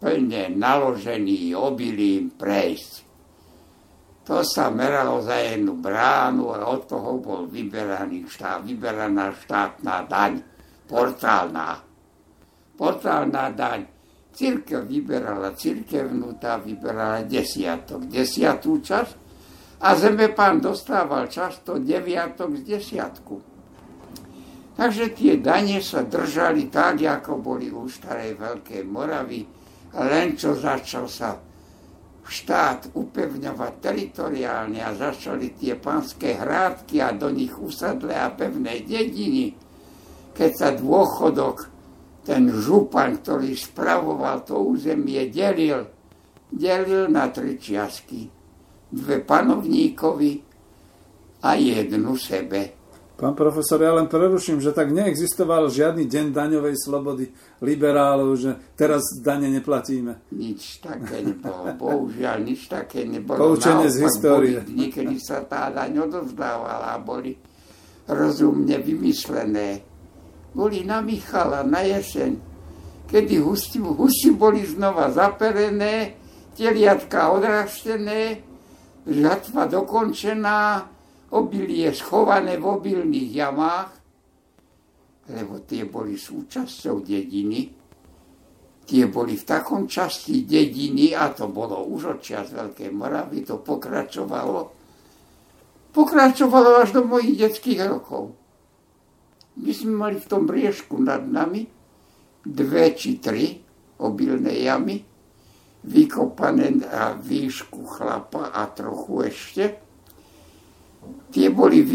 plne 0.00 0.52
naložený 0.52 1.56
obilím 1.56 2.32
prejsť. 2.36 2.92
To 4.28 4.44
sa 4.46 4.70
meralo 4.70 5.24
za 5.24 5.40
jednu 5.40 5.80
bránu 5.80 6.54
a 6.54 6.68
od 6.70 6.86
toho 6.86 7.18
bol 7.18 7.50
vyberaný 7.50 8.28
štát, 8.28 8.62
vyberaná 8.62 9.34
štátna 9.34 10.06
daň, 10.06 10.38
portálna. 10.86 11.82
Portálna 12.78 13.44
daň 13.50 13.99
Církev 14.40 14.88
vyberala 14.88 15.52
církevnú, 15.52 16.40
tá 16.40 16.56
vyberala 16.56 17.28
desiatok, 17.28 18.08
desiatú 18.08 18.80
časť. 18.80 19.12
A 19.84 19.92
pán 20.32 20.64
dostával 20.64 21.28
často 21.28 21.76
deviatok 21.76 22.56
z 22.56 22.62
desiatku. 22.64 23.36
Takže 24.80 25.12
tie 25.12 25.36
dane 25.36 25.84
sa 25.84 26.08
držali 26.08 26.72
tak, 26.72 27.04
ako 27.04 27.36
boli 27.36 27.68
u 27.68 27.84
starej 27.84 28.40
Veľkej 28.40 28.80
Moravy, 28.88 29.44
len 29.92 30.32
čo 30.40 30.56
začal 30.56 31.04
sa 31.04 31.36
štát 32.24 32.96
upevňovať 32.96 33.72
teritoriálne 33.76 34.80
a 34.80 34.96
začali 34.96 35.52
tie 35.52 35.76
pánske 35.76 36.32
hrádky 36.32 36.96
a 37.04 37.12
do 37.12 37.28
nich 37.28 37.52
usadlé 37.52 38.16
a 38.16 38.32
pevné 38.32 38.88
dediny, 38.88 39.52
keď 40.32 40.50
sa 40.56 40.68
dôchodok 40.72 41.69
ten 42.26 42.52
župan, 42.52 43.20
ktorý 43.20 43.56
spravoval 43.56 44.44
to 44.44 44.60
územie, 44.60 45.32
delil, 45.32 45.88
delil 46.52 47.08
na 47.08 47.32
tri 47.32 47.56
čiastky. 47.56 48.28
Dve 48.90 49.22
panovníkovi, 49.22 50.50
a 51.42 51.54
jednu 51.56 52.16
sebe. 52.16 52.76
Pán 53.20 53.36
profesor, 53.36 53.76
ja 53.84 53.92
len 53.92 54.08
preruším, 54.08 54.64
že 54.64 54.72
tak 54.72 54.96
neexistoval 54.96 55.68
žiadny 55.68 56.08
deň 56.08 56.32
daňovej 56.32 56.76
slobody 56.80 57.28
liberálov, 57.60 58.32
že 58.32 58.56
teraz 58.72 59.04
dane 59.20 59.52
neplatíme. 59.52 60.32
Nič 60.32 60.80
také 60.80 61.20
nebolo. 61.20 61.68
Bohužiaľ, 61.76 62.40
nič 62.40 62.72
také 62.72 63.04
nebolo. 63.04 63.52
Poučenie 63.52 63.92
z 63.92 64.08
histórie. 64.08 64.64
Boli 64.64 64.72
dni, 64.72 64.86
kedy 64.88 65.16
sa 65.20 65.44
tá 65.44 65.68
daň 65.68 66.08
odovzdávala 66.08 66.96
a 66.96 66.98
boli 67.00 67.36
rozumne 68.08 68.80
vymyslené. 68.80 69.84
Boli 70.50 70.82
na 70.82 70.98
Michala 70.98 71.62
na 71.62 71.86
jeseň, 71.86 72.34
kedy 73.06 73.38
husy, 73.38 73.78
husy 73.78 74.34
boli 74.34 74.66
znova 74.66 75.10
zaperené, 75.14 76.18
teliatka 76.58 77.30
odrastené, 77.30 78.42
žatva 79.06 79.70
dokončená, 79.70 80.86
obilie 81.30 81.94
schované 81.94 82.58
v 82.58 82.64
obilných 82.66 83.30
jamách, 83.30 83.90
lebo 85.30 85.62
tie 85.62 85.86
boli 85.86 86.18
súčasťou 86.18 87.06
dediny. 87.06 87.70
Tie 88.90 89.06
boli 89.06 89.38
v 89.38 89.44
takom 89.46 89.86
časti 89.86 90.42
dediny, 90.42 91.14
a 91.14 91.30
to 91.30 91.46
bolo 91.46 91.86
už 91.86 92.18
od 92.18 92.18
čas 92.18 92.50
Veľkej 92.50 92.90
Moravy, 92.90 93.46
to 93.46 93.62
pokračovalo. 93.62 94.74
Pokračovalo 95.94 96.82
až 96.82 96.98
do 96.98 97.06
mojich 97.06 97.38
detských 97.38 97.86
rokov. 97.86 98.34
My 99.58 99.72
sme 99.74 99.92
mali 99.96 100.16
v 100.22 100.28
tom 100.30 100.46
briežku 100.46 101.00
nad 101.02 101.26
nami 101.26 101.66
dve 102.46 102.94
či 102.94 103.18
tri 103.18 103.58
obilné 104.00 104.62
jamy, 104.62 105.02
vykopané 105.84 106.86
na 106.86 107.18
výšku 107.18 107.82
chlapa 107.98 108.54
a 108.54 108.70
trochu 108.70 109.14
ešte 109.26 109.64
Tie 111.30 111.46
boli 111.54 111.86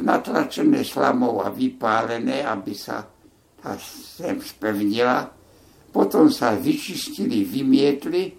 natlačené 0.00 0.82
slamou 0.82 1.44
a 1.44 1.52
vypálené, 1.52 2.42
aby 2.42 2.72
sa 2.72 3.04
tá 3.60 3.76
sem 3.76 4.40
spevnila. 4.40 5.28
Potom 5.92 6.32
sa 6.32 6.56
vyčistili, 6.56 7.44
vymietli 7.44 8.32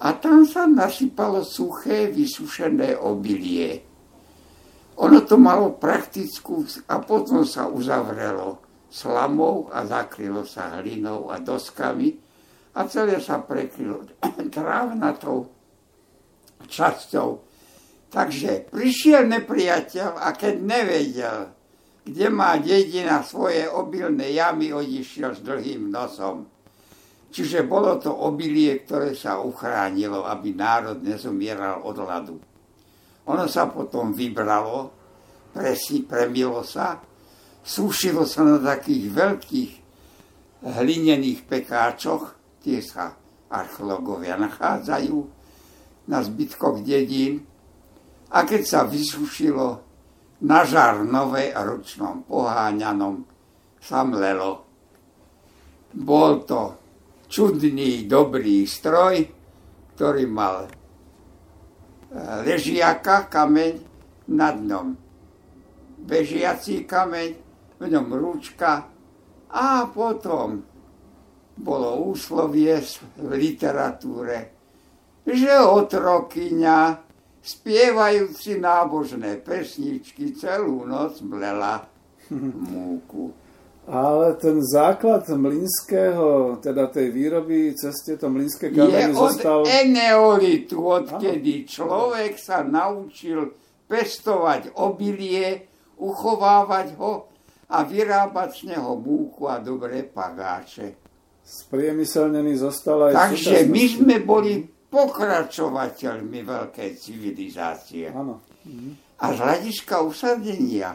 a 0.00 0.14
tam 0.16 0.46
sa 0.46 0.70
nasypalo 0.70 1.42
suché, 1.42 2.08
vysušené 2.08 2.94
obilie. 2.94 3.89
Ono 5.00 5.18
to 5.24 5.40
malo 5.40 5.72
praktickú 5.80 6.64
a 6.92 7.00
potom 7.00 7.42
sa 7.48 7.66
uzavrelo 7.66 8.60
slamou 8.92 9.72
a 9.72 9.86
zakrylo 9.88 10.44
sa 10.44 10.76
hlinou 10.80 11.32
a 11.32 11.40
doskami 11.40 12.12
a 12.76 12.84
celé 12.84 13.16
sa 13.22 13.40
prekrylo 13.40 14.04
trávnatou 14.56 15.48
časťou 16.68 17.50
Takže 18.10 18.74
prišiel 18.74 19.30
nepriateľ 19.30 20.18
a 20.18 20.34
keď 20.34 20.54
nevedel, 20.58 21.38
kde 22.02 22.26
má 22.26 22.58
dedina 22.58 23.22
svoje 23.22 23.70
obilné 23.70 24.34
jamy, 24.34 24.74
odišiel 24.74 25.38
s 25.38 25.40
dlhým 25.46 25.94
nosom. 25.94 26.50
Čiže 27.30 27.62
bolo 27.62 28.02
to 28.02 28.10
obilie, 28.10 28.82
ktoré 28.82 29.14
sa 29.14 29.38
uchránilo, 29.38 30.26
aby 30.26 30.50
národ 30.50 30.98
nezomieral 30.98 31.86
od 31.86 31.96
hladu. 32.02 32.36
Ono 33.30 33.46
sa 33.46 33.70
potom 33.70 34.10
vybralo, 34.10 34.90
presi, 35.54 36.02
premilo 36.02 36.66
sa, 36.66 36.98
sušilo 37.62 38.26
sa 38.26 38.42
na 38.42 38.58
takých 38.58 39.06
veľkých 39.06 39.72
hlinených 40.66 41.46
pekáčoch, 41.46 42.34
tie 42.58 42.82
sa 42.82 43.14
archeológovia 43.50 44.34
nachádzajú 44.34 45.18
na 46.10 46.18
zbytkoch 46.26 46.82
dedín, 46.82 47.46
a 48.30 48.46
keď 48.46 48.62
sa 48.62 48.80
vysušilo, 48.86 49.82
na 50.40 50.64
žar 50.64 51.04
nové 51.04 51.52
ručnom 51.52 52.24
poháňanom 52.24 53.26
sa 53.76 54.06
mlelo. 54.06 54.64
Bol 55.92 56.46
to 56.46 56.78
čudný, 57.26 58.06
dobrý 58.06 58.64
stroj, 58.64 59.26
ktorý 59.94 60.24
mal 60.30 60.79
ležiaka, 62.44 63.30
kameň, 63.30 63.74
nad 64.30 64.58
ňom 64.58 64.94
bežiací 66.00 66.86
kameň, 66.86 67.30
v 67.80 67.84
ňom 67.88 68.06
rúčka 68.12 68.86
a 69.50 69.88
potom 69.88 70.62
bolo 71.56 72.12
úslovie 72.12 72.80
v 73.16 73.30
literatúre, 73.36 74.38
že 75.26 75.54
otrokyňa 75.60 76.78
spievajúci 77.40 78.60
nábožné 78.60 79.40
pesničky 79.40 80.36
celú 80.36 80.84
noc 80.84 81.24
mlela 81.24 81.88
múku. 82.70 83.32
Ale 83.90 84.38
ten 84.38 84.62
základ 84.62 85.26
mlinského, 85.26 86.62
teda 86.62 86.86
tej 86.86 87.10
výroby 87.10 87.74
cez 87.74 87.98
tieto 88.06 88.30
mlinské 88.30 88.70
kameny 88.70 89.10
zostal... 89.10 89.66
Je 89.66 89.74
od 89.74 89.82
eneolitu, 89.82 90.78
odkedy 90.78 91.66
človek 91.66 92.38
sa 92.38 92.62
naučil 92.62 93.50
pestovať 93.90 94.78
obilie, 94.78 95.66
uchovávať 95.98 96.94
ho 97.02 97.34
a 97.66 97.82
vyrábať 97.82 98.62
z 98.62 98.78
neho 98.78 98.94
múku 98.94 99.50
a 99.50 99.58
dobré 99.58 100.06
pagáče. 100.06 100.94
Spriemyselnený 101.42 102.62
zostal 102.62 103.10
aj 103.10 103.34
Takže 103.34 103.66
my 103.66 103.84
sme 103.90 104.16
boli 104.22 104.62
pokračovateľmi 104.70 106.46
veľkej 106.46 106.90
civilizácie. 106.94 108.06
Áno. 108.14 108.38
A 109.18 109.24
z 109.34 109.38
hľadiska 109.42 109.98
usadenia, 110.06 110.94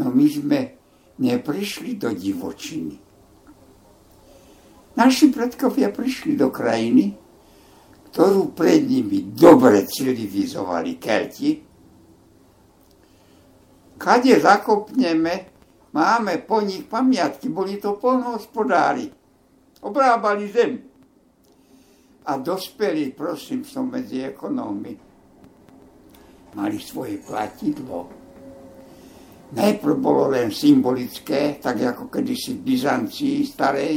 no 0.00 0.08
my 0.08 0.24
sme 0.24 0.79
neprišli 1.20 2.00
do 2.00 2.10
divočiny. 2.10 2.96
Naši 4.96 5.30
predkovia 5.30 5.92
prišli 5.92 6.34
do 6.34 6.50
krajiny, 6.50 7.14
ktorú 8.10 8.56
pred 8.56 8.82
nimi 8.90 9.30
dobre 9.30 9.86
civilizovali 9.86 10.98
Kelti. 10.98 11.62
Kade 14.00 14.34
zakopneme, 14.40 15.34
máme 15.94 16.42
po 16.42 16.58
nich 16.64 16.88
pamiatky, 16.88 17.52
boli 17.52 17.78
to 17.78 17.94
polnohospodári. 18.00 19.12
Obrábali 19.80 20.50
zem 20.50 20.72
a 22.26 22.36
dospelí, 22.36 23.16
prosím, 23.16 23.64
som 23.64 23.88
medzi 23.88 24.20
ekonómi, 24.20 24.92
mali 26.52 26.76
svoje 26.76 27.16
platidlo. 27.22 28.19
Najprv 29.50 29.96
bolo 29.98 30.30
len 30.30 30.54
symbolické, 30.54 31.58
tak 31.58 31.82
ako 31.82 32.06
kedysi 32.06 32.58
v 32.58 32.64
Byzancii 32.70 33.38
starej, 33.42 33.94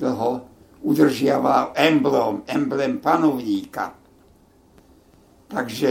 dlho 0.00 0.30
udržiaval 0.82 1.76
emblém, 1.76 2.42
emblém 2.48 2.94
panovníka. 2.98 3.92
Takže 5.52 5.90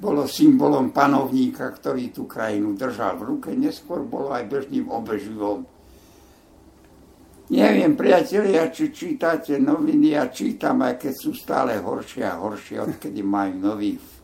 bolo 0.00 0.24
symbolom 0.24 0.88
panovníka, 0.88 1.68
ktorý 1.68 2.10
tú 2.16 2.24
krajinu 2.24 2.72
držal 2.72 3.20
v 3.20 3.36
ruke. 3.36 3.48
Neskôr 3.52 4.00
bolo 4.00 4.32
aj 4.32 4.48
bežným 4.48 4.88
obeživom 4.88 5.68
Neviem, 7.48 7.96
priatelia, 7.96 8.68
či 8.68 8.92
čítate 8.92 9.56
noviny, 9.56 10.12
ja 10.12 10.28
čítam, 10.28 10.84
aj 10.84 11.00
keď 11.00 11.14
sú 11.16 11.32
stále 11.32 11.80
horšie 11.80 12.20
a 12.20 12.36
horšie, 12.36 12.76
odkedy 12.76 13.24
majú 13.24 13.72
nových 13.72 14.17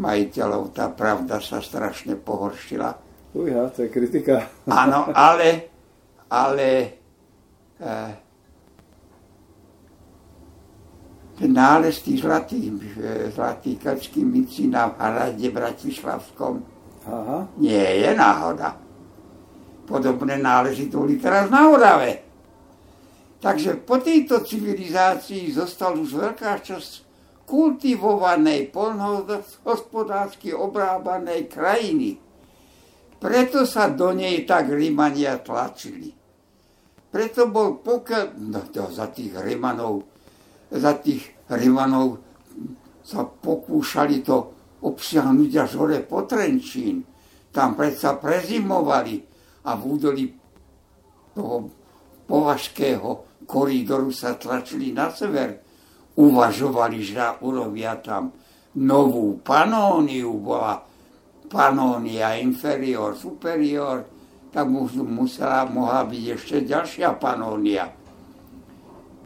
majiteľov. 0.00 0.72
Tá 0.72 0.88
pravda 0.88 1.36
sa 1.44 1.60
strašne 1.60 2.16
pohoršila. 2.16 2.96
Uja, 3.36 3.68
to 3.70 3.84
je 3.84 3.88
kritika. 3.92 4.48
Áno, 4.82 5.12
ale, 5.12 5.70
ale 6.32 6.68
eh, 7.78 8.12
ten 11.36 11.50
nález 11.52 12.00
tých 12.00 12.24
zlatých, 12.24 12.66
eh, 12.98 13.28
zlatých 13.30 13.78
kačských 13.84 14.26
mincí 14.26 14.66
na 14.66 14.90
hrade 14.90 15.46
Bratislavskom 15.52 16.64
Aha. 17.06 17.38
nie 17.60 18.02
je 18.02 18.10
náhoda. 18.16 18.80
Podobné 19.84 20.38
nálezy 20.38 20.86
boli 20.86 21.18
teraz 21.18 21.50
na 21.50 21.66
Orave. 21.66 22.30
Takže 23.40 23.80
po 23.88 23.96
tejto 23.96 24.44
civilizácii 24.44 25.48
zostal 25.50 25.96
už 25.96 26.12
veľká 26.12 26.60
časť 26.60 27.09
kultivovanej, 27.50 28.70
polnohospodársky 28.70 30.54
obrábanej 30.54 31.50
krajiny. 31.50 32.14
Preto 33.18 33.66
sa 33.66 33.90
do 33.90 34.14
nej 34.14 34.46
tak 34.46 34.70
Rimania 34.70 35.42
tlačili. 35.42 36.14
Preto 37.10 37.50
bol 37.50 37.82
pokiaľ, 37.82 38.38
no 38.38 38.62
to 38.70 38.86
za 38.94 39.10
tých 39.10 39.34
Rimanov, 39.34 40.06
za 40.70 40.94
tých 41.02 41.26
Rimanov 41.50 42.22
sa 43.02 43.26
pokúšali 43.26 44.22
to 44.22 44.54
obsiahnuť 44.86 45.50
až 45.58 45.70
hore 45.74 45.98
po. 46.06 46.22
Tam 47.50 47.74
predsa 47.74 48.14
prezimovali 48.14 49.26
a 49.66 49.74
v 49.74 49.82
údolí 49.82 50.24
toho 51.34 51.66
považského 52.30 53.42
korídoru 53.42 54.14
sa 54.14 54.38
tlačili 54.38 54.94
na 54.94 55.10
sever. 55.10 55.69
Uvažovali, 56.18 56.98
že 57.02 57.22
urobia 57.42 57.94
tam 58.02 58.34
novú 58.76 59.38
panóniu, 59.42 60.34
bola 60.38 60.82
panónia 61.50 62.38
inferior, 62.38 63.18
superior, 63.18 64.06
tak 64.50 64.66
musela, 64.70 65.66
mohla 65.66 66.06
byť 66.06 66.24
ešte 66.34 66.56
ďalšia 66.66 67.14
panónia. 67.18 67.90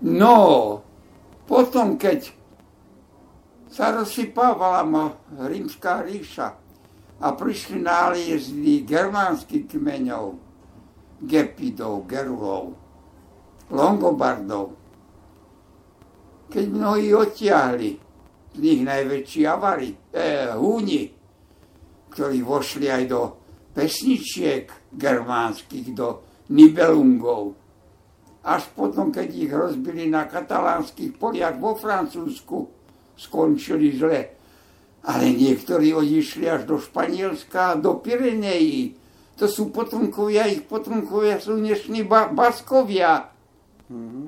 No, 0.04 0.36
potom, 1.48 1.96
keď 1.96 2.28
sa 3.72 3.92
rozsypávala 3.92 4.84
rímska 5.48 6.04
ríša 6.04 6.48
a 7.20 7.26
prišli 7.32 7.80
náliezdy 7.80 8.84
germánskych 8.84 9.72
kmeňov, 9.72 10.36
Gepidov, 11.24 12.04
Gerulov, 12.04 12.76
Longobardov, 13.72 14.83
keď 16.54 16.66
mnohí 16.70 17.10
odtiahli, 17.10 17.90
z 18.54 18.58
nich 18.62 18.86
najväčší 18.86 19.42
avari, 19.50 19.90
eh, 20.14 20.54
húni, 20.54 21.10
ktorí 22.14 22.46
vošli 22.46 22.86
aj 22.86 23.04
do 23.10 23.20
pesničiek 23.74 24.94
germánskych, 24.94 25.90
do 25.90 26.22
Nibelungov. 26.54 27.58
Až 28.46 28.70
potom, 28.70 29.10
keď 29.10 29.28
ich 29.34 29.50
rozbili 29.50 30.06
na 30.06 30.30
katalánskych 30.30 31.18
poliach 31.18 31.58
vo 31.58 31.74
Francúzsku, 31.74 32.70
skončili 33.18 33.98
zle. 33.98 34.30
Ale 35.10 35.34
niektorí 35.34 35.90
odišli 35.90 36.46
až 36.46 36.70
do 36.70 36.78
Španielska, 36.78 37.82
do 37.82 37.98
Pirenejí. 37.98 38.94
To 39.42 39.50
sú 39.50 39.74
potomkovia, 39.74 40.46
ich 40.46 40.62
potomkovia 40.70 41.42
sú 41.42 41.58
dnešní 41.58 42.06
ba- 42.06 42.30
Baskovia. 42.30 43.26
Mm-hmm. 43.90 44.26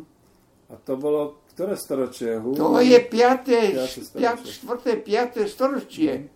A 0.66 0.74
to 0.82 0.98
bolo 0.98 1.45
ktoré 1.56 1.72
storočie? 1.72 2.36
Hú? 2.36 2.52
To 2.52 2.84
je 2.84 3.00
5. 3.00 3.88
4. 4.12 4.60
5. 5.00 5.48
storočie. 5.48 6.28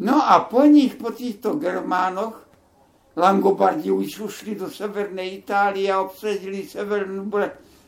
No 0.00 0.24
a 0.24 0.48
po 0.48 0.64
nich, 0.64 0.96
po 0.96 1.12
týchto 1.12 1.60
Germánoch, 1.60 2.40
Langobardi 3.20 3.92
už 3.92 4.32
ušli 4.32 4.56
do 4.56 4.72
Severnej 4.72 5.44
Itálie 5.44 5.92
a 5.92 6.00
obsadili 6.00 6.64
Severnú 6.64 7.28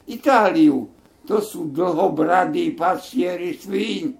Itáliu. 0.04 0.92
To 1.24 1.40
sú 1.40 1.72
dlhobrady 1.72 2.76
pastieri 2.76 3.56
svíň. 3.56 4.12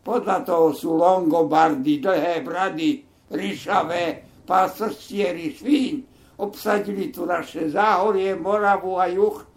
Podľa 0.00 0.48
toho 0.48 0.72
sú 0.72 0.96
Longobardi, 0.96 2.00
dlhé 2.00 2.40
brady, 2.40 3.04
ryšavé 3.28 4.24
pastieri 4.48 5.52
svíň. 5.52 5.94
Obsadili 6.40 7.12
tu 7.12 7.28
naše 7.28 7.68
záhorie, 7.68 8.32
Moravu 8.40 8.96
a 8.96 9.04
juh 9.12 9.51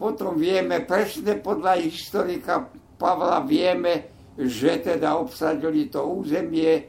potom 0.00 0.40
vieme 0.40 0.80
presne 0.88 1.36
podľa 1.36 1.76
historika 1.84 2.72
Pavla 2.96 3.44
vieme, 3.44 4.08
že 4.40 4.80
teda 4.80 5.20
obsadili 5.20 5.92
to 5.92 6.00
územie 6.08 6.88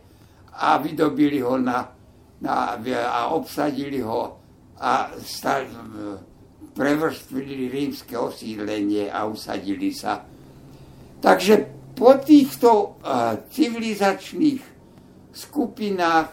a 0.56 0.80
vydobili 0.80 1.44
ho 1.44 1.60
na, 1.60 1.92
na, 2.40 2.80
a 3.12 3.36
obsadili 3.36 4.00
ho 4.00 4.40
a 4.80 5.12
stali, 5.20 5.68
prevrstvili 6.72 7.68
rímske 7.68 8.16
osídlenie 8.16 9.12
a 9.12 9.28
usadili 9.28 9.92
sa. 9.92 10.24
Takže 11.20 11.68
po 11.92 12.16
týchto 12.16 12.70
uh, 12.72 13.44
civilizačných 13.52 14.64
skupinách 15.36 16.30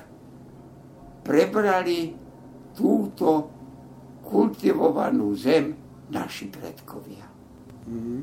prebrali 1.26 2.14
túto 2.78 3.50
kultivovanú 4.22 5.34
zem 5.34 5.87
naši 6.10 6.48
predkovia. 6.48 7.26
Mm-hmm. 7.88 8.20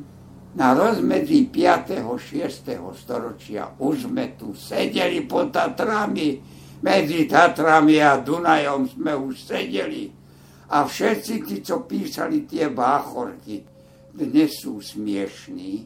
Na 0.56 0.72
rozmedzi 0.72 1.52
5. 1.52 2.00
6. 2.00 2.80
storočia 2.96 3.76
už 3.76 4.08
sme 4.08 4.40
tu 4.40 4.56
sedeli 4.56 5.28
pod 5.28 5.52
Tatrami, 5.52 6.40
medzi 6.80 7.28
Tatrami 7.28 8.00
a 8.00 8.16
Dunajom 8.24 8.88
sme 8.88 9.12
už 9.20 9.36
sedeli. 9.52 10.08
A 10.72 10.88
všetci 10.88 11.34
tí, 11.44 11.56
čo 11.60 11.84
písali 11.84 12.48
tie 12.48 12.72
báchorky, 12.72 13.62
dnes 14.16 14.64
sú 14.64 14.80
smiešní, 14.80 15.84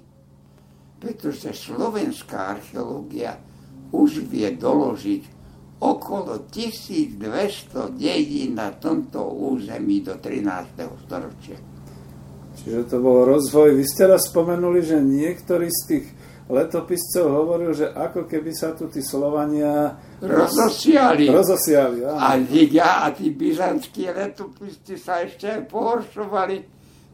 pretože 1.02 1.50
slovenská 1.50 2.54
archeológia 2.54 3.42
už 3.90 4.22
vie 4.30 4.54
doložiť 4.54 5.24
okolo 5.82 6.46
1200 6.52 7.96
dedín 7.96 8.60
na 8.60 8.70
tomto 8.76 9.24
území 9.34 10.06
do 10.06 10.14
13. 10.20 10.78
storočia. 11.08 11.58
Čiže 12.70 12.86
to 12.86 13.02
bol 13.02 13.26
rozvoj. 13.26 13.74
Vy 13.74 13.82
ste 13.82 14.06
raz 14.06 14.30
spomenuli, 14.30 14.86
že 14.86 15.02
niektorí 15.02 15.74
z 15.74 15.82
tých 15.90 16.06
letopiscov 16.46 17.26
hovoril, 17.26 17.74
že 17.74 17.90
ako 17.90 18.30
keby 18.30 18.54
sa 18.54 18.78
tu 18.78 18.86
tí 18.94 19.02
Slovania 19.02 19.98
rozosiali. 20.22 21.34
rozosiali 21.34 22.06
A, 22.06 22.38
ja, 22.70 23.10
a 23.10 23.10
tí 23.10 23.34
byzantskí 23.34 24.14
letopisci 24.14 25.02
sa 25.02 25.26
ešte 25.26 25.50
aj 25.50 25.62
pohoršovali. 25.66 26.58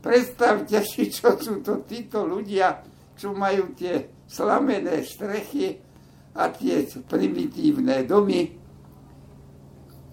Predstavte 0.03 0.83
si, 0.83 1.07
čo 1.07 1.39
sú 1.39 1.63
to 1.63 1.87
títo 1.87 2.27
ľudia, 2.27 2.83
čo 3.15 3.31
majú 3.31 3.71
tie 3.79 4.11
slamené 4.27 5.07
strechy 5.07 5.79
a 6.35 6.51
tie 6.51 6.83
primitívne 7.07 8.03
domy. 8.03 8.59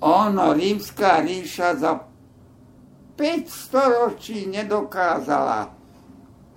Ono, 0.06 0.54
rímska 0.54 1.18
ríša 1.18 1.74
za 1.82 2.11
5 3.22 3.46
storočí 3.46 4.50
nedokázala 4.50 5.70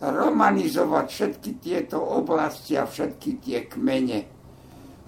romanizovať 0.01 1.05
všetky 1.05 1.51
tieto 1.61 2.01
oblasti 2.01 2.73
a 2.73 2.89
všetky 2.89 3.37
tie 3.37 3.69
kmene. 3.69 4.25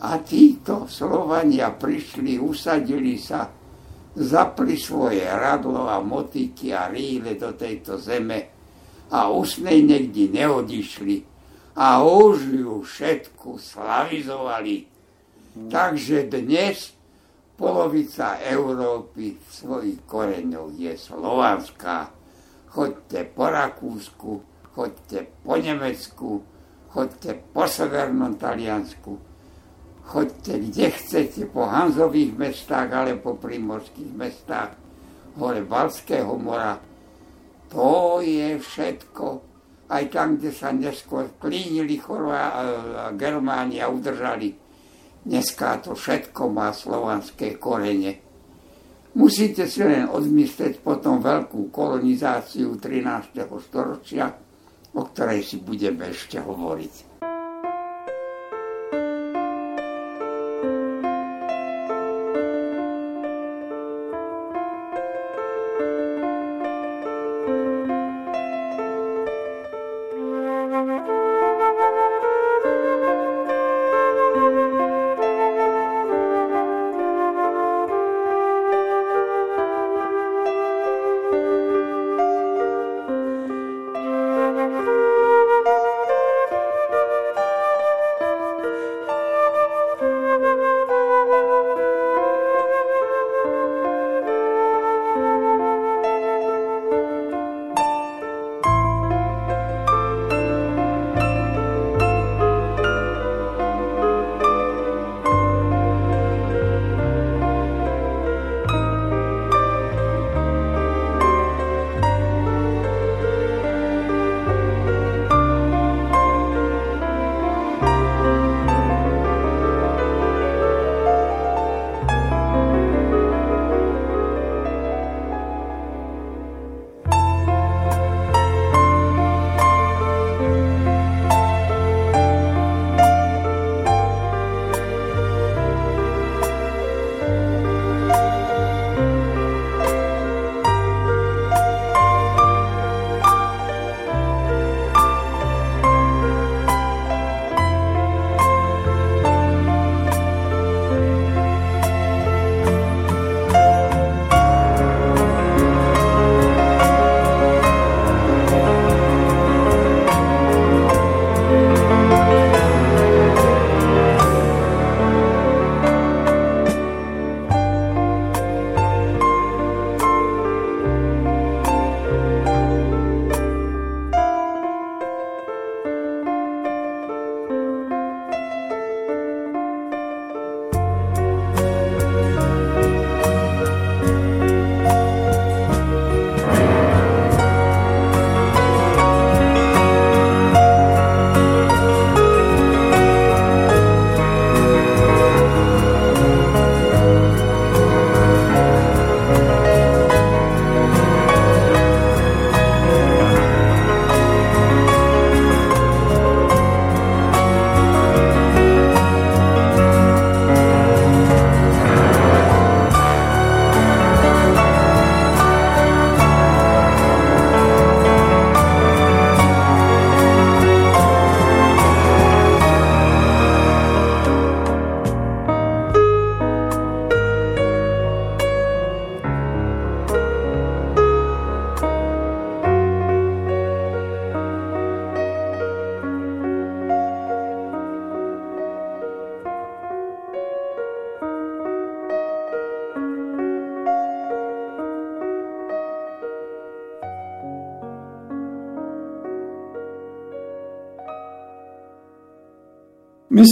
A 0.06 0.22
títo 0.22 0.86
Slovania 0.86 1.74
prišli, 1.74 2.38
usadili 2.38 3.18
sa, 3.18 3.50
zapli 4.14 4.78
svoje 4.78 5.26
radlo 5.26 5.90
a 5.90 5.98
motiky 5.98 6.78
a 6.78 6.94
rýle 6.94 7.34
do 7.34 7.50
tejto 7.58 7.98
zeme 7.98 8.54
a 9.10 9.34
už 9.34 9.66
nej 9.66 9.82
niekde 9.82 10.30
neodišli 10.30 11.26
a 11.74 12.06
už 12.06 12.54
ju 12.54 12.86
všetku 12.86 13.58
slavizovali. 13.58 14.86
Takže 15.74 16.30
dnes 16.30 16.97
Polovica 17.58 18.38
Európy 18.38 19.34
svojich 19.50 20.06
koreňoch 20.06 20.78
je 20.78 20.94
slovanská. 20.94 22.14
Choďte 22.70 23.26
po 23.34 23.50
Rakúsku, 23.50 24.32
choďte 24.78 25.26
po 25.42 25.58
Nemecku, 25.58 26.46
choďte 26.94 27.42
po 27.50 27.66
Severnom 27.66 28.38
Taliansku, 28.38 29.18
choďte 30.06 30.54
kde 30.70 30.86
chcete, 30.94 31.50
po 31.50 31.66
Hanzových 31.66 32.38
mestách, 32.38 32.94
ale 32.94 33.18
po 33.18 33.34
primorských 33.34 34.14
mestách, 34.14 34.78
hore 35.42 35.66
Balského 35.66 36.38
mora. 36.38 36.78
To 37.74 38.22
je 38.22 38.62
všetko. 38.62 39.26
Aj 39.90 40.04
tam, 40.14 40.38
kde 40.38 40.54
sa 40.54 40.70
neskôr 40.70 41.34
klínili 41.42 41.98
Chorvá 41.98 42.54
Germánia 43.18 43.90
udržali 43.90 44.67
Dneska 45.28 45.84
to 45.84 45.92
všetko 45.92 46.48
má 46.48 46.72
slovanské 46.72 47.60
korene. 47.60 48.24
Musíte 49.20 49.68
si 49.68 49.84
len 49.84 50.08
odmyslieť 50.08 50.80
potom 50.80 51.20
veľkú 51.20 51.68
kolonizáciu 51.68 52.80
13. 52.80 53.36
storočia, 53.60 54.32
o 54.96 55.04
ktorej 55.04 55.44
si 55.44 55.60
budeme 55.60 56.16
ešte 56.16 56.40
hovoriť. 56.40 57.28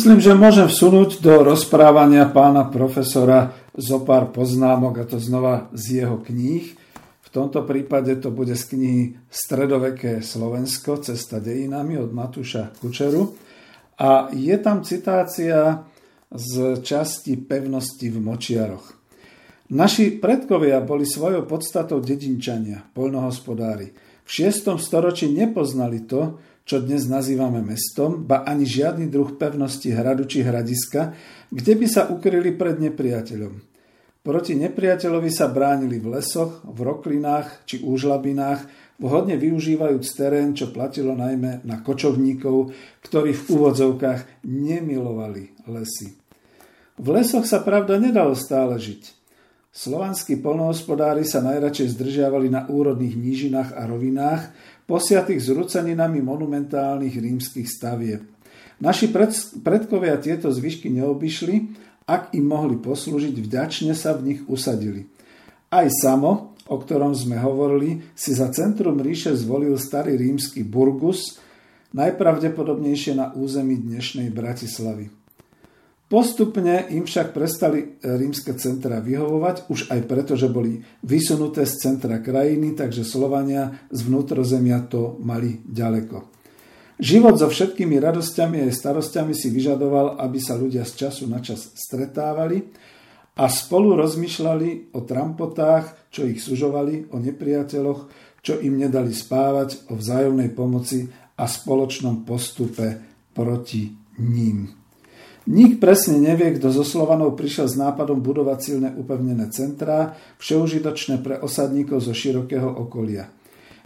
Myslím, 0.06 0.22
že 0.22 0.38
môžem 0.38 0.70
vsunúť 0.70 1.18
do 1.18 1.42
rozprávania 1.42 2.30
pána 2.30 2.70
profesora 2.70 3.58
zo 3.74 4.06
pár 4.06 4.30
poznámok, 4.30 5.02
a 5.02 5.10
to 5.10 5.18
znova 5.18 5.66
z 5.74 6.06
jeho 6.06 6.22
kníh. 6.22 6.78
V 7.26 7.30
tomto 7.34 7.66
prípade 7.66 8.14
to 8.22 8.30
bude 8.30 8.54
z 8.54 8.70
knihy 8.70 9.04
Stredoveké 9.34 10.22
Slovensko, 10.22 11.02
Cesta 11.02 11.42
dejinami 11.42 11.98
od 11.98 12.14
Matúša 12.14 12.78
Kučeru. 12.78 13.34
A 13.98 14.30
je 14.30 14.54
tam 14.62 14.86
citácia 14.86 15.90
z 16.30 16.86
časti 16.86 17.42
pevnosti 17.42 18.06
v 18.06 18.22
Močiaroch. 18.22 18.86
Naši 19.74 20.22
predkovia 20.22 20.86
boli 20.86 21.10
svojou 21.10 21.50
podstatou 21.50 21.98
dedinčania, 21.98 22.86
poľnohospodári. 22.94 23.90
V 24.22 24.30
6. 24.30 24.78
storočí 24.78 25.34
nepoznali 25.34 26.06
to, 26.06 26.38
čo 26.66 26.82
dnes 26.82 27.06
nazývame 27.06 27.62
mestom, 27.62 28.26
ba 28.26 28.42
ani 28.42 28.66
žiadny 28.66 29.06
druh 29.06 29.38
pevnosti 29.38 29.94
hradu 29.94 30.26
či 30.26 30.42
hradiska, 30.42 31.14
kde 31.54 31.74
by 31.78 31.86
sa 31.86 32.10
ukryli 32.10 32.58
pred 32.58 32.82
nepriateľom. 32.82 33.54
Proti 34.26 34.58
nepriateľovi 34.58 35.30
sa 35.30 35.46
bránili 35.46 36.02
v 36.02 36.18
lesoch, 36.18 36.66
v 36.66 36.80
roklinách 36.82 37.70
či 37.70 37.86
úžlabinách, 37.86 38.66
vhodne 38.98 39.38
využívajúc 39.38 40.06
terén, 40.18 40.58
čo 40.58 40.74
platilo 40.74 41.14
najmä 41.14 41.62
na 41.62 41.86
kočovníkov, 41.86 42.74
ktorí 43.06 43.38
v 43.38 43.44
úvodzovkách 43.46 44.50
nemilovali 44.50 45.70
lesy. 45.70 46.18
V 46.98 47.08
lesoch 47.14 47.46
sa 47.46 47.62
pravda 47.62 48.02
nedalo 48.02 48.34
stále 48.34 48.82
žiť. 48.82 49.14
Slovanskí 49.76 50.40
polnohospodári 50.40 51.28
sa 51.28 51.44
najradšej 51.44 52.00
zdržiavali 52.00 52.48
na 52.48 52.64
úrodných 52.66 53.20
nížinách 53.20 53.76
a 53.76 53.84
rovinách, 53.84 54.56
posiatých 54.86 55.42
zruceninami 55.42 56.22
monumentálnych 56.22 57.18
rímskych 57.18 57.66
stavieb. 57.66 58.22
Naši 58.78 59.10
predkovia 59.64 60.20
tieto 60.22 60.52
zvyšky 60.52 60.94
neobyšli, 60.94 61.56
ak 62.06 62.38
im 62.38 62.46
mohli 62.46 62.78
poslúžiť, 62.78 63.34
vďačne 63.34 63.98
sa 63.98 64.14
v 64.14 64.22
nich 64.34 64.42
usadili. 64.46 65.10
Aj 65.74 65.90
samo, 65.90 66.54
o 66.70 66.76
ktorom 66.78 67.18
sme 67.18 67.42
hovorili, 67.42 68.06
si 68.14 68.38
za 68.38 68.54
centrum 68.54 69.02
ríše 69.02 69.34
zvolil 69.34 69.74
starý 69.82 70.20
rímsky 70.20 70.62
Burgus, 70.62 71.42
najpravdepodobnejšie 71.98 73.18
na 73.18 73.34
území 73.34 73.80
dnešnej 73.80 74.30
Bratislavy. 74.30 75.25
Postupne 76.06 76.86
im 76.94 77.10
však 77.10 77.34
prestali 77.34 77.82
e, 77.82 77.86
rímske 78.06 78.54
centra 78.62 79.02
vyhovovať, 79.02 79.74
už 79.74 79.90
aj 79.90 80.02
preto, 80.06 80.38
že 80.38 80.54
boli 80.54 80.78
vysunuté 81.02 81.66
z 81.66 81.82
centra 81.82 82.22
krajiny, 82.22 82.78
takže 82.78 83.02
Slovania 83.02 83.90
z 83.90 84.06
vnútrozemia 84.06 84.86
to 84.86 85.18
mali 85.26 85.66
ďaleko. 85.66 86.30
Život 87.02 87.42
so 87.42 87.50
všetkými 87.50 87.98
radosťami 87.98 88.64
a 88.64 88.70
starostiami 88.70 89.34
si 89.34 89.50
vyžadoval, 89.50 90.22
aby 90.22 90.38
sa 90.38 90.54
ľudia 90.54 90.86
z 90.86 91.10
času 91.10 91.26
na 91.26 91.42
čas 91.42 91.74
stretávali 91.74 92.70
a 93.36 93.50
spolu 93.50 93.98
rozmýšľali 93.98 94.96
o 94.96 95.04
trampotách, 95.04 96.14
čo 96.14 96.30
ich 96.30 96.40
sužovali, 96.40 97.12
o 97.12 97.20
nepriateľoch, 97.20 98.02
čo 98.46 98.62
im 98.62 98.78
nedali 98.78 99.10
spávať, 99.10 99.90
o 99.90 99.98
vzájomnej 99.98 100.54
pomoci 100.54 101.10
a 101.36 101.50
spoločnom 101.50 102.24
postupe 102.24 103.02
proti 103.34 103.90
ním. 104.22 104.85
Nik 105.46 105.78
presne 105.78 106.18
nevie, 106.18 106.58
kto 106.58 106.74
zo 106.74 106.82
Slovanov 106.82 107.38
prišiel 107.38 107.70
s 107.70 107.78
nápadom 107.78 108.18
budovať 108.18 108.60
silne 108.62 108.90
upevnené 108.98 109.46
centrá, 109.54 110.18
všeužitočné 110.42 111.22
pre 111.22 111.38
osadníkov 111.38 112.02
zo 112.02 112.18
širokého 112.18 112.66
okolia. 112.66 113.30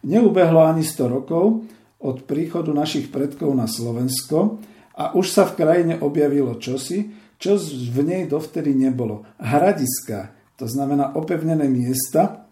Neubehlo 0.07 0.63
ani 0.63 0.87
100 0.87 1.15
rokov 1.19 1.67
od 1.99 2.17
príchodu 2.23 2.71
našich 2.71 3.11
predkov 3.11 3.51
na 3.51 3.67
Slovensko 3.67 4.63
a 4.95 5.11
už 5.19 5.27
sa 5.27 5.43
v 5.51 5.59
krajine 5.59 5.95
objavilo 5.99 6.55
čosi, 6.55 7.11
čo 7.35 7.59
v 7.59 7.99
nej 8.07 8.23
dovtedy 8.31 8.71
nebolo. 8.71 9.27
Hradiska, 9.39 10.31
to 10.55 10.63
znamená 10.63 11.15
opevnené 11.19 11.67
miesta, 11.67 12.47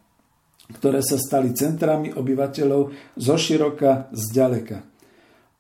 ktoré 0.68 1.00
sa 1.00 1.16
stali 1.16 1.56
centrami 1.56 2.12
obyvateľov 2.12 3.16
zo 3.16 3.36
široka, 3.40 4.12
z 4.12 4.24
ďaleka. 4.36 4.97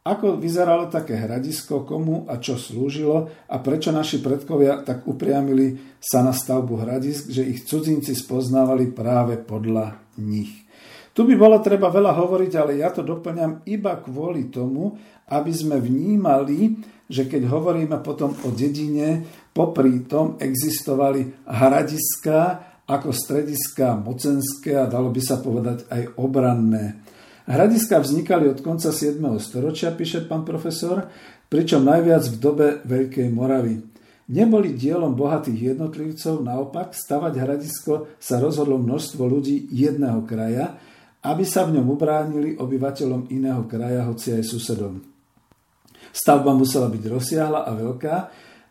Ako 0.08 0.40
vyzeralo 0.40 0.88
také 0.88 1.20
hradisko, 1.20 1.84
komu 1.84 2.24
a 2.32 2.40
čo 2.40 2.56
slúžilo 2.56 3.28
a 3.52 3.56
prečo 3.60 3.92
naši 3.92 4.24
predkovia 4.24 4.80
tak 4.80 5.04
upriamili 5.04 6.00
sa 6.00 6.24
na 6.24 6.32
stavbu 6.32 6.80
hradisk, 6.80 7.28
že 7.28 7.44
ich 7.44 7.68
cudzinci 7.68 8.16
spoznávali 8.16 8.96
práve 8.96 9.36
podľa 9.36 10.00
nich. 10.24 10.64
Tu 11.12 11.28
by 11.28 11.36
bolo 11.36 11.60
treba 11.60 11.92
veľa 11.92 12.14
hovoriť, 12.14 12.52
ale 12.56 12.80
ja 12.80 12.94
to 12.94 13.04
doplňam 13.04 13.68
iba 13.68 14.00
kvôli 14.00 14.48
tomu, 14.48 14.96
aby 15.28 15.52
sme 15.52 15.82
vnímali, 15.82 16.80
že 17.10 17.28
keď 17.28 17.52
hovoríme 17.52 18.00
potom 18.00 18.32
o 18.48 18.50
dedine, 18.56 19.28
popri 19.52 20.08
tom 20.08 20.40
existovali 20.40 21.44
hradiska 21.52 22.40
ako 22.88 23.12
strediska 23.12 24.00
mocenské 24.00 24.78
a 24.80 24.88
dalo 24.88 25.12
by 25.12 25.20
sa 25.20 25.44
povedať 25.44 25.90
aj 25.92 26.16
obranné. 26.16 27.04
Hradiska 27.48 28.04
vznikali 28.04 28.52
od 28.52 28.60
konca 28.60 28.92
7. 28.92 29.24
storočia, 29.40 29.96
píše 29.96 30.28
pán 30.28 30.44
profesor, 30.44 31.08
pričom 31.48 31.80
najviac 31.80 32.28
v 32.28 32.36
dobe 32.44 32.68
Veľkej 32.84 33.32
Moravy. 33.32 33.80
Neboli 34.28 34.76
dielom 34.76 35.16
bohatých 35.16 35.72
jednotlivcov, 35.72 36.44
naopak 36.44 36.92
stavať 36.92 37.34
hradisko 37.40 38.20
sa 38.20 38.44
rozhodlo 38.44 38.76
množstvo 38.76 39.24
ľudí 39.24 39.72
jedného 39.72 40.28
kraja, 40.28 40.76
aby 41.24 41.48
sa 41.48 41.64
v 41.64 41.80
ňom 41.80 41.88
ubránili 41.88 42.60
obyvateľom 42.60 43.32
iného 43.32 43.64
kraja, 43.64 44.04
hoci 44.04 44.36
aj 44.36 44.44
susedom. 44.44 45.00
Stavba 46.12 46.52
musela 46.52 46.92
byť 46.92 47.04
rozsiahla 47.08 47.64
a 47.64 47.72
veľká, 47.72 48.16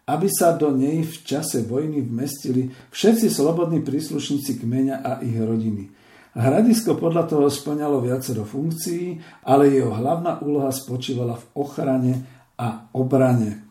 aby 0.04 0.28
sa 0.28 0.52
do 0.52 0.68
nej 0.76 1.00
v 1.00 1.16
čase 1.24 1.64
vojny 1.64 2.04
vmestili 2.04 2.68
všetci 2.92 3.32
slobodní 3.32 3.80
príslušníci 3.80 4.60
kmeňa 4.60 5.00
a 5.00 5.24
ich 5.24 5.40
rodiny. 5.40 5.88
Hradisko 6.36 7.00
podľa 7.00 7.32
toho 7.32 7.48
splňalo 7.48 8.04
viacero 8.04 8.44
funkcií, 8.44 9.16
ale 9.48 9.72
jeho 9.72 9.96
hlavná 9.96 10.44
úloha 10.44 10.68
spočívala 10.68 11.40
v 11.40 11.46
ochrane 11.56 12.12
a 12.60 12.92
obrane. 12.92 13.64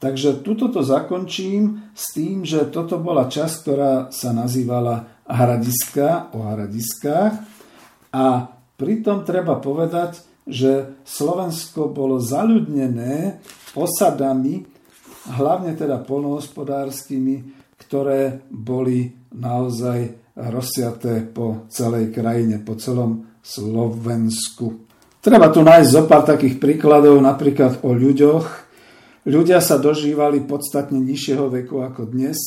Takže 0.00 0.40
tuto 0.40 0.72
to 0.72 0.80
zakončím 0.80 1.92
s 1.92 2.16
tým, 2.16 2.48
že 2.48 2.70
toto 2.72 2.96
bola 2.96 3.28
časť, 3.28 3.54
ktorá 3.60 3.92
sa 4.08 4.30
nazývala 4.32 5.20
Hradiska 5.28 6.32
o 6.32 6.48
hradiskách 6.48 7.34
a 8.16 8.26
pritom 8.80 9.26
treba 9.28 9.60
povedať, 9.60 10.24
že 10.48 10.96
Slovensko 11.04 11.92
bolo 11.92 12.16
zaľudnené 12.16 13.44
osadami, 13.76 14.64
hlavne 15.36 15.76
teda 15.76 16.00
polnohospodárskymi, 16.00 17.36
ktoré 17.76 18.40
boli 18.48 19.12
naozaj 19.36 20.27
rozsiaté 20.38 21.26
po 21.26 21.66
celej 21.66 22.14
krajine, 22.14 22.62
po 22.62 22.78
celom 22.78 23.26
Slovensku. 23.42 24.86
Treba 25.18 25.50
tu 25.50 25.66
nájsť 25.66 25.90
zo 25.90 26.02
pár 26.06 26.22
takých 26.22 26.62
príkladov, 26.62 27.18
napríklad 27.18 27.82
o 27.82 27.90
ľuďoch. 27.90 28.46
Ľudia 29.26 29.58
sa 29.58 29.82
dožívali 29.82 30.46
podstatne 30.46 31.02
nižšieho 31.02 31.50
veku 31.50 31.82
ako 31.82 32.06
dnes. 32.06 32.38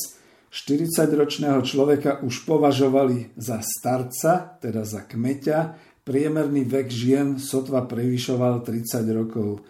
40-ročného 0.52 1.60
človeka 1.64 2.24
už 2.24 2.48
považovali 2.48 3.36
za 3.36 3.60
starca, 3.60 4.56
teda 4.60 4.84
za 4.88 5.04
kmeťa. 5.04 5.58
Priemerný 6.02 6.66
vek 6.66 6.88
žien 6.88 7.36
sotva 7.36 7.84
prevyšoval 7.84 8.64
30 8.66 9.04
rokov. 9.14 9.62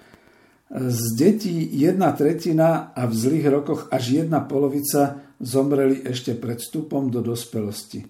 Z 0.72 1.20
detí 1.20 1.68
jedna 1.76 2.16
tretina 2.16 2.96
a 2.96 3.04
v 3.04 3.12
zlých 3.12 3.46
rokoch 3.52 3.80
až 3.92 4.24
jedna 4.24 4.40
polovica 4.40 5.20
zomreli 5.42 6.06
ešte 6.06 6.38
pred 6.38 6.62
vstupom 6.62 7.10
do 7.10 7.20
dospelosti. 7.20 8.06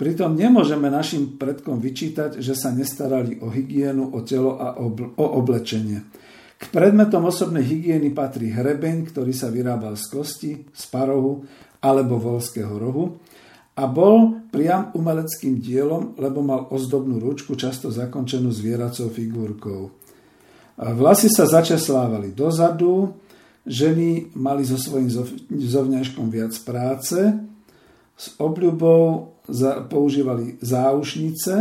Pritom 0.00 0.32
nemôžeme 0.32 0.88
našim 0.88 1.36
predkom 1.36 1.76
vyčítať, 1.76 2.40
že 2.40 2.56
sa 2.56 2.72
nestarali 2.72 3.36
o 3.44 3.52
hygienu, 3.52 4.16
o 4.16 4.24
telo 4.24 4.56
a 4.56 4.80
o 4.80 5.26
oblečenie. 5.36 6.00
K 6.56 6.64
predmetom 6.72 7.28
osobnej 7.28 7.64
hygieny 7.64 8.08
patrí 8.12 8.48
hrebeň, 8.48 9.12
ktorý 9.12 9.32
sa 9.36 9.52
vyrábal 9.52 10.00
z 10.00 10.04
kosti, 10.08 10.52
z 10.72 10.84
parohu 10.88 11.44
alebo 11.84 12.16
volského 12.16 12.72
rohu 12.76 13.20
a 13.76 13.88
bol 13.88 14.44
priam 14.52 14.92
umeleckým 14.92 15.56
dielom, 15.56 16.16
lebo 16.20 16.44
mal 16.44 16.68
ozdobnú 16.68 17.16
ručku, 17.16 17.56
často 17.56 17.88
zakončenú 17.88 18.52
zvieracou 18.52 19.08
figurkou. 19.08 19.88
Vlasy 20.80 21.28
sa 21.32 21.48
začeslávali 21.48 22.32
dozadu, 22.32 23.12
ženy 23.66 24.32
mali 24.36 24.64
so 24.64 24.80
svojím 24.80 25.10
zovňažkom 25.48 26.32
viac 26.32 26.56
práce, 26.64 27.16
s 28.20 28.26
obľubou 28.36 29.32
používali 29.88 30.60
záušnice 30.60 31.54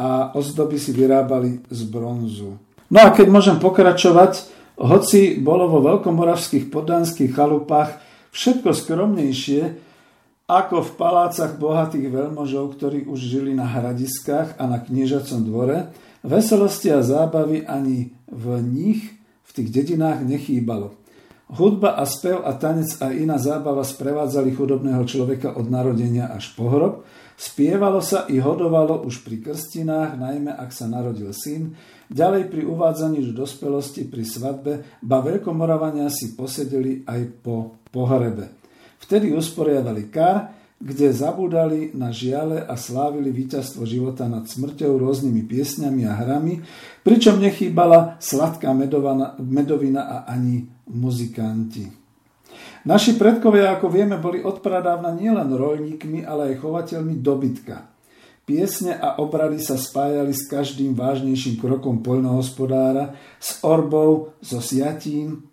a 0.00 0.32
ozdoby 0.32 0.80
si 0.80 0.96
vyrábali 0.96 1.60
z 1.68 1.80
bronzu. 1.84 2.56
No 2.88 2.98
a 3.04 3.12
keď 3.12 3.26
môžem 3.28 3.56
pokračovať, 3.60 4.48
hoci 4.80 5.36
bolo 5.36 5.68
vo 5.68 5.84
veľkomoravských 5.84 6.72
poddanských 6.72 7.32
chalupách 7.36 8.00
všetko 8.32 8.72
skromnejšie, 8.72 9.92
ako 10.48 10.84
v 10.84 10.94
palácach 10.98 11.56
bohatých 11.56 12.12
veľmožov, 12.12 12.76
ktorí 12.76 13.08
už 13.08 13.20
žili 13.20 13.52
na 13.56 13.64
hradiskách 13.64 14.58
a 14.60 14.64
na 14.68 14.80
kniežacom 14.80 15.40
dvore, 15.44 15.92
Veselosti 16.22 16.86
a 16.94 17.02
zábavy 17.02 17.66
ani 17.66 18.14
v 18.30 18.46
nich, 18.62 19.02
tých 19.60 19.68
dedinách 19.68 20.24
nechýbalo. 20.24 20.96
Hudba 21.52 22.00
a 22.00 22.08
spev 22.08 22.40
a 22.48 22.56
tanec 22.56 22.96
a 23.04 23.12
iná 23.12 23.36
zábava 23.36 23.84
sprevádzali 23.84 24.56
chudobného 24.56 25.04
človeka 25.04 25.52
od 25.52 25.68
narodenia 25.68 26.32
až 26.32 26.56
po 26.56 26.72
hrob. 26.72 27.04
Spievalo 27.36 28.00
sa 28.00 28.24
i 28.32 28.40
hodovalo 28.40 29.04
už 29.04 29.20
pri 29.20 29.44
krstinách, 29.44 30.16
najmä 30.16 30.52
ak 30.56 30.72
sa 30.72 30.88
narodil 30.88 31.28
syn, 31.36 31.76
ďalej 32.08 32.48
pri 32.48 32.62
uvádzaní 32.64 33.20
do 33.28 33.44
dospelosti 33.44 34.08
pri 34.08 34.24
svadbe, 34.24 34.72
ba 35.04 35.20
veľkomoravania 35.20 36.08
si 36.08 36.32
posedeli 36.32 37.04
aj 37.04 37.20
po 37.44 37.82
pohrebe. 37.92 38.48
Vtedy 39.02 39.34
usporiadali 39.34 40.08
kar, 40.08 40.61
kde 40.82 41.14
zabudali 41.14 41.94
na 41.94 42.10
žiale 42.10 42.58
a 42.58 42.74
slávili 42.74 43.30
víťazstvo 43.30 43.86
života 43.86 44.26
nad 44.26 44.50
smrťou 44.50 44.98
rôznymi 44.98 45.46
piesňami 45.46 46.02
a 46.10 46.18
hrami, 46.18 46.58
pričom 47.06 47.38
nechýbala 47.38 48.18
sladká 48.18 48.74
medovina 49.38 50.02
a 50.02 50.16
ani 50.26 50.66
muzikanti. 50.90 51.86
Naši 52.82 53.14
predkovia, 53.14 53.78
ako 53.78 53.86
vieme, 53.86 54.18
boli 54.18 54.42
odpradávna 54.42 55.14
nielen 55.14 55.54
rolníkmi, 55.54 56.26
ale 56.26 56.50
aj 56.52 56.66
chovateľmi 56.66 57.14
dobytka. 57.22 57.86
Piesne 58.42 58.98
a 58.98 59.22
obrady 59.22 59.62
sa 59.62 59.78
spájali 59.78 60.34
s 60.34 60.50
každým 60.50 60.98
vážnejším 60.98 61.62
krokom 61.62 62.02
poľnohospodára, 62.02 63.14
s 63.38 63.62
orbou, 63.62 64.34
so 64.42 64.58
siatím, 64.58 65.46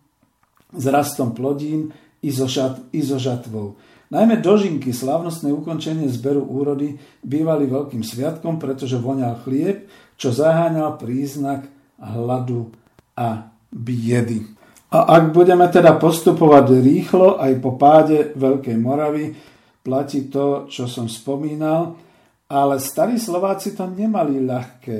s 0.73 0.85
rastom 0.89 1.37
plodín 1.37 1.93
i 2.25 2.33
so, 2.33 2.49
šat, 2.49 2.81
i 2.89 3.05
so 3.05 3.21
žatvou. 3.21 3.77
Najmä 4.09 4.41
dožinky, 4.41 4.89
slávnostné 4.89 5.53
ukončenie 5.53 6.09
zberu 6.09 6.41
úrody, 6.41 6.97
bývali 7.21 7.69
veľkým 7.69 8.01
sviatkom, 8.01 8.57
pretože 8.57 8.97
voňal 8.97 9.45
chlieb, 9.45 9.85
čo 10.17 10.33
zaháňal 10.33 10.97
príznak 10.97 11.69
hladu 12.01 12.73
a 13.13 13.53
biedy. 13.69 14.49
A 14.89 15.21
ak 15.21 15.29
budeme 15.29 15.69
teda 15.69 16.01
postupovať 16.01 16.81
rýchlo, 16.81 17.37
aj 17.37 17.53
po 17.61 17.77
páde 17.77 18.33
Veľkej 18.33 18.77
Moravy, 18.81 19.37
platí 19.85 20.25
to, 20.25 20.65
čo 20.65 20.89
som 20.89 21.05
spomínal, 21.05 21.93
ale 22.49 22.81
starí 22.81 23.21
Slováci 23.21 23.77
to 23.77 23.85
nemali 23.85 24.41
ľahké. 24.41 24.97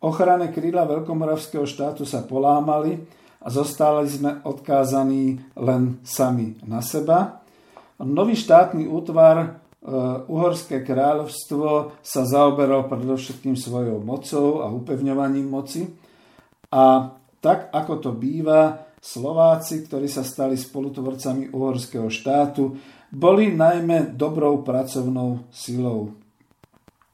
Ochranné 0.00 0.48
krídla 0.48 0.88
Veľkomoravského 0.88 1.68
štátu 1.68 2.08
sa 2.08 2.24
polámali 2.24 2.96
a 3.44 3.52
zostali 3.52 4.08
sme 4.08 4.40
odkázaní 4.48 5.36
len 5.60 6.00
sami 6.00 6.56
na 6.64 6.80
seba. 6.80 7.44
Nový 8.02 8.36
štátny 8.36 8.84
útvar 8.84 9.36
e, 9.40 9.48
Uhorské 10.28 10.84
kráľovstvo 10.84 11.96
sa 12.04 12.22
zaoberal 12.28 12.84
predovšetkým 12.92 13.56
svojou 13.56 14.04
mocou 14.04 14.60
a 14.60 14.68
upevňovaním 14.68 15.48
moci. 15.48 15.88
A 16.72 17.14
tak, 17.40 17.72
ako 17.72 17.92
to 18.02 18.10
býva, 18.12 18.86
Slováci, 19.06 19.86
ktorí 19.86 20.10
sa 20.10 20.26
stali 20.26 20.58
spolutvorcami 20.58 21.54
uhorského 21.54 22.10
štátu, 22.10 22.74
boli 23.14 23.54
najmä 23.54 24.18
dobrou 24.18 24.66
pracovnou 24.66 25.46
silou. 25.54 26.10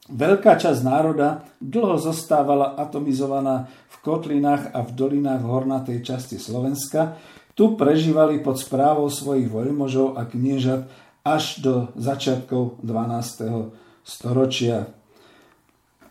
Veľká 0.09 0.57
časť 0.57 0.81
národa 0.81 1.47
dlho 1.61 2.01
zostávala 2.01 2.75
atomizovaná 2.75 3.69
v 3.87 3.95
kotlinách 4.01 4.73
a 4.73 4.83
v 4.83 4.89
dolinách 4.91 5.45
hornatej 5.45 6.03
časti 6.03 6.41
Slovenska, 6.41 7.15
tu 7.53 7.77
prežívali 7.77 8.41
pod 8.41 8.57
správou 8.57 9.09
svojich 9.09 9.49
voľmožov 9.49 10.17
a 10.17 10.25
kniežat 10.25 10.89
až 11.21 11.61
do 11.61 11.73
začiatkov 11.95 12.81
12. 12.81 13.71
storočia. 14.03 14.89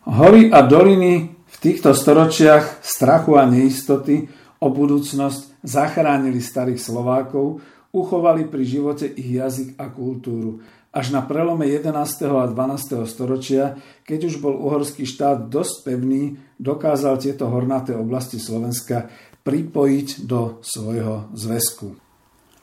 Hory 0.06 0.50
a 0.50 0.64
doliny 0.66 1.34
v 1.34 1.56
týchto 1.60 1.92
storočiach 1.92 2.82
strachu 2.82 3.38
a 3.38 3.44
neistoty 3.46 4.26
o 4.62 4.70
budúcnosť 4.70 5.62
zachránili 5.62 6.38
starých 6.38 6.80
Slovákov, 6.80 7.62
uchovali 7.92 8.48
pri 8.48 8.64
živote 8.64 9.06
ich 9.10 9.36
jazyk 9.36 9.76
a 9.76 9.90
kultúru. 9.90 10.62
Až 10.92 11.12
na 11.12 11.24
prelome 11.24 11.68
11. 11.68 11.92
a 12.28 12.46
12. 12.48 13.04
storočia, 13.08 13.80
keď 14.04 14.28
už 14.28 14.34
bol 14.44 14.54
uhorský 14.56 15.08
štát 15.08 15.48
dosť 15.48 15.88
pevný, 15.88 16.36
dokázal 16.60 17.16
tieto 17.20 17.48
hornaté 17.48 17.96
oblasti 17.96 18.36
Slovenska 18.36 19.08
pripojiť 19.42 20.26
do 20.26 20.62
svojho 20.62 21.30
zväzku. 21.34 21.98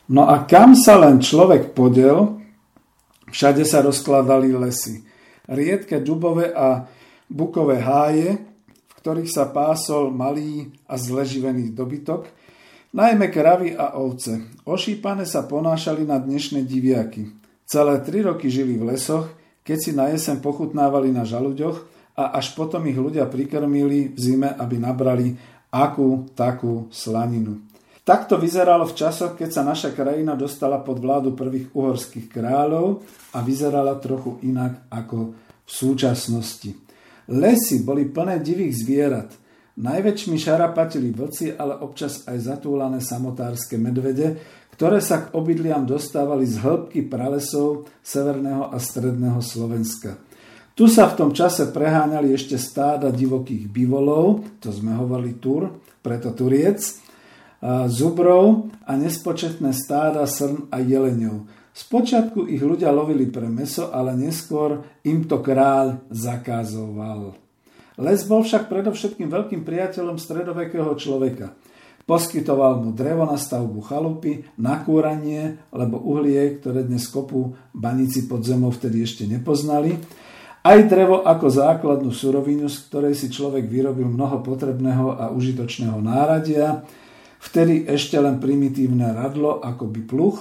No 0.10 0.26
a 0.26 0.48
kam 0.50 0.74
sa 0.74 0.98
len 0.98 1.22
človek 1.22 1.78
podel, 1.78 2.42
všade 3.30 3.62
sa 3.68 3.86
rozkladali 3.86 4.50
lesy. 4.58 5.06
Riedke 5.46 6.02
dubové 6.02 6.50
a 6.50 6.90
bukové 7.30 7.78
háje, 7.78 8.42
v 8.66 8.94
ktorých 8.98 9.30
sa 9.30 9.54
pásol 9.54 10.10
malý 10.10 10.74
a 10.90 10.98
zleživený 10.98 11.78
dobytok, 11.78 12.26
najmä 12.90 13.30
kravy 13.30 13.78
a 13.78 13.94
ovce. 14.02 14.50
Ošípané 14.66 15.30
sa 15.30 15.46
ponášali 15.46 16.10
na 16.10 16.18
dnešné 16.18 16.66
diviaky. 16.66 17.30
Celé 17.70 18.02
tri 18.02 18.26
roky 18.26 18.50
žili 18.50 18.82
v 18.82 18.98
lesoch, 18.98 19.30
keď 19.62 19.78
si 19.78 19.92
na 19.94 20.10
jesen 20.10 20.42
pochutnávali 20.42 21.14
na 21.14 21.22
žaluďoch 21.22 21.86
a 22.18 22.34
až 22.42 22.58
potom 22.58 22.82
ich 22.90 22.98
ľudia 22.98 23.30
prikrmili 23.30 24.10
v 24.10 24.18
zime, 24.18 24.50
aby 24.50 24.82
nabrali 24.82 25.38
akú 25.70 26.30
takú 26.34 26.90
slaninu. 26.90 27.62
Takto 28.02 28.42
vyzeralo 28.42 28.90
v 28.90 28.98
časoch, 28.98 29.38
keď 29.38 29.50
sa 29.54 29.62
naša 29.62 29.94
krajina 29.94 30.34
dostala 30.34 30.82
pod 30.82 30.98
vládu 30.98 31.38
prvých 31.38 31.70
uhorských 31.78 32.26
kráľov 32.26 33.06
a 33.38 33.46
vyzerala 33.46 34.02
trochu 34.02 34.42
inak 34.42 34.90
ako 34.90 35.38
v 35.38 35.70
súčasnosti. 35.70 36.74
Lesy 37.30 37.86
boli 37.86 38.10
plné 38.10 38.42
divých 38.42 38.74
zvierat. 38.82 39.30
Najväčšmi 39.78 40.36
šarapatili 40.42 41.14
vlci, 41.14 41.54
ale 41.54 41.78
občas 41.86 42.26
aj 42.26 42.50
zatúlané 42.50 42.98
samotárske 42.98 43.78
medvede, 43.78 44.42
ktoré 44.74 44.98
sa 45.00 45.30
k 45.30 45.38
obydliam 45.38 45.86
dostávali 45.86 46.50
z 46.50 46.66
hĺbky 46.66 47.06
pralesov 47.06 47.86
severného 48.02 48.74
a 48.74 48.78
stredného 48.82 49.38
Slovenska. 49.38 50.18
Tu 50.80 50.88
sa 50.88 51.12
v 51.12 51.20
tom 51.20 51.36
čase 51.36 51.76
preháňali 51.76 52.32
ešte 52.32 52.56
stáda 52.56 53.12
divokých 53.12 53.68
bivolov, 53.68 54.48
to 54.64 54.72
sme 54.72 54.96
hovorili 54.96 55.36
tur, 55.36 55.76
preto 56.00 56.32
turiec, 56.32 56.80
zubrov 57.92 58.72
a 58.88 58.96
nespočetné 58.96 59.76
stáda 59.76 60.24
srn 60.24 60.72
a 60.72 60.80
jeleňov. 60.80 61.52
Spočiatku 61.76 62.48
ich 62.48 62.64
ľudia 62.64 62.96
lovili 62.96 63.28
pre 63.28 63.52
meso, 63.52 63.92
ale 63.92 64.16
neskôr 64.16 64.80
im 65.04 65.28
to 65.28 65.44
kráľ 65.44 66.08
zakázoval. 66.16 67.36
Les 68.00 68.24
bol 68.24 68.48
však 68.48 68.72
predovšetkým 68.72 69.28
veľkým 69.28 69.68
priateľom 69.68 70.16
stredovekého 70.16 70.96
človeka. 70.96 71.60
Poskytoval 72.08 72.88
mu 72.88 72.96
drevo 72.96 73.28
na 73.28 73.36
stavbu 73.36 73.84
chalupy, 73.84 74.48
na 74.56 74.80
kúranie, 74.80 75.60
lebo 75.76 76.00
uhlie, 76.00 76.56
ktoré 76.64 76.88
dnes 76.88 77.04
kopú 77.12 77.60
baníci 77.76 78.32
pod 78.32 78.48
zemou 78.48 78.72
vtedy 78.72 79.04
ešte 79.04 79.28
nepoznali, 79.28 80.00
aj 80.64 80.80
drevo 80.92 81.24
ako 81.24 81.48
základnú 81.48 82.12
surovinu, 82.12 82.68
z 82.68 82.78
ktorej 82.88 83.16
si 83.16 83.32
človek 83.32 83.66
vyrobil 83.68 84.08
mnoho 84.12 84.44
potrebného 84.44 85.16
a 85.16 85.26
užitočného 85.32 86.00
náradia, 86.04 86.84
vtedy 87.40 87.88
ešte 87.88 88.20
len 88.20 88.38
primitívne 88.38 89.16
radlo 89.16 89.64
ako 89.64 89.88
by 89.88 90.02
pluch, 90.04 90.38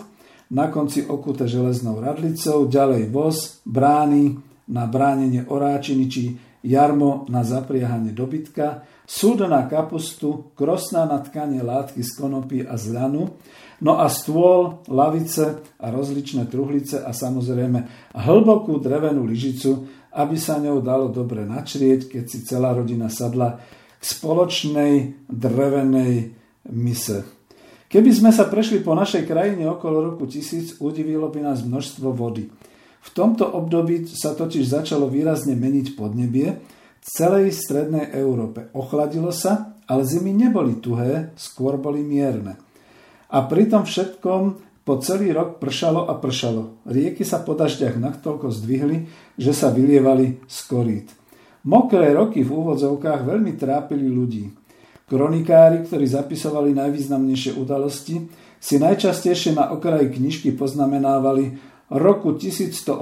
na 0.49 0.73
konci 0.73 1.05
okuté 1.05 1.45
železnou 1.45 2.01
radlicou, 2.01 2.65
ďalej 2.65 3.13
voz, 3.13 3.61
brány 3.69 4.41
na 4.73 4.89
bránenie 4.89 5.45
oráčiny 5.45 6.05
či 6.09 6.23
jarmo 6.65 7.29
na 7.29 7.45
zapriahanie 7.45 8.17
dobytka, 8.17 8.85
súd 9.05 9.45
na 9.45 9.65
kapustu, 9.69 10.53
krosná 10.57 11.05
na 11.05 11.21
tkanie 11.21 11.65
látky 11.65 12.01
z 12.01 12.11
konopy 12.17 12.65
a 12.65 12.77
z 12.77 12.97
ľanu, 12.97 13.39
no 13.81 13.93
a 14.01 14.11
stôl, 14.11 14.83
lavice 14.91 15.63
a 15.79 15.87
rozličné 15.89 16.51
truhlice 16.51 17.01
a 17.01 17.15
samozrejme 17.15 18.11
hlbokú 18.17 18.81
drevenú 18.83 19.25
lyžicu, 19.25 19.87
aby 20.19 20.35
sa 20.35 20.59
ňou 20.59 20.83
dalo 20.83 21.15
dobre 21.15 21.47
načrieť, 21.47 22.11
keď 22.11 22.25
si 22.27 22.43
celá 22.43 22.75
rodina 22.75 23.07
sadla 23.07 23.63
k 23.99 24.03
spoločnej 24.03 25.27
drevenej 25.31 26.35
mise. 26.75 27.23
Keby 27.89 28.11
sme 28.13 28.31
sa 28.35 28.51
prešli 28.51 28.83
po 28.83 28.93
našej 28.93 29.25
krajine 29.25 29.65
okolo 29.71 30.13
roku 30.13 30.27
1000, 30.29 30.83
udivilo 30.83 31.31
by 31.31 31.41
nás 31.41 31.65
množstvo 31.65 32.13
vody. 32.13 32.51
V 32.99 33.11
tomto 33.15 33.49
období 33.49 34.05
sa 34.11 34.37
totiž 34.37 34.67
začalo 34.67 35.09
výrazne 35.09 35.57
meniť 35.57 35.97
podnebie 35.97 36.49
v 36.99 37.07
celej 37.09 37.55
strednej 37.57 38.13
Európe. 38.13 38.69
Ochladilo 38.77 39.33
sa, 39.33 39.79
ale 39.89 40.05
zimy 40.05 40.35
neboli 40.35 40.77
tuhé, 40.83 41.33
skôr 41.39 41.81
boli 41.81 42.05
mierne. 42.05 42.61
A 43.33 43.47
pri 43.49 43.73
tom 43.73 43.89
všetkom 43.89 44.69
po 44.85 45.01
celý 45.01 45.33
rok 45.37 45.61
pršalo 45.61 46.09
a 46.09 46.17
pršalo. 46.17 46.85
Rieky 46.89 47.25
sa 47.25 47.45
po 47.45 47.53
dažďach 47.53 48.01
natoľko 48.01 48.49
zdvihli, 48.53 49.09
že 49.39 49.55
sa 49.55 49.71
vylievali 49.71 50.43
z 50.45 50.59
korít. 50.67 51.09
Mokré 51.65 52.11
roky 52.13 52.43
v 52.43 52.51
úvodzovkách 52.51 53.23
veľmi 53.23 53.55
trápili 53.55 54.11
ľudí. 54.11 54.51
Kronikári, 55.09 55.87
ktorí 55.89 56.05
zapisovali 56.05 56.77
najvýznamnejšie 56.77 57.57
udalosti, 57.57 58.29
si 58.59 58.75
najčastejšie 58.77 59.57
na 59.57 59.71
okraji 59.73 60.11
knižky 60.11 60.53
poznamenávali 60.53 61.57
roku 61.89 62.37
1118 62.37 63.01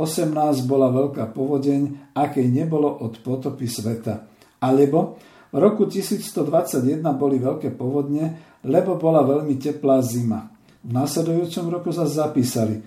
bola 0.68 0.92
veľká 0.94 1.34
povodeň, 1.34 2.12
akej 2.14 2.46
nebolo 2.46 2.86
od 3.02 3.18
potopy 3.18 3.66
sveta. 3.66 4.30
Alebo 4.62 5.18
v 5.50 5.56
roku 5.58 5.90
1121 5.90 7.02
boli 7.18 7.42
veľké 7.42 7.74
povodne, 7.74 8.56
lebo 8.62 8.94
bola 8.94 9.26
veľmi 9.26 9.58
teplá 9.58 9.98
zima. 10.02 10.46
V 10.86 10.90
následujúcom 10.94 11.66
roku 11.66 11.90
sa 11.90 12.06
zapísali. 12.06 12.78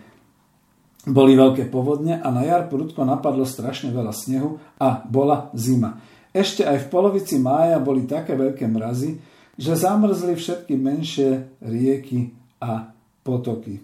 Boli 1.08 1.32
veľké 1.40 1.72
povodne 1.72 2.20
a 2.20 2.28
na 2.28 2.44
jar 2.44 2.68
prudko 2.68 3.08
napadlo 3.08 3.48
strašne 3.48 3.96
veľa 3.96 4.12
snehu 4.12 4.60
a 4.76 5.00
bola 5.08 5.48
zima. 5.56 6.04
Ešte 6.36 6.68
aj 6.68 6.86
v 6.86 6.90
polovici 6.92 7.40
mája 7.40 7.80
boli 7.80 8.04
také 8.04 8.36
veľké 8.36 8.68
mrazy, 8.68 9.16
že 9.60 9.80
zamrzli 9.80 10.36
všetky 10.36 10.76
menšie 10.76 11.60
rieky 11.64 12.36
a 12.60 12.92
potoky. 13.24 13.84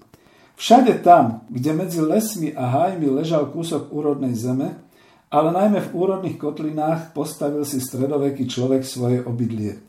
Všade 0.56 1.04
tam, 1.04 1.44
kde 1.52 1.72
medzi 1.76 2.00
lesmi 2.00 2.56
a 2.56 2.72
hájmi 2.72 3.12
ležal 3.12 3.52
kúsok 3.52 3.92
úrodnej 3.92 4.36
zeme, 4.40 4.80
ale 5.28 5.52
najmä 5.52 5.84
v 5.84 5.94
úrodných 5.96 6.40
kotlinách 6.40 7.12
postavil 7.12 7.68
si 7.68 7.84
stredoveký 7.84 8.48
človek 8.48 8.88
svoje 8.88 9.20
obydlie. 9.20 9.84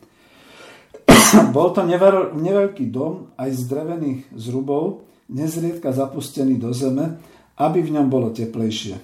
Bol 1.54 1.70
to 1.70 1.86
neveľký 1.86 2.90
dom 2.90 3.30
aj 3.38 3.54
z 3.54 3.62
drevených 3.70 4.20
zrubov, 4.34 5.05
nezriedka 5.30 5.90
zapustený 5.90 6.58
do 6.60 6.70
zeme, 6.70 7.18
aby 7.56 7.82
v 7.82 7.98
ňom 7.98 8.06
bolo 8.10 8.30
teplejšie. 8.30 8.98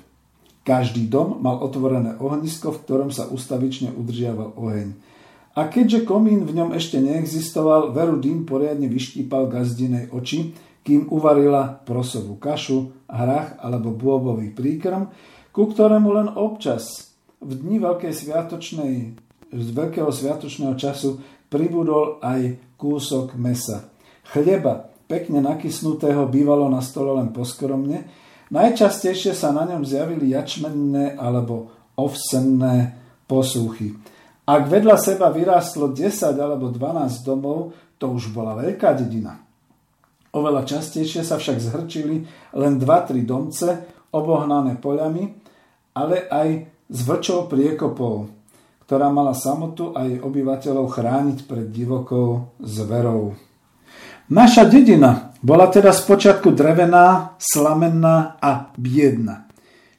Každý 0.62 1.10
dom 1.10 1.42
mal 1.42 1.58
otvorené 1.58 2.14
ohnisko, 2.22 2.70
v 2.70 2.80
ktorom 2.86 3.10
sa 3.10 3.26
ustavične 3.26 3.90
udržiaval 3.98 4.54
oheň. 4.54 4.88
A 5.52 5.68
keďže 5.68 6.08
komín 6.08 6.46
v 6.48 6.54
ňom 6.56 6.70
ešte 6.72 7.02
neexistoval, 7.02 7.92
Veru 7.92 8.16
Dým 8.16 8.48
poriadne 8.48 8.88
vyštípal 8.88 9.50
gazdinej 9.50 10.08
oči, 10.14 10.54
kým 10.86 11.10
uvarila 11.12 11.82
prosovú 11.82 12.38
kašu, 12.38 12.94
hrach 13.10 13.58
alebo 13.60 13.92
bôbový 13.92 14.54
príkrm, 14.54 15.12
ku 15.52 15.68
ktorému 15.68 16.08
len 16.14 16.28
občas 16.32 17.12
v 17.42 17.58
dni 17.58 17.82
veľkej 17.82 18.12
sviatočnej, 18.14 18.94
z 19.52 19.68
veľkého 19.74 20.08
sviatočného 20.08 20.74
času 20.78 21.20
pribudol 21.52 22.22
aj 22.24 22.56
kúsok 22.80 23.36
mesa. 23.36 23.92
Chleba, 24.32 24.91
pekne 25.12 25.44
nakysnutého, 25.44 26.24
bývalo 26.24 26.72
na 26.72 26.80
stole 26.80 27.12
len 27.20 27.28
poskromne, 27.36 28.08
Najčastejšie 28.52 29.32
sa 29.32 29.48
na 29.48 29.64
ňom 29.64 29.80
zjavili 29.80 30.36
jačmenné 30.36 31.16
alebo 31.16 31.72
ovsenné 31.96 32.92
posúchy. 33.24 33.96
Ak 34.44 34.68
vedľa 34.68 35.00
seba 35.00 35.32
vyrástlo 35.32 35.96
10 35.96 36.36
alebo 36.36 36.68
12 36.68 37.24
domov, 37.24 37.72
to 37.96 38.12
už 38.12 38.28
bola 38.28 38.52
veľká 38.60 38.92
dedina. 38.92 39.40
Oveľa 40.36 40.68
častejšie 40.68 41.24
sa 41.24 41.40
však 41.40 41.64
zhrčili 41.64 42.28
len 42.52 42.76
2-3 42.76 43.24
domce, 43.24 43.68
obohnané 44.12 44.76
poľami, 44.76 45.32
ale 45.96 46.28
aj 46.28 46.48
s 46.92 46.98
vlčou 47.08 47.48
priekopou, 47.48 48.28
ktorá 48.84 49.08
mala 49.08 49.32
samotu 49.32 49.96
a 49.96 50.04
jej 50.04 50.20
obyvateľov 50.20 50.92
chrániť 50.92 51.48
pred 51.48 51.72
divokou 51.72 52.52
zverou. 52.60 53.32
Naša 54.30 54.70
dedina 54.70 55.34
bola 55.42 55.66
teda 55.66 55.90
spočiatku 55.90 56.54
drevená, 56.54 57.34
slamenná 57.42 58.38
a 58.38 58.70
biedna. 58.78 59.50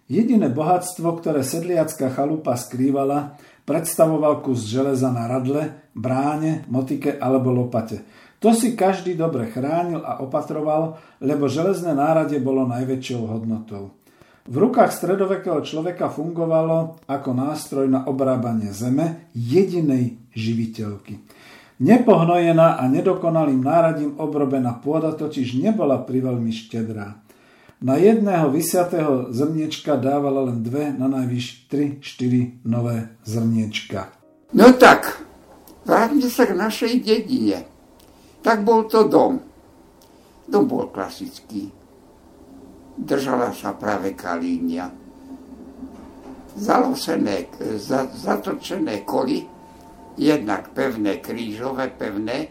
Jediné 0.07 0.47
bohatstvo, 0.47 1.19
ktoré 1.19 1.43
sedliacká 1.43 2.11
chalupa 2.11 2.55
skrývala, 2.55 3.35
predstavoval 3.67 4.39
kus 4.39 4.63
železa 4.67 5.11
na 5.11 5.27
radle, 5.27 5.91
bráne, 5.91 6.63
motike 6.71 7.19
alebo 7.19 7.51
lopate. 7.51 8.03
To 8.43 8.51
si 8.51 8.75
každý 8.75 9.15
dobre 9.15 9.47
chránil 9.47 10.03
a 10.03 10.19
opatroval, 10.19 10.99
lebo 11.23 11.47
železné 11.47 11.95
nárade 11.95 12.35
bolo 12.43 12.67
najväčšou 12.67 13.21
hodnotou. 13.23 13.95
V 14.43 14.55
rukách 14.59 14.91
stredovekého 14.91 15.63
človeka 15.63 16.11
fungovalo 16.11 17.07
ako 17.07 17.29
nástroj 17.31 17.87
na 17.87 18.03
obrábanie 18.03 18.75
zeme 18.75 19.31
jedinej 19.31 20.19
živiteľky. 20.35 21.23
Nepohnojená 21.81 22.77
a 22.77 22.83
nedokonalým 22.85 23.65
náradím 23.65 24.13
obrobená 24.21 24.77
pôda 24.77 25.09
totiž 25.17 25.57
nebola 25.57 25.97
priveľmi 26.05 26.53
štedrá. 26.53 27.17
Na 27.83 27.99
jedného 27.99 28.47
vysiatého 28.53 29.33
zrniečka 29.33 29.99
dávala 29.99 30.47
len 30.47 30.63
dve, 30.63 30.95
na 30.95 31.11
najvyš 31.11 31.67
3-4 31.67 32.63
nové 32.63 33.11
zrniečka. 33.27 34.07
No 34.55 34.71
tak, 34.77 35.19
vráťme 35.83 36.29
sa 36.31 36.47
k 36.47 36.55
našej 36.55 36.93
dedine. 37.03 37.67
Tak 38.39 38.63
bol 38.63 38.87
to 38.87 39.09
dom. 39.09 39.41
Dom 40.47 40.63
bol 40.63 40.87
klasický. 40.93 41.67
Držala 42.95 43.51
sa 43.51 43.75
práve 43.75 44.15
kalínia. 44.15 44.87
Zalosené, 46.53 47.49
zatočené 48.13 49.01
koly 49.03 49.52
jednak 50.17 50.69
pevné 50.73 51.17
krížové, 51.17 51.89
pevné, 51.97 52.47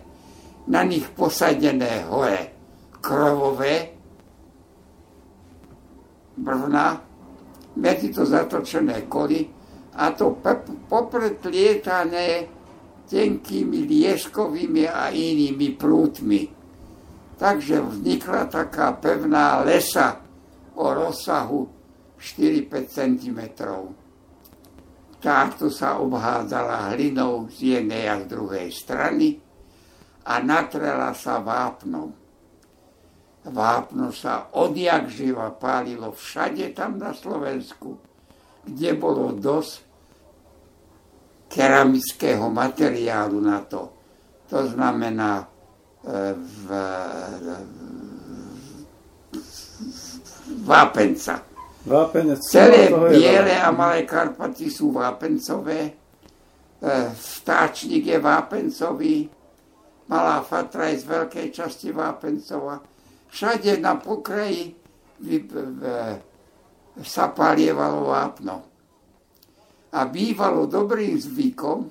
na 0.66 0.82
nich 0.82 1.08
posadené 1.10 2.06
hore 2.06 2.54
krovové 3.02 3.88
brvna, 6.36 7.02
medzi 7.76 8.12
to 8.12 8.26
zatočené 8.26 9.08
koly 9.08 9.48
a 9.96 10.10
to 10.12 10.38
popretlietané 10.88 12.46
tenkými 13.08 13.84
lieskovými 13.84 14.88
a 14.88 15.12
inými 15.12 15.76
prútmi. 15.76 16.48
Takže 17.36 17.80
vznikla 17.80 18.46
taká 18.46 18.92
pevná 18.92 19.60
lesa 19.66 20.22
o 20.74 20.94
rozsahu 20.94 21.68
4-5 22.16 22.86
cm. 22.86 23.40
Táto 25.22 25.70
sa 25.70 26.02
obhádzala 26.02 26.90
hlinou 26.90 27.46
z 27.46 27.78
jednej 27.78 28.10
a 28.10 28.18
z 28.18 28.26
druhej 28.26 28.74
strany 28.74 29.38
a 30.26 30.42
natrela 30.42 31.14
sa 31.14 31.38
vápnom. 31.38 32.10
Vápno 33.46 34.10
sa 34.10 34.50
odjak 34.54 35.06
živa 35.10 35.54
pálilo 35.54 36.10
všade 36.10 36.74
tam 36.74 36.98
na 36.98 37.14
Slovensku, 37.14 37.98
kde 38.66 38.98
bolo 38.98 39.30
dosť 39.34 39.72
keramického 41.46 42.50
materiálu 42.50 43.38
na 43.38 43.62
to. 43.62 43.94
To 44.50 44.58
znamená 44.74 45.42
e, 45.42 45.46
v, 46.34 46.66
vápenca. 50.66 51.51
Vápenec. 51.82 52.38
Celé 52.46 52.88
biele 52.88 53.58
a 53.58 53.74
malé 53.74 54.06
Karpaty 54.06 54.70
sú 54.70 54.94
vápencové. 54.94 55.80
E, 55.90 55.92
vtáčnik 57.42 58.06
je 58.06 58.18
vápencový. 58.22 59.26
Malá 60.06 60.46
Fatra 60.46 60.94
je 60.94 61.02
z 61.02 61.04
veľkej 61.10 61.46
časti 61.50 61.90
vápencová. 61.90 62.78
Všade 63.32 63.80
na 63.82 63.96
pokraji 63.98 64.76
sa 67.02 67.32
palievalo 67.32 68.12
vápno. 68.12 68.56
A 69.92 70.06
bývalo 70.06 70.68
dobrým 70.68 71.16
zvykom, 71.18 71.90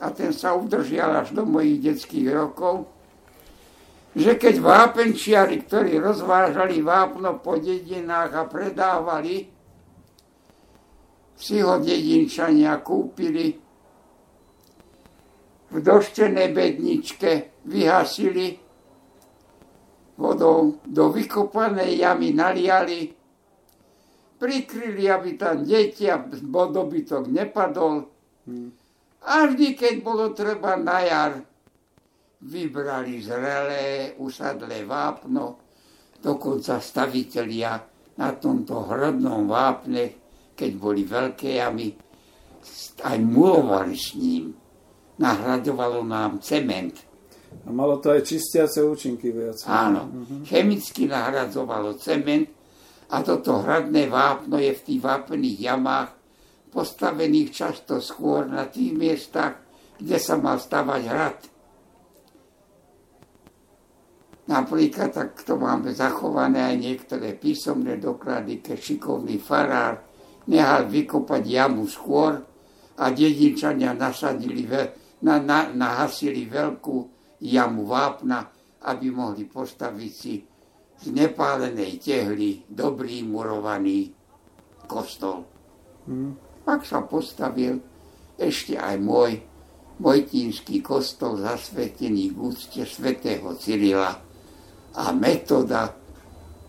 a 0.00 0.06
ten 0.12 0.34
sa 0.36 0.52
udržial 0.52 1.24
až 1.24 1.32
do 1.32 1.48
mojich 1.48 1.80
detských 1.80 2.28
rokov, 2.34 2.93
že 4.14 4.38
keď 4.38 4.62
vápenčiari, 4.62 5.66
ktorí 5.66 5.98
rozvážali 5.98 6.78
vápno 6.78 7.42
po 7.42 7.58
dedinách 7.58 8.30
a 8.30 8.42
predávali, 8.46 9.50
si 11.34 11.58
ho 11.58 11.82
dedinčania 11.82 12.78
kúpili, 12.78 13.58
v 15.74 15.82
doštenej 15.82 16.54
bedničke 16.54 17.30
vyhasili, 17.66 18.54
vodou 20.14 20.78
do 20.86 21.10
vykopanej 21.10 21.98
jamy 21.98 22.30
naliali, 22.30 23.10
prikryli, 24.38 25.10
aby 25.10 25.34
tam 25.34 25.66
deti 25.66 26.06
a 26.06 26.22
dobytok 26.22 27.26
nepadol. 27.26 28.06
Hmm. 28.46 28.70
A 29.26 29.50
vždy, 29.50 29.74
keď 29.74 29.94
bolo 30.06 30.30
treba 30.30 30.78
na 30.78 31.02
jar, 31.02 31.32
vybrali 32.44 33.24
zrelé, 33.24 34.14
usadlé 34.20 34.84
vápno, 34.84 35.58
dokonca 36.20 36.76
stavitelia 36.80 37.80
na 38.20 38.28
tomto 38.36 38.84
hrodnom 38.88 39.48
vápne, 39.48 40.20
keď 40.54 40.70
boli 40.76 41.02
veľké 41.08 41.58
jamy, 41.58 41.88
aj 43.04 43.16
mulovali 43.20 43.96
s 43.96 44.14
ním. 44.16 44.54
Nahradovalo 45.14 46.02
nám 46.02 46.42
cement. 46.42 46.94
A 47.64 47.70
malo 47.70 48.02
to 48.02 48.10
aj 48.10 48.26
čistiace 48.26 48.82
účinky 48.82 49.30
viac. 49.30 49.62
Áno, 49.70 50.10
uh-huh. 50.10 50.42
chemicky 50.42 51.06
nahradzovalo 51.06 51.94
cement 52.02 52.50
a 53.14 53.22
toto 53.22 53.62
hradné 53.62 54.10
vápno 54.10 54.58
je 54.58 54.74
v 54.74 54.84
tých 54.84 55.00
vápných 55.00 55.58
jamách 55.62 56.10
postavených 56.74 57.50
často 57.54 58.02
skôr 58.02 58.50
na 58.50 58.66
tých 58.66 58.90
miestach, 58.90 59.62
kde 60.02 60.18
sa 60.18 60.34
mal 60.34 60.58
stavať 60.58 61.02
hrad. 61.06 61.38
Napríklad, 64.44 65.10
tak 65.12 65.40
to 65.40 65.56
máme 65.56 65.96
zachované 65.96 66.60
aj 66.72 66.76
niektoré 66.76 67.32
písomné 67.32 67.96
doklady, 67.96 68.60
keď 68.60 68.76
šikovný 68.76 69.40
farár 69.40 70.04
nehal 70.52 70.84
vykopať 70.84 71.42
jamu 71.48 71.88
skôr 71.88 72.44
a 73.00 73.04
dedinčania 73.08 73.96
nasadili, 73.96 74.68
na, 75.24 75.40
na, 75.40 75.72
nahasili 75.72 76.44
veľkú 76.44 76.96
jamu 77.40 77.88
vápna 77.88 78.52
aby 78.84 79.08
mohli 79.08 79.48
postaviť 79.48 80.12
si 80.12 80.44
z 81.00 81.04
nepálenej 81.10 81.98
tehly 81.98 82.68
dobrý 82.68 83.24
murovaný 83.24 84.12
kostol. 84.84 85.48
Hmm. 86.04 86.36
Pak 86.64 86.84
sa 86.84 87.04
postavil 87.04 87.80
ešte 88.36 88.76
aj 88.76 88.96
môj 89.00 89.32
Mojtínsky 89.94 90.82
kostol 90.82 91.38
zasvetený 91.38 92.34
k 92.34 92.36
úcte 92.36 92.82
svätého 92.82 93.46
Cyrila 93.54 94.10
a 94.94 95.10
metoda 95.10 95.90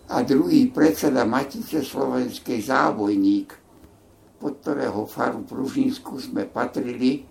a 0.06 0.16
druhý 0.22 0.70
predseda 0.70 1.26
Matice 1.26 1.82
slovenskej 1.82 2.62
zábojník, 2.62 3.48
pod 4.38 4.62
ktorého 4.62 5.02
faru 5.06 5.42
Pružínsku 5.42 6.18
sme 6.22 6.46
patrili, 6.46 7.26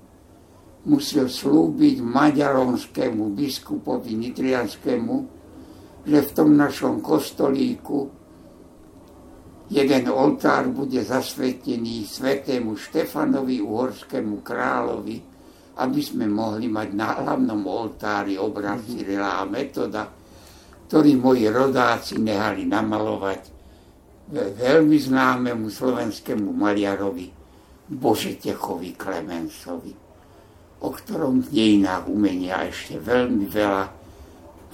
musel 0.85 1.31
slúbiť 1.31 2.03
maďaronskému 2.03 3.31
biskupovi 3.31 4.11
nitrianskému, 4.19 5.15
že 6.05 6.19
v 6.21 6.29
tom 6.35 6.53
našom 6.53 7.01
kostolíku 7.01 8.11
jeden 9.71 10.05
oltár 10.13 10.69
bude 10.69 11.01
zasvetený 11.01 12.05
svetému 12.05 12.77
Štefanovi, 12.77 13.63
uhorskému 13.65 14.45
kráľovi, 14.45 15.17
aby 15.81 16.01
sme 16.03 16.29
mohli 16.29 16.69
mať 16.69 16.89
na 16.93 17.09
hlavnom 17.23 17.65
oltári 17.65 18.37
obraz 18.37 18.85
Cyrila 18.85 19.41
a 19.41 19.43
Metoda, 19.49 20.24
ktorý 20.85 21.17
moji 21.17 21.49
rodáci 21.49 22.21
nehali 22.21 22.69
namalovať 22.69 23.41
veľmi 24.33 24.97
známemu 24.97 25.69
slovenskému 25.69 26.49
maliarovi 26.53 27.29
Božetechovi 27.85 28.97
Klemensovi, 28.97 29.93
o 30.81 30.89
ktorom 30.89 31.45
v 31.45 31.47
dejinách 31.53 32.09
umenia 32.09 32.65
ešte 32.65 32.97
veľmi 32.97 33.45
veľa 33.49 33.85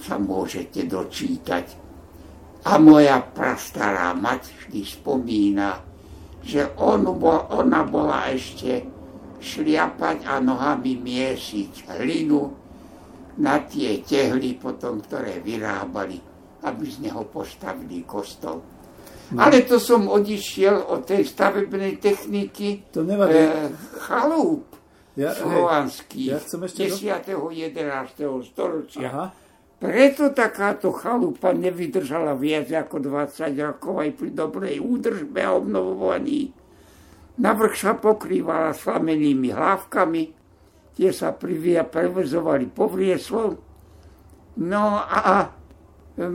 sa 0.00 0.16
môžete 0.16 0.88
dočítať. 0.88 1.66
A 2.62 2.78
moja 2.78 3.20
prastará 3.20 4.14
mať 4.14 4.48
vždy 4.54 4.80
spomína, 4.86 5.82
že 6.42 6.72
on 6.78 7.06
bol, 7.18 7.46
ona 7.50 7.82
bola 7.86 8.30
ešte 8.30 8.86
šliapať 9.42 10.26
a 10.26 10.38
nohami 10.38 10.94
miesiť 10.96 11.90
hlinu 11.98 12.61
na 13.40 13.64
tie 13.64 14.04
tehly 14.04 14.60
potom, 14.60 15.00
ktoré 15.00 15.40
vyrábali, 15.40 16.20
aby 16.68 16.84
z 16.84 17.08
neho 17.08 17.24
postavili 17.28 18.04
kostol. 18.04 18.60
No. 19.32 19.38
Ale 19.40 19.64
to 19.64 19.80
som 19.80 20.12
odišiel 20.12 20.92
od 20.92 21.08
tej 21.08 21.24
stavebnej 21.24 21.96
techniky 21.96 22.92
to 22.92 23.00
nevadí. 23.00 23.40
e, 23.40 23.72
chalúp 24.04 24.76
ja, 25.16 25.32
slovanský 25.32 26.36
ja 26.36 26.40
10. 26.40 26.68
11. 26.68 27.72
storočia. 28.44 29.08
Aha. 29.08 29.26
Preto 29.82 30.30
takáto 30.30 30.94
chalupa 30.94 31.50
nevydržala 31.50 32.38
viac 32.38 32.70
ako 32.70 33.02
20 33.02 33.56
rokov 33.58 33.94
aj 33.98 34.10
pri 34.14 34.30
dobrej 34.30 34.76
údržbe 34.78 35.42
a 35.42 35.58
obnovovaní. 35.58 36.54
Navrch 37.42 37.82
sa 37.82 37.98
pokrývala 37.98 38.76
slamenými 38.76 39.50
hlávkami, 39.50 40.22
tie 40.96 41.10
sa 41.10 41.32
privia 41.32 41.84
prevezovali 41.84 42.68
povrieslom. 42.68 43.52
No 44.60 44.84
a 45.00 45.48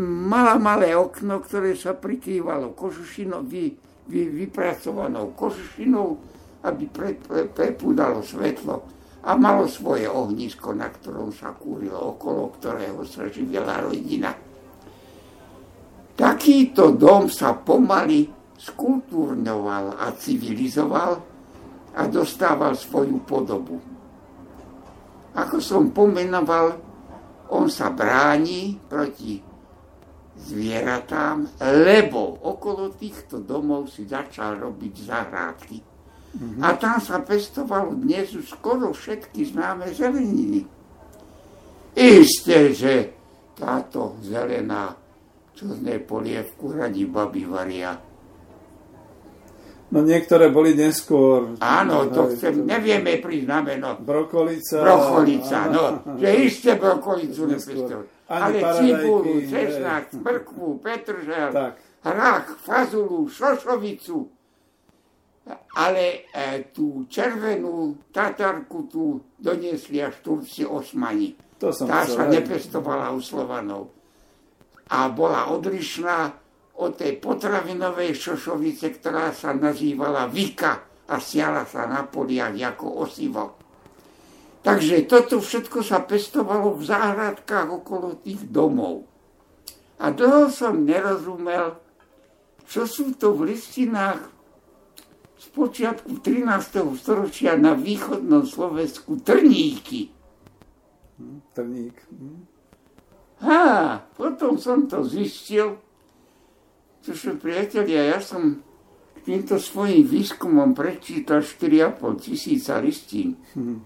mala 0.02 0.58
malé 0.58 0.98
okno, 0.98 1.38
ktoré 1.42 1.78
sa 1.78 1.94
prikrývalo 1.94 2.74
kožušinou, 2.74 3.46
vy, 3.46 3.78
vy, 4.10 4.22
vypracovanou 4.46 5.38
kožušinou, 5.38 6.18
aby 6.66 6.90
pre, 6.90 7.14
pre, 7.22 7.46
prepúdalo 7.46 8.26
svetlo 8.26 8.82
a 9.22 9.38
malo 9.38 9.70
svoje 9.70 10.10
ohnisko, 10.10 10.74
na 10.74 10.90
ktorom 10.90 11.30
sa 11.30 11.54
kúrilo, 11.54 12.18
okolo 12.18 12.50
ktorého 12.58 13.06
sa 13.06 13.30
živila 13.30 13.86
rodina. 13.86 14.34
Takýto 16.18 16.98
dom 16.98 17.30
sa 17.30 17.54
pomaly 17.54 18.26
skultúrňoval 18.58 20.02
a 20.02 20.10
civilizoval 20.18 21.22
a 21.94 22.02
dostával 22.10 22.74
svoju 22.74 23.22
podobu. 23.22 23.97
Ako 25.38 25.62
som 25.62 25.94
pomenoval, 25.94 26.82
on 27.54 27.70
sa 27.70 27.94
bráni 27.94 28.82
proti 28.90 29.38
zvieratám, 30.38 31.62
lebo 31.62 32.42
okolo 32.46 32.94
týchto 32.94 33.42
domov 33.42 33.90
si 33.90 34.10
začal 34.10 34.58
robiť 34.62 34.94
zahrádky. 35.06 35.78
Mm-hmm. 35.78 36.62
A 36.62 36.68
tam 36.78 36.98
sa 37.02 37.22
pestovalo 37.22 37.98
dnes 37.98 38.34
už 38.34 38.46
skoro 38.50 38.94
všetky 38.94 39.54
známe 39.54 39.90
zeleniny. 39.94 40.66
Isté, 41.98 42.78
že 42.78 42.94
táto 43.58 44.22
zelená, 44.22 44.94
čo 45.58 45.74
z 45.74 45.82
nej 45.82 45.98
polievku 45.98 46.78
radí 46.78 47.10
babi 47.10 47.42
varia, 47.42 47.98
No 49.88 50.04
niektoré 50.04 50.52
boli 50.52 50.76
neskôr. 50.76 51.56
Áno, 51.64 52.12
to 52.12 52.36
chcem, 52.36 52.68
nevieme 52.68 53.24
priznameno. 53.24 53.96
Brokolica. 54.04 54.84
Brokolica, 54.84 55.72
no, 55.72 55.86
že 56.20 56.30
iste 56.44 56.76
brokolicu 56.76 57.48
nepestovali. 57.48 58.08
Ale 58.28 58.60
cibulu, 58.76 59.40
cesnak, 59.48 60.12
mrkvu, 60.12 60.84
petržel, 60.84 61.50
tak. 61.56 61.80
hrach, 62.04 62.60
fazulu, 62.60 63.32
šošovicu. 63.32 64.28
Ale 65.80 66.28
e, 66.36 66.68
tú 66.76 67.08
červenú 67.08 67.96
tatarku 68.12 68.92
tu 68.92 69.24
doniesli 69.40 70.04
až 70.04 70.20
Turci 70.20 70.68
Osmani. 70.68 71.40
To 71.64 71.72
som 71.72 71.88
Tá 71.88 72.04
sa 72.04 72.28
nepestovala 72.28 73.16
u 73.16 73.24
Slovanov. 73.24 73.96
A 74.92 75.08
bola 75.08 75.48
odlišná 75.48 76.36
od 76.78 76.92
tej 76.94 77.18
potravinovej 77.18 78.14
šošovice, 78.14 79.02
ktorá 79.02 79.34
sa 79.34 79.54
nazývala 79.54 80.30
Vika 80.30 80.78
a 81.10 81.18
siala 81.18 81.66
sa 81.66 81.90
na 81.90 82.06
poliach 82.06 82.54
ako 82.54 83.08
osivo. 83.08 83.46
Takže 84.62 85.08
toto 85.08 85.40
všetko 85.40 85.80
sa 85.80 86.04
pestovalo 86.04 86.76
v 86.76 86.84
záhradkách 86.86 87.68
okolo 87.72 88.20
tých 88.22 88.46
domov. 88.52 89.08
A 89.98 90.14
dlho 90.14 90.54
som 90.54 90.86
nerozumel, 90.86 91.80
čo 92.68 92.86
sú 92.86 93.16
to 93.16 93.34
v 93.34 93.56
listinách 93.56 94.22
z 95.40 95.46
počiatku 95.56 96.20
13. 96.20 96.84
storočia 97.00 97.56
na 97.56 97.74
východnom 97.74 98.44
Slovensku 98.44 99.24
trníky. 99.24 100.12
Hm, 101.18 101.40
trník. 101.56 101.96
Hm. 102.12 102.42
Ha, 103.38 104.02
potom 104.18 104.58
som 104.58 104.90
to 104.90 105.06
zistil, 105.06 105.78
Čiže 107.08 107.40
priatelia, 107.40 108.12
ja 108.12 108.20
som 108.20 108.60
týmto 109.24 109.56
svojim 109.56 110.04
výskumom 110.04 110.76
prečítal 110.76 111.40
4,5 111.40 112.04
tisíca 112.20 112.84
listín. 112.84 113.40
Hmm. 113.56 113.80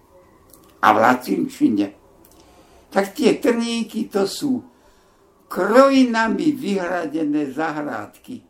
A 0.82 0.88
v 0.90 0.98
latinčine. 0.98 1.88
Tak 2.90 3.14
tie 3.14 3.38
trníky 3.38 4.10
to 4.10 4.26
sú 4.26 4.66
krojinami 5.46 6.50
vyhradené 6.50 7.54
zahrádky. 7.54 8.42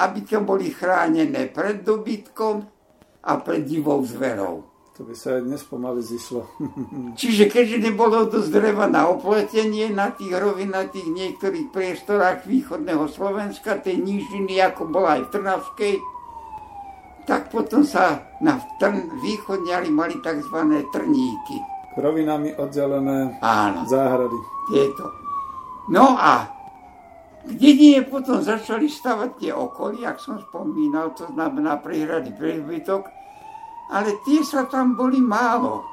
Aby 0.00 0.18
to 0.24 0.40
boli 0.40 0.72
chránené 0.72 1.52
pred 1.52 1.84
dobytkom 1.84 2.64
a 3.20 3.32
pred 3.36 3.68
divou 3.68 4.00
zverou. 4.00 4.71
To 4.92 5.08
by 5.08 5.16
sa 5.16 5.40
aj 5.40 5.48
dnes 5.48 5.64
pomaly 5.64 6.04
zišlo. 6.04 6.44
Čiže 7.20 7.48
keďže 7.48 7.88
nebolo 7.88 8.28
dosť 8.28 8.48
dreva 8.52 8.84
na 8.92 9.08
opletenie 9.08 9.88
na 9.88 10.12
tých 10.12 10.36
rovinatých 10.36 11.08
niektorých 11.08 11.72
priestorách 11.72 12.44
východného 12.44 13.08
Slovenska, 13.08 13.80
tej 13.80 13.96
nížiny, 14.04 14.60
ako 14.60 14.92
bola 14.92 15.16
aj 15.16 15.22
v 15.24 15.32
Trnavskej, 15.32 15.94
tak 17.24 17.48
potom 17.48 17.88
sa 17.88 18.36
na 18.44 18.60
trn, 18.76 19.08
východňari 19.24 19.88
mali 19.88 20.20
tzv. 20.20 20.58
trníky. 20.92 21.56
Rovinami 21.96 22.52
oddelené 22.60 23.40
Áno. 23.40 23.88
záhrady. 23.88 24.38
Tieto. 24.68 25.08
No 25.88 26.20
a 26.20 26.52
k 27.48 27.50
dedine 27.56 28.04
potom 28.04 28.44
začali 28.44 28.92
stavať 28.92 29.30
tie 29.40 29.52
okoly, 29.56 30.04
ak 30.04 30.20
som 30.20 30.36
spomínal, 30.36 31.16
to 31.16 31.26
znamená 31.32 31.80
prihrady 31.80 32.36
prezbytok, 32.36 33.21
ale 33.92 34.24
tie 34.24 34.40
sa 34.40 34.64
tam 34.64 34.96
boli 34.96 35.20
málo. 35.20 35.84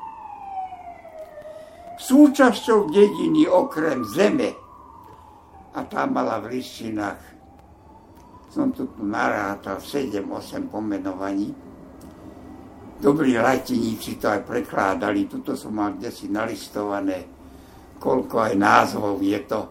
Súčasťou 2.00 2.88
dediny 2.88 3.44
okrem 3.44 4.08
zeme, 4.08 4.56
a 5.76 5.84
tá 5.86 6.08
mala 6.08 6.40
v 6.40 6.58
listinách, 6.58 7.20
som 8.50 8.72
tu 8.74 8.88
narátal 9.04 9.78
7-8 9.78 10.72
pomenovaní, 10.72 11.54
dobrí 12.98 13.38
latiníci 13.38 14.18
to 14.18 14.32
aj 14.32 14.48
prekládali, 14.48 15.30
tuto 15.30 15.54
som 15.54 15.76
mal 15.76 15.94
kde 15.94 16.10
si 16.10 16.32
nalistované, 16.32 17.28
koľko 18.00 18.48
aj 18.48 18.54
názvov 18.58 19.20
je 19.22 19.40
to 19.44 19.70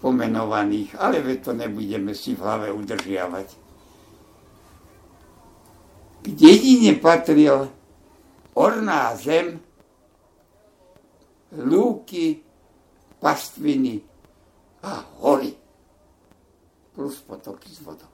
pomenovaných, 0.00 0.96
ale 0.96 1.20
to 1.38 1.52
nebudeme 1.52 2.16
si 2.16 2.32
v 2.34 2.40
hlave 2.40 2.68
udržiavať 2.72 3.65
k 6.26 6.34
dedine 6.34 6.98
patril 6.98 7.70
orná 8.58 9.14
zem, 9.14 9.62
lúky, 11.54 12.42
pastviny 13.22 14.02
a 14.82 15.06
hory. 15.22 15.54
Plus 16.90 17.22
potoky 17.22 17.70
s 17.70 17.78
vodou. 17.78 18.10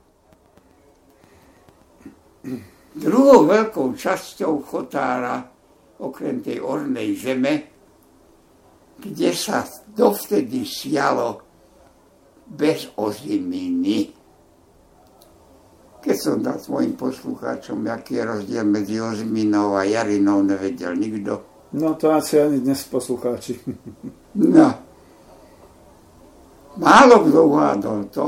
Druhou 2.92 3.48
veľkou 3.48 3.96
časťou 3.96 4.60
Chotára, 4.60 5.40
okrem 6.02 6.44
tej 6.44 6.60
ornej 6.60 7.16
zeme, 7.16 7.54
kde 9.00 9.32
sa 9.32 9.64
dovtedy 9.88 10.68
sialo 10.68 11.40
bez 12.44 12.92
oziminy. 13.00 14.21
Keď 16.02 16.16
som 16.18 16.42
dal 16.42 16.58
svojim 16.58 16.98
poslucháčom, 16.98 17.86
aký 17.86 18.18
je 18.18 18.24
rozdiel 18.26 18.66
medzi 18.66 18.98
oziminou 18.98 19.78
a 19.78 19.86
jarinou, 19.86 20.42
nevedel 20.42 20.98
nikto. 20.98 21.46
No 21.78 21.94
to 21.94 22.10
asi 22.10 22.42
ani 22.42 22.58
dnes 22.58 22.82
poslucháči. 22.90 23.62
no. 24.58 24.68
Málo 26.82 27.16
kto 27.22 27.40
uhádol 27.46 28.00
to, 28.10 28.26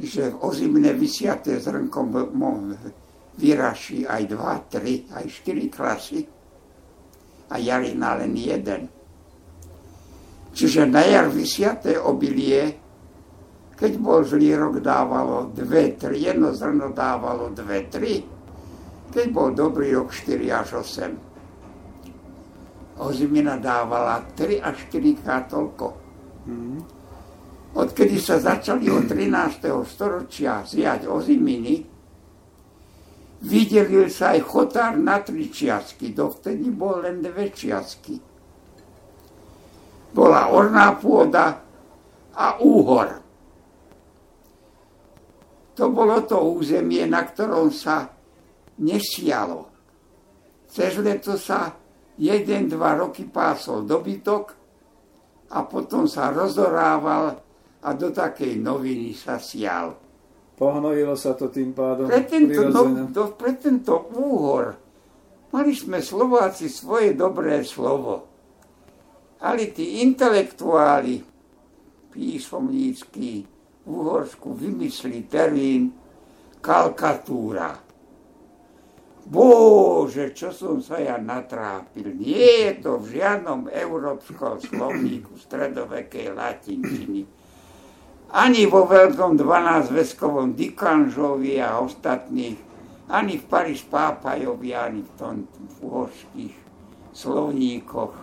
že 0.00 0.32
ozimne 0.40 0.96
vysiaté 0.96 1.60
zrnko 1.60 2.32
vyraší 3.36 4.08
aj 4.08 4.22
dva, 4.32 4.56
tri, 4.64 5.04
aj 5.12 5.24
štyri 5.28 5.68
klasy 5.68 6.24
a 7.52 7.54
jarina 7.60 8.16
len 8.16 8.32
jeden. 8.32 8.82
Čiže 10.56 10.88
na 10.88 11.04
jar 11.04 11.28
vysiaté 11.28 12.00
obilie, 12.00 12.85
keď 13.76 13.92
bol 14.00 14.24
zlý 14.24 14.56
rok, 14.56 14.80
dávalo 14.80 15.52
dve, 15.52 15.92
tri, 16.00 16.24
jedno 16.24 16.56
zrno 16.56 16.96
dávalo 16.96 17.52
dve, 17.52 17.84
tri, 17.92 18.24
keď 19.12 19.26
bol 19.32 19.52
dobrý 19.52 19.92
rok, 19.92 20.12
4 20.12 20.52
až 20.52 20.72
8. 20.82 21.16
Ozimina 23.00 23.56
dávala 23.60 24.24
3 24.32 24.60
až 24.64 24.76
4 24.88 25.20
krát 25.20 25.52
toľko. 25.52 25.86
Mm. 26.48 26.80
Odkedy 27.76 28.16
sa 28.16 28.40
začali 28.40 28.88
od 28.88 29.04
13. 29.04 29.68
storočia 29.84 30.64
zjať 30.64 31.04
oziminy, 31.04 31.92
Vydelil 33.36 34.08
sa 34.08 34.32
aj 34.32 34.48
chotár 34.48 34.96
na 34.96 35.20
tri 35.20 35.52
čiastky, 35.52 36.16
dovtedy 36.16 36.72
bol 36.72 37.04
len 37.04 37.20
dve 37.20 37.52
čiastky. 37.52 38.16
Bola 40.16 40.48
orná 40.48 40.96
pôda 40.96 41.60
a 42.32 42.56
úhor. 42.64 43.25
To 45.76 45.92
bolo 45.92 46.24
to 46.24 46.40
územie, 46.40 47.04
na 47.04 47.22
ktorom 47.24 47.68
sa 47.68 48.08
nesialo. 48.80 49.68
Cez 50.72 50.96
leto 51.00 51.36
sa 51.36 51.72
jeden, 52.16 52.72
dva 52.72 52.96
roky 52.96 53.28
pásol 53.28 53.84
dobytok 53.84 54.44
a 55.52 55.58
potom 55.68 56.08
sa 56.08 56.32
rozorával 56.32 57.36
a 57.84 57.88
do 57.92 58.08
takej 58.10 58.56
noviny 58.58 59.12
sa 59.12 59.36
sial. 59.36 59.94
Pohnojilo 60.56 61.12
sa 61.14 61.36
to 61.36 61.52
tým 61.52 61.76
pádom 61.76 62.08
pre 62.08 62.24
tento, 62.24 62.72
no, 62.72 63.12
to, 63.12 63.36
pre 63.36 63.52
tento 63.60 64.08
úhor 64.16 64.86
mali 65.52 65.72
sme 65.76 66.00
Slováci 66.04 66.72
svoje 66.72 67.16
dobré 67.16 67.64
slovo. 67.64 68.28
Ale 69.40 69.72
tí 69.72 70.04
intelektuáli 70.04 71.20
písomnícky 72.12 73.55
Uhorsku 73.86 74.52
vymyslí 74.52 75.30
termín 75.30 75.94
kalkatúra. 76.60 77.78
Bože, 79.26 80.30
čo 80.34 80.54
som 80.54 80.78
sa 80.78 81.02
ja 81.02 81.18
natrápil. 81.18 82.14
Nie 82.14 82.70
je 82.70 82.72
to 82.86 83.02
v 83.02 83.18
žiadnom 83.18 83.66
európskom 83.70 84.62
slovníku 84.62 85.34
stredovekej 85.38 86.30
latinčiny 86.30 87.26
ani 88.34 88.66
vo 88.66 88.88
veľkom 88.90 89.38
12-veskovom 89.38 90.58
Dikanžovi 90.58 91.62
a 91.62 91.78
ostatných, 91.78 92.58
ani 93.06 93.38
v 93.38 93.44
Paríž 93.46 93.86
Pápajovi, 93.86 94.74
ani 94.74 95.06
v 95.06 95.10
tom 95.14 95.34
v 95.46 95.74
uhorských 95.86 96.54
slovníkoch, 97.14 98.14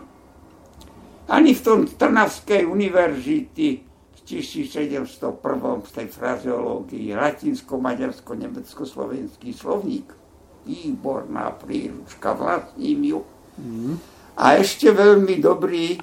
ani 1.31 1.55
v 1.55 1.61
tom 1.63 1.87
Trnavskej 1.87 2.67
univerzity 2.67 3.92
1701 4.23 5.83
z 5.83 5.91
tej 5.91 6.07
frazeológii, 6.07 7.11
latinsko-maďarsko-nemecko-slovenský 7.13 9.51
slovník. 9.51 10.15
Výborná 10.63 11.51
príručka, 11.59 12.31
vlastním 12.31 13.03
ju. 13.03 13.19
Mm. 13.59 13.99
A 14.39 14.55
ešte 14.57 14.95
veľmi 14.95 15.43
dobrý, 15.43 15.99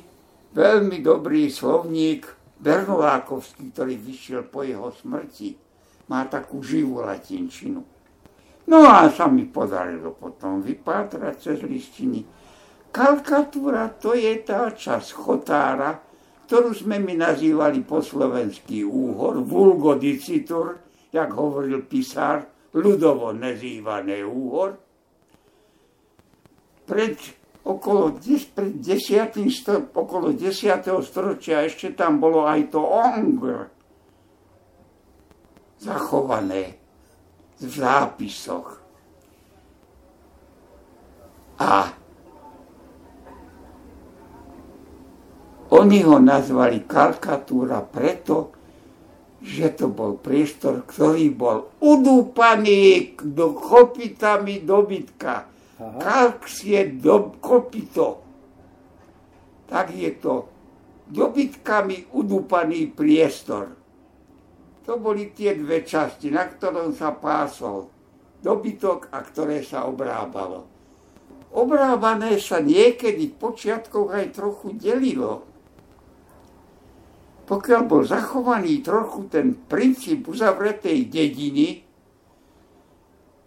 veľmi 0.52 1.00
dobrý 1.00 1.48
slovník 1.48 2.28
Bernolákovský, 2.60 3.72
ktorý 3.72 3.96
vyšiel 3.96 4.44
po 4.52 4.60
jeho 4.60 4.92
smrti, 4.92 5.56
má 6.12 6.28
takú 6.28 6.60
živú 6.60 7.00
latinčinu. 7.00 7.80
No 8.68 8.84
a 8.84 9.08
sa 9.08 9.24
mi 9.26 9.48
podarilo 9.48 10.12
potom 10.12 10.60
vypátrať 10.60 11.34
cez 11.40 11.64
listiny. 11.64 12.20
Kalkatúra 12.92 13.88
to 13.96 14.12
je 14.12 14.36
tá 14.44 14.68
časť 14.68 15.08
chotára, 15.16 16.09
ktorú 16.50 16.74
sme 16.74 16.98
my 16.98 17.14
nazývali 17.14 17.86
po 17.86 18.02
slovensky 18.02 18.82
úhor, 18.82 19.38
vulgodicitur, 19.38 20.82
jak 21.14 21.30
hovoril 21.30 21.86
písar, 21.86 22.42
ľudovo 22.74 23.30
nazývané 23.30 24.26
úhor. 24.26 24.74
Pred 26.90 27.14
okolo, 27.62 28.18
pred 28.50 28.82
desiatým, 28.82 29.46
okolo 29.94 30.34
10. 30.34 30.90
storočia 31.06 31.62
ešte 31.62 31.94
tam 31.94 32.18
bolo 32.18 32.42
aj 32.42 32.74
to 32.74 32.82
ongr 32.82 33.70
zachované 35.78 36.74
v 37.62 37.72
zápisoch. 37.78 38.82
A 41.62 41.99
oni 45.70 46.02
ho 46.02 46.18
nazvali 46.18 46.82
karikatúra 46.86 47.82
preto, 47.86 48.54
že 49.40 49.72
to 49.72 49.88
bol 49.88 50.20
priestor, 50.20 50.84
ktorý 50.84 51.32
bol 51.32 51.72
udúpaný 51.80 53.16
do 53.22 53.56
chopitami 53.56 54.60
dobytka 54.60 55.50
tak 55.80 56.44
je 56.60 56.92
do 57.00 57.32
kopito, 57.40 58.20
tak 59.64 59.96
je 59.96 60.12
to 60.20 60.44
dobytkami 61.08 62.12
udúpaný 62.12 62.92
priestor. 62.92 63.72
To 64.84 65.00
boli 65.00 65.32
tie 65.32 65.56
dve 65.56 65.80
časti, 65.86 66.28
na 66.28 66.44
ktorom 66.44 66.92
sa 66.92 67.16
pásol 67.16 67.88
dobytok 68.44 69.08
a 69.08 69.24
ktoré 69.24 69.64
sa 69.64 69.88
obrábalo. 69.88 70.68
Obrábané 71.50 72.38
sa 72.38 72.60
niekedy 72.60 73.32
v 73.32 73.38
počiatkoch 73.40 74.12
aj 74.12 74.26
trochu 74.36 74.76
delilo. 74.76 75.49
Pokiaľ 77.50 77.82
bol 77.90 78.06
zachovaný 78.06 78.78
trochu 78.78 79.26
ten 79.26 79.58
princíp 79.66 80.30
uzavretej 80.30 81.10
dediny, 81.10 81.82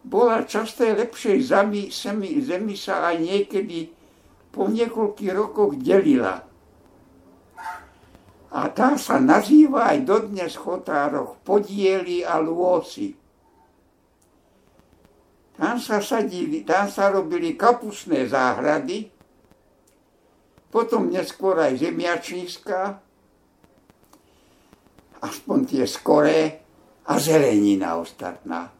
bola 0.03 0.43
časté 0.43 0.91
lepšej 0.91 1.37
zemi, 1.47 1.87
zemi, 1.87 2.43
zemi 2.43 2.75
sa 2.75 3.07
aj 3.07 3.23
niekedy 3.23 3.87
po 4.51 4.67
niekoľkých 4.67 5.31
rokoch 5.31 5.79
delila. 5.79 6.35
A 8.53 8.61
tá 8.75 8.99
sa 8.99 9.23
nazýva 9.23 9.95
aj 9.95 9.99
dodnes 10.03 10.51
chotároch 10.59 11.39
podiely 11.47 12.27
a 12.27 12.43
lôsy. 12.43 13.15
Tam 15.55 15.79
sa, 15.79 16.03
sadili, 16.03 16.67
tam 16.67 16.91
sa 16.91 17.07
robili 17.07 17.55
kapusné 17.55 18.27
záhrady, 18.27 19.07
potom 20.67 21.07
neskôr 21.07 21.55
aj 21.55 21.79
zemiačníska, 21.79 22.99
aspoň 25.23 25.59
tie 25.63 25.83
skoré, 25.87 26.63
a 27.03 27.19
zelenina 27.19 27.99
ostatná. 27.99 28.71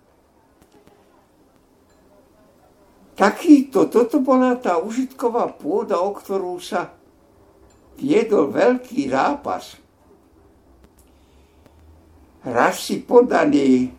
takýto, 3.13 3.93
toto 3.93 4.25
bola 4.25 4.57
tá 4.57 4.81
užitková 4.81 5.53
pôda, 5.53 6.01
o 6.01 6.11
ktorú 6.17 6.57
sa 6.57 6.89
viedol 7.99 8.49
veľký 8.49 9.05
zápas. 9.05 9.77
Raz 12.43 12.89
si 12.89 13.05
podaný 13.05 13.93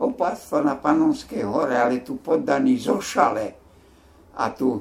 opástva 0.00 0.64
na 0.64 0.74
Panonskej 0.80 1.44
hore, 1.44 1.76
ale 1.76 2.02
tu 2.02 2.18
podaný 2.18 2.80
zo 2.80 2.98
Šale 2.98 3.54
a 4.34 4.48
tu 4.50 4.80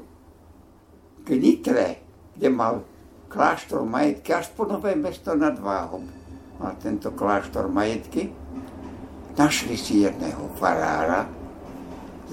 k 1.21 1.27
Nitre, 1.35 2.01
kde 2.33 2.49
mal 2.49 2.81
kláštor 3.27 3.83
majetky, 3.83 4.31
až 4.31 4.47
po 4.55 4.63
Nové 4.63 4.95
mesto 4.95 5.35
nad 5.35 5.59
Váhom 5.59 6.16
mal 6.57 6.73
tento 6.81 7.13
kláštor 7.13 7.69
majetky. 7.69 8.33
Našli 9.37 9.77
si 9.77 10.01
jedného 10.01 10.49
farára, 10.57 11.29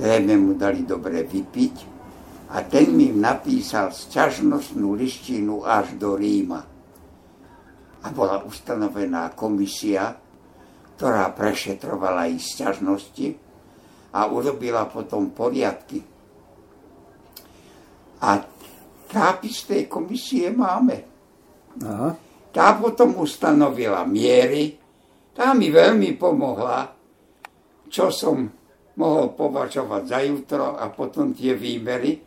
zrejme 0.00 0.40
mu 0.40 0.52
dali 0.56 0.88
dobre 0.88 1.20
vypiť 1.28 1.74
a 2.56 2.64
ten 2.64 2.96
mi 2.96 3.12
napísal 3.12 3.92
sťažnostnú 3.92 4.96
lištinu 4.96 5.68
až 5.68 6.00
do 6.00 6.16
Ríma. 6.16 6.64
a 8.04 8.12
bola 8.12 8.44
ustanovená 8.44 9.32
komisia, 9.32 10.12
ktorá 10.96 11.32
prešetrovala 11.32 12.28
ich 12.28 12.44
sťažnosti 12.44 13.32
a 14.12 14.28
urobila 14.28 14.84
potom 14.84 15.32
poriadky. 15.32 16.04
A 18.20 18.44
tápis 19.08 19.64
tej 19.64 19.88
komisie 19.88 20.52
máme. 20.52 20.96
Aha. 21.80 22.23
Tá 22.54 22.78
potom 22.78 23.18
ustanovila 23.18 24.06
miery, 24.06 24.78
tá 25.34 25.50
mi 25.58 25.74
veľmi 25.74 26.14
pomohla, 26.14 26.94
čo 27.90 28.14
som 28.14 28.46
mohol 28.94 29.34
považovať 29.34 30.02
za 30.06 30.20
jutro 30.22 30.78
a 30.78 30.86
potom 30.94 31.34
tie 31.34 31.58
výmery. 31.58 32.22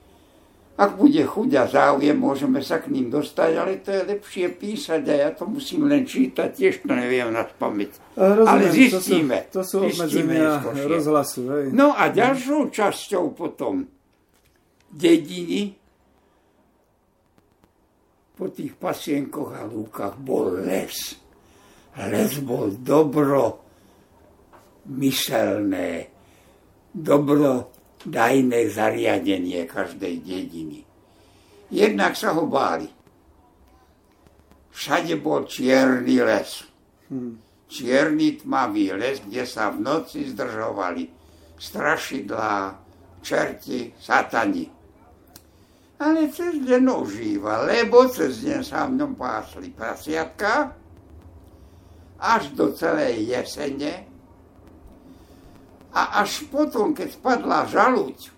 Ak 0.77 0.93
bude 0.99 1.23
chuť 1.23 1.49
a 1.57 1.63
záujem, 1.65 2.13
môžeme 2.13 2.61
sa 2.61 2.77
k 2.83 2.91
ním 2.93 3.09
dostať, 3.09 3.51
ale 3.55 3.81
to 3.81 3.89
je 3.89 4.01
lepšie 4.13 4.45
písať 4.61 5.01
a 5.09 5.13
ja 5.15 5.29
to 5.33 5.49
musím 5.49 5.89
len 5.89 6.05
čítať, 6.05 6.53
tiež 6.53 6.85
to 6.85 6.91
neviem 6.93 7.33
na 7.33 7.47
pamäť. 7.47 7.97
Rozumiem, 8.13 8.45
ale 8.45 8.63
zistíme. 8.69 9.37
To 9.55 9.65
sú, 9.65 9.87
to 9.87 9.89
sú 9.89 9.97
obmedzenia 10.03 10.61
rozhlasu. 10.85 11.41
Hej. 11.49 11.65
No 11.73 11.97
a 11.97 12.13
ďalšou 12.13 12.69
časťou 12.69 13.33
potom 13.33 13.89
dediny 14.91 15.76
po 18.37 18.53
tých 18.53 18.77
pasienkoch 18.77 19.57
a 19.57 19.65
lúkach 19.65 20.13
bol 20.21 20.61
les. 20.61 21.17
Les 21.97 22.31
bol 22.45 22.77
dobro 22.77 23.65
myselné, 24.93 26.13
dobro 26.93 27.73
dajné 28.05 28.69
zariadenie 28.69 29.65
každej 29.65 30.21
dediny. 30.21 30.85
Jednak 31.73 32.13
sa 32.13 32.37
ho 32.37 32.45
báli. 32.45 32.87
Všade 34.71 35.17
bol 35.17 35.49
čierny 35.49 36.21
les. 36.21 36.61
Hmm. 37.09 37.41
Čierny 37.67 38.45
tmavý 38.45 38.93
les, 38.93 39.19
kde 39.25 39.43
sa 39.43 39.73
v 39.73 39.81
noci 39.81 40.29
zdržovali 40.29 41.09
strašidlá, 41.57 42.77
čerti, 43.25 43.91
satani. 43.97 44.76
Ale 45.97 46.29
cez 46.29 46.61
deň 46.61 46.83
ožíva, 46.93 47.65
lebo 47.65 48.05
cez 48.05 48.45
deň 48.45 48.61
sa 48.61 48.85
v 48.85 49.01
ňom 49.01 49.17
pásli 49.17 49.73
prasiatka 49.73 50.77
až 52.21 52.53
do 52.53 52.69
celej 52.73 53.33
jesene 53.33 54.05
a 55.97 56.21
až 56.21 56.45
potom, 56.53 56.93
keď 56.93 57.17
spadla 57.17 57.65
žalúď, 57.65 58.29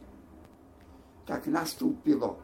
tak 1.28 1.52
nastúpilo 1.52 2.40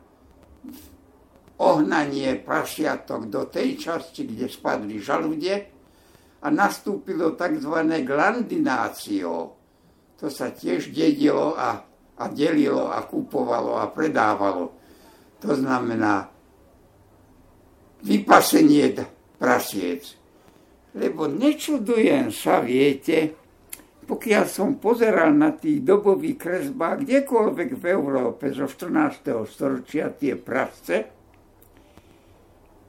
ohnanie 1.55 2.35
prasiatok 2.43 3.31
do 3.31 3.47
tej 3.47 3.79
časti, 3.79 4.27
kde 4.27 4.51
spadli 4.51 4.99
žalúde 4.99 5.71
a 6.43 6.47
nastúpilo 6.51 7.39
tzv. 7.39 7.75
glandinácio. 8.03 9.55
To 10.19 10.27
sa 10.27 10.51
tiež 10.51 10.91
dedilo 10.91 11.55
a, 11.55 11.79
a 12.19 12.25
delilo 12.27 12.91
a 12.91 12.99
kupovalo 13.07 13.79
a 13.79 13.87
predávalo. 13.87 14.84
To 15.45 15.53
znamená 15.53 16.25
vypasenie 18.01 18.97
prasiec. 19.37 20.17
Lebo 20.95 21.29
nečudujem 21.29 22.33
sa, 22.33 22.63
viete, 22.65 23.35
pokiaľ 24.05 24.43
som 24.45 24.77
pozeral 24.77 25.33
na 25.33 25.53
tých 25.53 25.81
dobových 25.81 26.37
kresbách 26.37 27.03
kdekoľvek 27.03 27.69
v 27.77 27.83
Európe 27.89 28.53
zo 28.53 28.69
14. 28.69 29.45
storočia 29.49 30.13
tie 30.13 30.37
prasce 30.37 30.97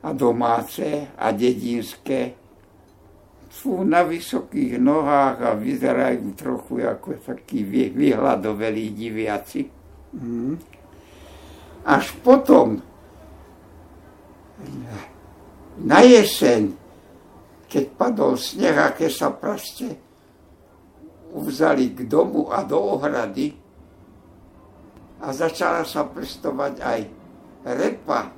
a 0.04 0.08
domáce 0.12 1.16
a 1.16 1.32
dedinské 1.32 2.36
sú 3.48 3.80
na 3.88 4.04
vysokých 4.04 4.76
nohách 4.76 5.36
a 5.40 5.50
vyzerajú 5.56 6.36
trochu 6.36 6.84
ako 6.84 7.16
takí 7.24 7.64
vyhľadoveli 7.90 8.92
diviaci. 8.92 9.64
Mm. 10.12 10.75
Až 11.86 12.18
potom 12.18 12.82
na 15.78 16.02
jeseň, 16.02 16.74
keď 17.70 17.84
padol 17.94 18.34
sneh 18.34 18.74
a 18.74 18.90
keď 18.90 19.10
sa 19.14 19.28
praste 19.30 19.94
vzali 21.30 21.94
k 21.94 22.10
domu 22.10 22.50
a 22.50 22.66
do 22.66 22.80
ohrady 22.80 23.54
a 25.20 25.30
začala 25.30 25.86
sa 25.86 26.08
pestovať 26.08 26.74
aj 26.80 27.00
repa. 27.70 28.34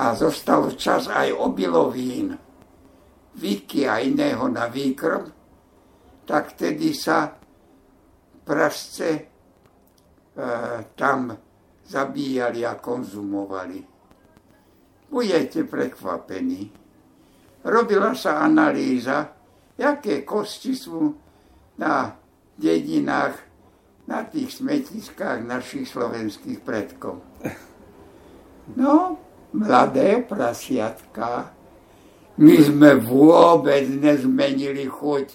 A 0.00 0.04
zostal 0.16 0.72
čas 0.78 1.10
aj 1.10 1.32
obilovín, 1.34 2.38
víky 3.36 3.84
a 3.84 4.00
iného 4.00 4.48
na 4.48 4.70
výkrm, 4.70 5.28
tak 6.24 6.56
tedy 6.56 6.94
sa 6.96 7.34
prasce 8.46 9.29
tam 10.96 11.36
zabíjali 11.86 12.66
a 12.66 12.78
konzumovali. 12.78 13.82
Budete 15.10 15.66
prekvapení. 15.66 16.70
Robila 17.66 18.14
sa 18.14 18.40
analýza, 18.46 19.26
jaké 19.74 20.22
kosti 20.22 20.72
sú 20.72 21.12
na 21.76 22.14
dedinách, 22.54 23.36
na 24.06 24.26
tých 24.26 24.58
smetiskách 24.58 25.46
našich 25.46 25.86
slovenských 25.86 26.62
predkov. 26.62 27.22
No, 28.74 29.18
mladé 29.54 30.22
prasiatka. 30.22 31.54
My 32.38 32.56
sme 32.58 32.98
vôbec 32.98 33.86
nezmenili 33.86 34.86
chuť. 34.86 35.26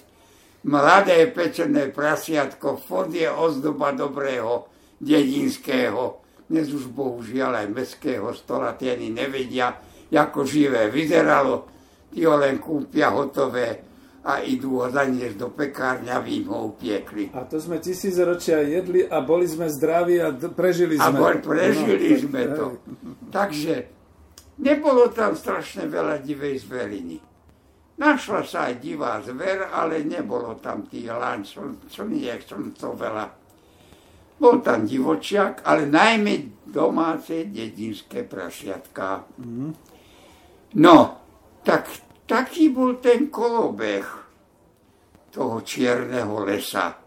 Mladé 0.66 1.30
pečené 1.30 1.92
prasiatko, 1.94 2.80
fond 2.80 3.12
je 3.12 3.28
ozdoba 3.28 3.94
dobrého 3.94 4.66
dedinského. 5.00 6.24
Dnes 6.46 6.70
už 6.70 6.90
bohužiaľ 6.94 7.66
aj 7.66 7.74
mestského 7.74 8.30
stola, 8.36 8.78
tie 8.78 8.94
ani 8.94 9.10
nevedia, 9.10 9.74
ako 10.14 10.46
živé 10.46 10.86
vyzeralo. 10.88 11.66
Tí 12.14 12.22
ho 12.22 12.38
len 12.38 12.62
kúpia 12.62 13.10
hotové 13.10 13.82
a 14.26 14.42
idú 14.42 14.82
ho 14.82 14.90
zaniesť 14.90 15.36
do 15.38 15.48
pekárne, 15.54 16.10
aby 16.10 16.42
im 16.42 16.50
ho 16.50 16.74
upiekli. 16.74 17.30
A 17.30 17.46
to 17.46 17.62
sme 17.62 17.78
tisíc 17.78 18.18
ročia 18.18 18.58
jedli 18.62 19.06
a 19.06 19.22
boli 19.22 19.46
sme 19.46 19.70
zdraví 19.70 20.18
a 20.18 20.34
prežili 20.34 20.98
sme. 20.98 21.06
A 21.06 21.10
bol, 21.14 21.34
prežili 21.38 22.10
no, 22.14 22.22
sme 22.26 22.42
to. 22.50 22.66
Takže 23.30 23.74
nebolo 24.62 25.14
tam 25.14 25.38
strašne 25.38 25.86
veľa 25.86 26.22
divej 26.26 26.62
zveriny. 26.66 27.22
Našla 27.96 28.42
sa 28.44 28.68
aj 28.68 28.74
divá 28.82 29.22
zver, 29.24 29.72
ale 29.72 30.04
nebolo 30.04 30.58
tam 30.60 30.84
tých 30.84 31.08
laň, 31.08 31.46
slniek, 31.88 32.44
slnco 32.44 32.92
veľa. 32.92 33.24
Bol 34.36 34.60
tam 34.60 34.84
divočiak, 34.84 35.64
ale 35.64 35.88
najmä 35.88 36.66
domáce 36.68 37.48
dedinské 37.48 38.28
prasiatka. 38.28 39.24
Mm. 39.40 39.72
No, 40.76 40.96
tak 41.64 41.88
taký 42.28 42.68
bol 42.68 43.00
ten 43.00 43.32
kolobeh 43.32 44.04
toho 45.32 45.64
čierneho 45.64 46.44
lesa, 46.44 47.00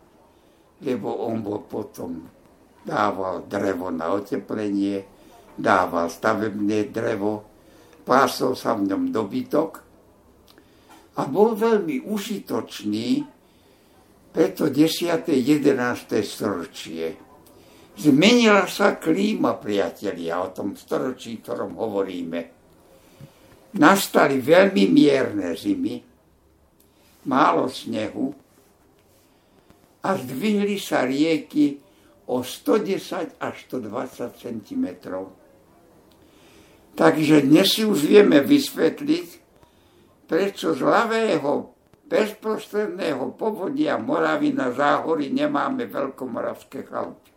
lebo 0.81 1.29
on 1.29 1.45
bol 1.45 1.65
potom 1.69 2.25
dával 2.81 3.45
drevo 3.45 3.93
na 3.93 4.09
oteplenie, 4.09 5.05
dával 5.53 6.09
stavebné 6.09 6.89
drevo, 6.89 7.45
pásol 8.01 8.57
sa 8.57 8.73
v 8.73 8.89
ňom 8.89 9.13
dobytok 9.13 9.71
a 11.19 11.21
bol 11.27 11.53
veľmi 11.53 12.09
užitočný 12.09 13.38
preto 14.29 14.69
10. 14.69 15.25
11. 15.25 16.21
storočie. 16.21 17.17
Zmenila 17.99 18.63
sa 18.69 18.95
klíma, 18.95 19.59
priatelia, 19.59 20.39
o 20.39 20.55
tom 20.55 20.77
storočí, 20.77 21.43
ktorom 21.43 21.75
hovoríme 21.75 22.59
nastali 23.77 24.41
veľmi 24.41 24.89
mierne 24.89 25.53
zimy, 25.53 26.01
málo 27.29 27.69
snehu 27.69 28.33
a 30.01 30.09
zdvihli 30.15 30.79
sa 30.81 31.05
rieky 31.05 31.77
o 32.31 32.41
110 32.41 33.37
až 33.37 33.55
120 33.69 34.33
cm. 34.33 34.85
Takže 36.97 37.35
dnes 37.45 37.67
si 37.69 37.85
už 37.85 38.09
vieme 38.09 38.41
vysvetliť, 38.41 39.27
prečo 40.25 40.73
z 40.73 40.81
ľavého 40.81 41.78
bezprostredného 42.09 43.37
povodia 43.37 44.01
Moravy 44.01 44.51
na 44.57 44.73
záhory 44.73 45.29
nemáme 45.29 45.85
veľkomoravské 45.85 46.81
chalupy. 46.89 47.29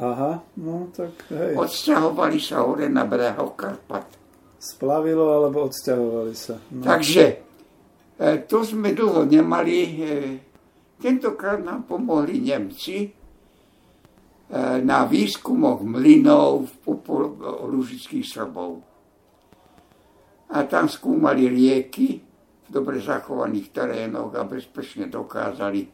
Aha, 0.00 0.40
no 0.56 0.88
tak 0.96 1.12
hej. 1.28 1.52
Odsťahovali 1.60 2.38
sa 2.40 2.64
hore 2.64 2.88
na 2.88 3.04
brehoch 3.04 3.52
Karpat 3.58 4.20
splavilo 4.60 5.24
alebo 5.40 5.72
odsťahovali 5.72 6.34
sa. 6.36 6.60
No. 6.76 6.84
Takže 6.84 7.24
e, 8.20 8.28
to 8.44 8.60
sme 8.60 8.92
dlho 8.92 9.24
nemali. 9.24 9.76
E, 9.80 9.88
tentokrát 11.00 11.64
nám 11.64 11.88
pomohli 11.88 12.44
Nemci 12.44 13.08
e, 13.08 13.10
na 14.84 15.08
výskumoch 15.08 15.80
mlynov 15.80 16.68
v 16.84 17.08
Lužických 17.72 18.28
Srbov. 18.28 18.84
a 20.50 20.66
tam 20.66 20.90
skúmali 20.90 21.46
rieky 21.46 22.29
dobre 22.70 23.02
zachovaných 23.02 23.74
terénoch 23.74 24.30
a 24.38 24.46
bezpečne 24.46 25.10
dokázali, 25.10 25.90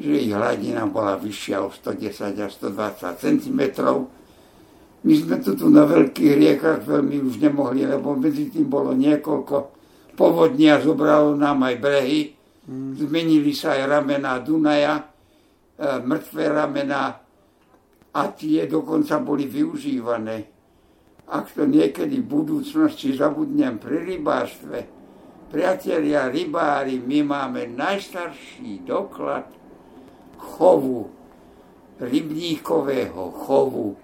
že 0.00 0.14
ich 0.16 0.32
hladina 0.32 0.88
bola 0.88 1.20
vyššia 1.20 1.60
o 1.60 1.68
110 1.68 2.32
až 2.40 2.50
120 2.56 3.20
cm. 3.20 3.60
My 4.98 5.14
sme 5.14 5.36
tu, 5.44 5.52
na 5.68 5.84
veľkých 5.84 6.32
riekach 6.34 6.80
veľmi 6.82 7.22
už 7.22 7.38
nemohli, 7.44 7.86
lebo 7.86 8.16
medzi 8.16 8.50
tým 8.50 8.66
bolo 8.66 8.96
niekoľko 8.96 9.56
povodnia, 10.18 10.82
zobralo 10.82 11.38
nám 11.38 11.62
aj 11.68 11.76
brehy, 11.78 12.20
zmenili 12.98 13.54
sa 13.54 13.78
aj 13.78 13.82
ramená 13.86 14.42
Dunaja, 14.42 14.98
e, 14.98 15.04
mŕtve 16.02 16.44
ramená 16.50 17.02
a 18.10 18.22
tie 18.34 18.66
dokonca 18.66 19.22
boli 19.22 19.46
využívané. 19.46 20.36
Ak 21.28 21.54
to 21.54 21.68
niekedy 21.68 22.18
v 22.24 22.26
budúcnosti 22.26 23.14
zabudnem 23.14 23.78
pri 23.78 24.16
rybárstve, 24.16 24.97
priatelia 25.48 26.28
rybári, 26.28 27.00
my 27.00 27.24
máme 27.24 27.66
najstarší 27.72 28.84
doklad 28.84 29.48
chovu, 30.36 31.10
rybníkového 31.98 33.32
chovu 33.44 33.96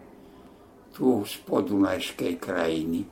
tu 0.94 1.22
z 1.22 1.34
podunajskej 1.46 2.34
krajiny. 2.42 3.06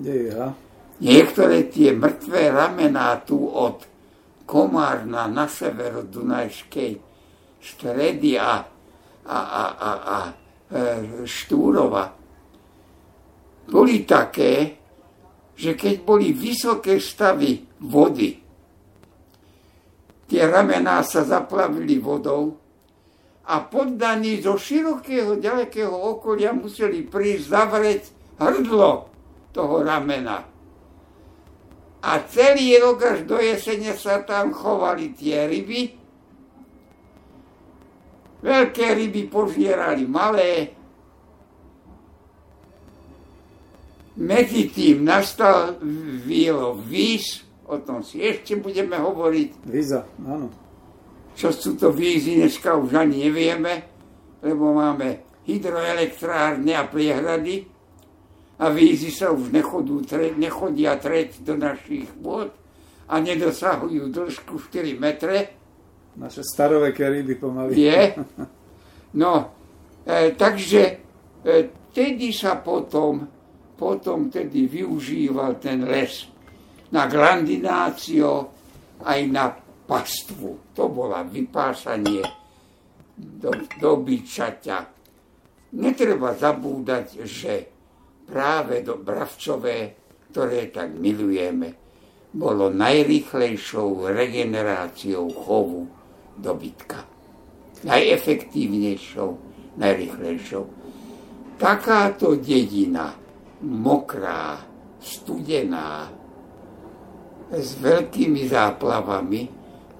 Ja. 0.00 0.54
Niektoré 1.00 1.68
tie 1.68 1.96
mŕtvé 1.96 2.52
ramená 2.52 3.20
tu 3.24 3.48
od 3.48 3.88
Komárna 4.44 5.30
na 5.30 5.46
sever 5.46 6.04
Dunajskej 6.04 7.00
stredy 7.60 8.36
a 8.36 8.66
a, 9.30 9.38
a, 9.38 9.64
a, 9.76 9.90
a 9.94 10.18
e, 10.26 10.82
Štúrova 11.28 12.10
boli 13.70 14.02
také, 14.02 14.79
že 15.60 15.76
keď 15.76 15.94
boli 16.00 16.32
vysoké 16.32 16.96
stavy 16.96 17.60
vody, 17.84 18.40
tie 20.24 20.42
ramená 20.48 21.04
sa 21.04 21.20
zaplavili 21.20 22.00
vodou 22.00 22.56
a 23.44 23.60
poddaní 23.60 24.40
zo 24.40 24.56
širokého, 24.56 25.36
ďalekého 25.36 25.92
okolia 25.92 26.56
museli 26.56 27.04
prísť 27.04 27.44
zavrieť 27.44 28.02
hrdlo 28.40 29.12
toho 29.52 29.84
ramena. 29.84 30.48
A 32.00 32.12
celý 32.32 32.80
rok 32.80 33.04
až 33.04 33.28
do 33.28 33.36
jesene 33.36 33.92
sa 33.92 34.24
tam 34.24 34.56
chovali 34.56 35.12
tie 35.12 35.44
ryby 35.44 36.00
Veľké 38.40 38.96
ryby 38.96 39.28
požierali 39.28 40.08
malé. 40.08 40.79
Medzi 44.20 44.68
tým 44.68 45.08
nastal 45.08 45.80
výlo 46.28 46.76
výz, 46.76 47.40
o 47.64 47.80
tom 47.80 48.04
si 48.04 48.20
ešte 48.20 48.60
budeme 48.60 49.00
hovoriť. 49.00 49.50
Víza, 49.64 50.04
áno. 50.20 50.52
Čo 51.32 51.48
sú 51.56 51.72
to 51.80 51.88
výzy, 51.88 52.36
dneska 52.36 52.76
už 52.76 53.00
ani 53.00 53.24
nevieme, 53.30 53.88
lebo 54.44 54.76
máme 54.76 55.40
hydroelektrárne 55.48 56.76
a 56.76 56.84
priehrady 56.84 57.64
a 58.60 58.68
výzy 58.68 59.08
sa 59.08 59.32
už 59.32 59.48
nechodú, 59.48 60.04
tre, 60.04 60.36
nechodia 60.36 61.00
treť 61.00 61.40
do 61.40 61.56
našich 61.56 62.12
vôd 62.20 62.52
a 63.08 63.14
nedosahujú 63.16 64.12
dĺžku 64.12 64.60
4 64.68 65.00
metre, 65.00 65.56
naše 66.20 66.44
staroveké 66.44 67.08
ryby 67.08 67.40
pomaly. 67.40 67.72
Je. 67.72 68.00
No, 69.10 69.50
e, 70.06 70.38
takže 70.38 70.82
e, 71.42 71.90
tedy 71.90 72.30
sa 72.30 72.62
potom, 72.62 73.26
potom 73.80 74.28
tedy 74.28 74.68
využíval 74.68 75.56
ten 75.56 75.88
les 75.88 76.28
na 76.92 77.08
grandinácio 77.08 78.52
aj 79.00 79.20
na 79.32 79.48
pastvu. 79.88 80.76
To 80.76 80.92
bola 80.92 81.24
vypásanie 81.24 82.20
do, 83.16 83.48
do 83.80 83.90
byčaťa. 84.04 84.78
Netreba 85.80 86.36
zabúdať, 86.36 87.24
že 87.24 87.52
práve 88.28 88.84
do 88.84 89.00
Bravčové, 89.00 89.96
ktoré 90.28 90.68
tak 90.68 90.92
milujeme, 90.92 91.72
bolo 92.36 92.68
najrychlejšou 92.68 94.12
regeneráciou 94.12 95.26
chovu 95.32 95.88
dobytka. 96.36 97.08
Najefektívnejšou, 97.80 99.30
najrychlejšou. 99.80 100.64
Takáto 101.56 102.36
dedina, 102.36 103.14
mokrá, 103.64 104.60
studená, 105.00 106.08
s 107.50 107.70
veľkými 107.82 108.46
záplavami, 108.46 109.42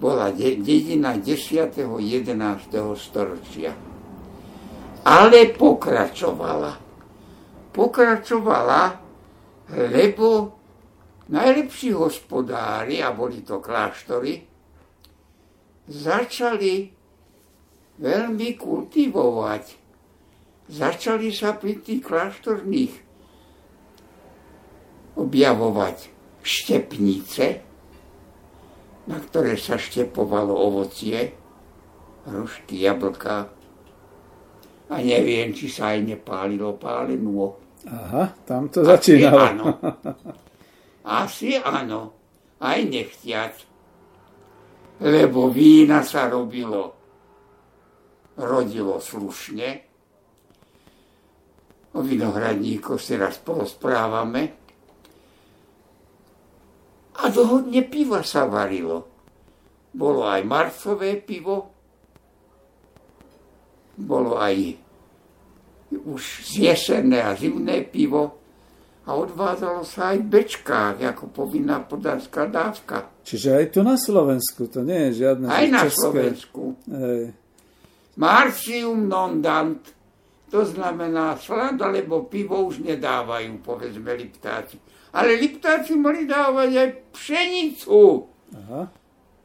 bola 0.01 0.33
dedina 0.33 1.13
10. 1.19 1.77
11. 1.77 2.97
storočia. 2.97 3.73
Ale 5.05 5.39
pokračovala. 5.53 6.73
Pokračovala, 7.69 8.83
lebo 9.93 10.27
najlepší 11.29 11.93
hospodári, 11.93 12.99
a 12.99 13.13
boli 13.13 13.45
to 13.45 13.61
kláštory, 13.61 14.41
začali 15.87 16.73
veľmi 18.01 18.49
kultivovať. 18.57 19.65
Začali 20.71 21.29
sa 21.35 21.55
pri 21.55 21.83
tých 21.83 22.01
kláštorných 22.01 22.93
objavovať 25.17 26.11
štepnice, 26.41 27.45
na 29.09 29.17
ktoré 29.17 29.57
sa 29.57 29.75
štepovalo 29.75 30.53
ovocie, 30.53 31.33
hrušky, 32.29 32.85
jablka. 32.85 33.49
A 34.91 34.95
neviem, 34.99 35.55
či 35.55 35.71
sa 35.71 35.95
aj 35.95 36.03
nepálilo 36.03 36.75
pálenú. 36.75 37.55
Aha, 37.87 38.35
tam 38.45 38.69
to 38.69 38.83
začínalo. 38.85 39.41
Asi 39.41 39.57
áno. 39.57 39.65
Asi 41.01 41.49
áno. 41.57 42.01
Aj 42.61 42.77
nechtiať 42.77 43.71
lebo 45.01 45.49
vína 45.49 46.05
sa 46.05 46.29
robilo, 46.29 46.93
rodilo 48.37 49.01
slušne. 49.01 49.69
O 51.97 52.05
vinohradníkoch 52.05 53.01
si 53.01 53.17
raz 53.17 53.41
porozprávame. 53.41 54.60
A 57.21 57.29
dohodne 57.29 57.85
piva 57.85 58.25
sa 58.25 58.49
varilo. 58.49 59.05
Bolo 59.91 60.25
aj 60.25 60.41
marcové 60.47 61.19
pivo, 61.19 61.69
bolo 63.99 64.39
aj 64.39 64.55
už 65.91 66.23
jesenné 66.55 67.19
a 67.19 67.35
zimné 67.35 67.83
pivo, 67.83 68.41
a 69.01 69.17
odvádzalo 69.17 69.81
sa 69.81 70.13
aj 70.13 70.17
v 70.23 70.29
bečkách, 70.29 70.97
ako 71.01 71.33
povinná 71.33 71.81
podárska 71.81 72.45
dávka. 72.45 73.09
Čiže 73.25 73.49
aj 73.57 73.65
tu 73.73 73.79
na 73.81 73.97
Slovensku, 73.97 74.69
to 74.69 74.85
nie 74.85 75.09
je 75.09 75.25
žiadne 75.25 75.49
Aj 75.49 75.65
na 75.67 75.81
české. 75.89 75.99
Slovensku. 75.99 76.63
Hej. 76.85 77.33
Marcium 78.21 79.09
non 79.09 79.41
dant, 79.41 79.81
to 80.51 80.67
znamená 80.67 81.39
slad 81.39 81.79
alebo 81.79 82.27
pivo 82.27 82.67
už 82.67 82.83
nedávajú, 82.83 83.63
povedzme 83.63 84.11
Liptáci. 84.13 84.77
Ale 85.15 85.39
Liptáci 85.39 85.95
mali 85.95 86.27
dávať 86.27 86.69
aj 86.75 86.89
pšenicu. 87.15 88.27
Aha. 88.51 88.83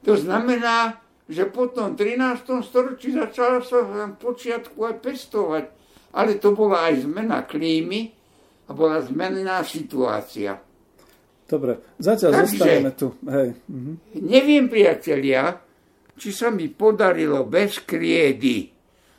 To 0.02 0.14
znamená, 0.18 0.98
že 1.30 1.46
po 1.46 1.70
tom 1.70 1.94
13. 1.94 2.42
storočí 2.66 3.14
začala 3.14 3.62
sa 3.62 3.82
v 3.82 4.18
počiatku 4.18 4.78
aj 4.82 4.94
pestovať. 5.02 5.64
Ale 6.10 6.42
to 6.42 6.54
bola 6.54 6.90
aj 6.90 7.06
zmena 7.06 7.46
klímy, 7.46 8.16
a 8.66 8.70
bola 8.74 8.98
zmenná 9.02 9.62
situácia. 9.62 10.58
Dobre, 11.46 11.78
zatiaľ 12.02 12.30
Takže, 12.42 12.46
zostaneme 12.50 12.90
tu. 12.98 13.14
Hej. 13.22 13.48
Mhm. 13.70 13.92
Neviem, 14.26 14.66
priatelia, 14.66 15.54
či 16.18 16.34
sa 16.34 16.50
mi 16.50 16.66
podarilo 16.66 17.46
bez 17.46 17.86
kriedy 17.86 18.75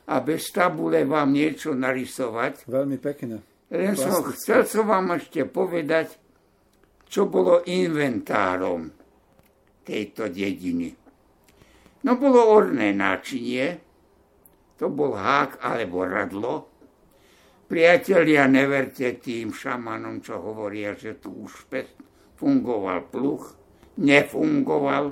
a 0.07 0.15
bez 0.23 0.47
tabule 0.55 1.03
vám 1.03 1.35
niečo 1.35 1.75
narysovať. 1.75 2.67
Veľmi 2.67 2.97
pekne. 2.97 3.43
Len 3.67 3.93
som 3.99 4.23
chcel 4.31 4.63
som 4.63 4.87
vám 4.87 5.19
ešte 5.19 5.43
povedať, 5.43 6.15
čo 7.11 7.27
bolo 7.27 7.63
inventárom 7.67 8.87
tejto 9.83 10.31
dediny. 10.31 10.95
No 12.07 12.15
bolo 12.15 12.47
orné 12.47 12.95
náčinie, 12.95 13.83
to 14.79 14.87
bol 14.87 15.11
hák 15.15 15.59
alebo 15.59 16.07
radlo, 16.07 16.77
Priatelia, 17.67 18.47
neverte 18.47 19.19
tým 19.19 19.51
šamanom, 19.51 20.23
čo 20.23 20.39
hovoria, 20.39 20.95
že 20.95 21.19
tu 21.19 21.35
už 21.43 21.67
fungoval 22.39 23.11
pluch. 23.11 23.59
Nefungoval. 23.99 25.11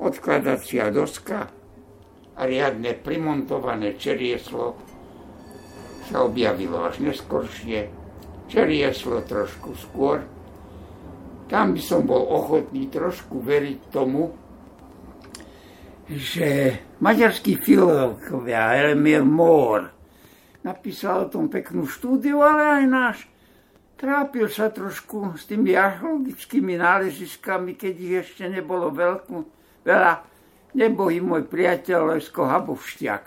Odkladacia 0.00 0.88
doska 0.88 1.59
a 2.40 2.48
riadne 2.48 2.96
primontované 2.96 4.00
čerieslo 4.00 4.80
sa 6.08 6.24
objavilo 6.24 6.80
až 6.88 7.04
neskoršie. 7.04 7.92
Čerieslo 8.48 9.20
trošku 9.22 9.76
skôr. 9.76 10.24
Tam 11.46 11.76
by 11.76 11.82
som 11.84 12.08
bol 12.08 12.24
ochotný 12.32 12.88
trošku 12.88 13.44
veriť 13.44 13.80
tomu, 13.92 14.32
že 16.10 16.74
maďarský 16.98 17.60
filozofia 17.62 18.74
Elmir 18.88 19.22
Mór 19.22 19.86
napísal 20.66 21.28
o 21.28 21.30
tom 21.30 21.46
peknú 21.46 21.86
štúdiu, 21.86 22.42
ale 22.42 22.82
aj 22.82 22.84
náš 22.88 23.18
trápil 24.00 24.48
sa 24.48 24.72
trošku 24.72 25.36
s 25.36 25.44
tými 25.44 25.76
archeologickými 25.76 26.80
náleziskami, 26.80 27.76
keď 27.76 27.94
ich 28.00 28.14
ešte 28.24 28.48
nebolo 28.48 28.88
veľkú, 28.90 29.36
veľa. 29.84 30.29
Nebohý 30.70 31.18
môj 31.18 31.50
priateľ 31.50 32.14
Lesko 32.14 32.46
Habovšťak. 32.46 33.22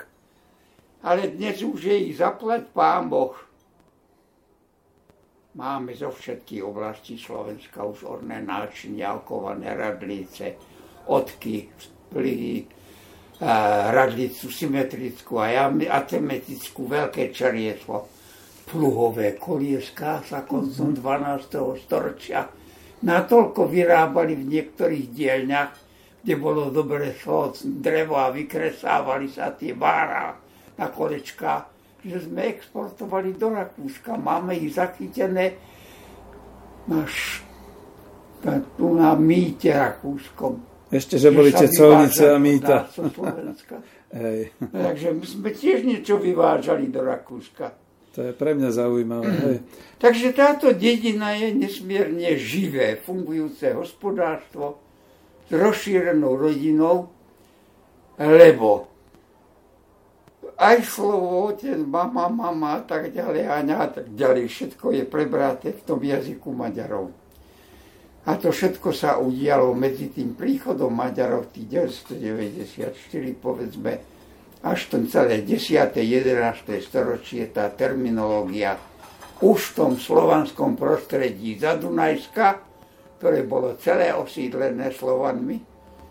Ale 1.03 1.35
dnes 1.35 1.59
už 1.59 1.91
je 1.91 1.95
ich 2.07 2.15
zaplať 2.15 2.71
pán 2.71 3.11
Boh. 3.11 3.35
Máme 5.53 5.93
zo 5.93 6.09
všetkých 6.09 6.63
oblastí 6.63 7.19
Slovenska 7.19 7.83
už 7.83 8.07
orné 8.07 8.41
náčinia, 8.41 9.13
okované 9.13 9.75
radlice, 9.75 10.57
odky, 11.11 11.69
plihy, 12.09 12.65
radlicu 13.91 14.47
symetrickú 14.47 15.43
a 15.43 15.67
atemetickú, 15.69 16.87
veľké 16.87 17.35
čerieslo, 17.35 18.07
pluhové 18.71 19.35
kolieská 19.35 20.23
sa 20.23 20.47
koncom 20.47 20.95
12. 20.95 21.75
Mhm. 21.75 21.77
storočia 21.83 22.41
natoľko 23.03 23.67
vyrábali 23.67 24.39
v 24.39 24.47
niektorých 24.47 25.05
dielňach, 25.11 25.71
kde 26.23 26.33
bolo 26.39 26.71
dobre 26.71 27.11
drevo 27.83 28.15
a 28.15 28.31
vykresávali 28.31 29.27
sa 29.27 29.51
tie 29.51 29.75
vára 29.75 30.33
na 30.79 30.87
kolečka 30.87 31.73
že 32.03 32.27
sme 32.27 32.51
exportovali 32.51 33.31
do 33.39 33.55
Rakúska. 33.55 34.19
Máme 34.19 34.59
ich 34.59 34.75
zachytené 34.75 35.55
naš, 36.83 37.39
tu 38.75 38.91
na 38.91 39.15
mýte 39.15 39.71
rakúskom. 39.71 40.59
Ešte, 40.91 41.15
že 41.15 41.31
boli 41.31 41.55
tie 41.55 41.71
colnice 41.71 42.27
a 42.27 42.35
mýta. 42.35 42.91
Hej. 44.19 44.51
Takže 44.69 45.07
my 45.15 45.25
sme 45.25 45.49
tiež 45.55 45.79
niečo 45.87 46.19
vyvážali 46.19 46.91
do 46.91 47.01
Rakúska. 47.07 47.71
To 48.13 48.19
je 48.29 48.31
pre 48.35 48.53
mňa 48.53 48.69
zaujímavé. 48.69 49.31
Mm. 49.31 49.41
Hej. 49.47 49.57
Takže 49.97 50.27
táto 50.35 50.75
dedina 50.75 51.33
je 51.33 51.55
nesmierne 51.55 52.35
živé, 52.35 52.99
fungujúce 52.99 53.73
hospodárstvo 53.73 54.82
rozšírenou 55.51 56.37
rodinou, 56.37 57.09
lebo 58.19 58.93
aj 60.53 60.77
slovo 60.85 61.49
otec, 61.49 61.75
mama, 61.81 62.29
mama 62.29 62.79
a 62.79 62.81
tak 62.85 63.11
ďalej, 63.11 63.49
Aňa 63.49 63.75
a 63.83 63.87
tak 63.89 64.07
ďalej, 64.13 64.47
všetko 64.47 64.93
je 64.95 65.03
prebraté 65.03 65.73
v 65.73 65.81
tom 65.83 65.99
jazyku 65.99 66.53
Maďarov. 66.53 67.09
A 68.23 68.39
to 68.39 68.55
všetko 68.55 68.95
sa 68.95 69.19
udialo 69.19 69.75
medzi 69.75 70.07
tým 70.07 70.31
príchodom 70.37 70.93
Maďarov 70.95 71.51
v 71.51 71.67
1994, 71.67 72.95
povedzme, 73.35 73.93
až 74.63 74.79
ten 74.87 75.11
celé 75.11 75.43
10. 75.43 75.91
11. 75.91 76.79
storočie, 76.79 77.51
tá 77.51 77.67
terminológia 77.67 78.79
už 79.43 79.75
v 79.75 79.75
tom 79.75 79.91
slovanskom 79.99 80.79
prostredí 80.79 81.59
za 81.59 81.75
Dunajska, 81.75 82.63
ktoré 83.23 83.47
bolo 83.47 83.79
celé 83.79 84.11
osídlené 84.11 84.91
Slovanmi, 84.91 85.55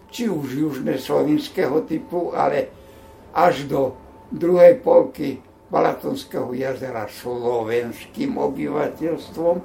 či 0.09 0.33
už 0.33 0.49
južné 0.49 0.97
slovinského 0.97 1.85
typu, 1.85 2.33
ale 2.33 2.73
až 3.37 3.69
do 3.69 3.93
druhej 4.33 4.81
polky 4.81 5.37
Balatonského 5.69 6.57
jazera 6.57 7.05
slovenským 7.13 8.41
obyvateľstvom, 8.41 9.57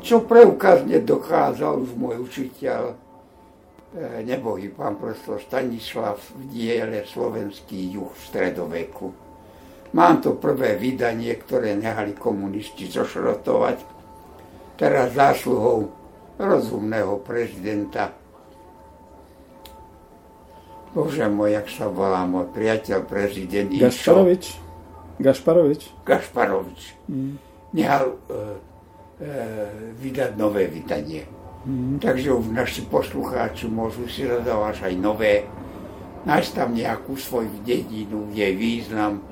čo 0.00 0.24
preukazne 0.24 1.04
dokázal 1.04 1.76
už 1.76 1.92
môj 1.92 2.24
učiteľ, 2.24 2.88
e, 2.88 2.94
nebohý 4.24 4.72
pán 4.72 4.96
profesor 4.96 5.44
Stanislav 5.44 6.16
v 6.40 6.56
diele 6.56 7.04
Slovenský 7.04 8.00
juh 8.00 8.08
v 8.08 8.22
stredoveku. 8.32 9.12
Mám 9.92 10.24
to 10.24 10.40
prvé 10.40 10.80
vydanie, 10.80 11.36
ktoré 11.36 11.76
nehali 11.76 12.16
komunisti 12.16 12.88
zošrotovať, 12.88 13.76
teraz 14.80 15.12
zásluhou 15.12 15.99
rozumného 16.40 17.20
prezidenta 17.20 18.16
Bože 20.90 21.22
môj, 21.30 21.54
jak 21.54 21.68
sa 21.70 21.86
volá 21.86 22.26
môj 22.26 22.50
priateľ, 22.50 23.06
prezident 23.06 23.70
Gašparovič. 23.70 24.58
Gašparovič. 25.22 25.82
Gašparovič. 26.02 26.80
Mm. 27.06 27.38
Nehal 27.70 28.10
uh, 28.10 28.18
uh, 28.26 29.70
vydať 30.02 30.34
nové 30.34 30.66
vydanie. 30.66 31.30
Mm. 31.62 32.02
Takže 32.02 32.34
už 32.34 32.50
naši 32.50 32.82
poslucháči 32.90 33.70
môžu 33.70 34.10
si 34.10 34.26
hľadať 34.26 34.90
aj 34.90 34.94
nové, 34.98 35.46
nájsť 36.26 36.50
tam 36.58 36.74
nejakú 36.74 37.14
svoju 37.14 37.62
dedinu, 37.62 38.26
jej 38.34 38.50
význam, 38.58 39.22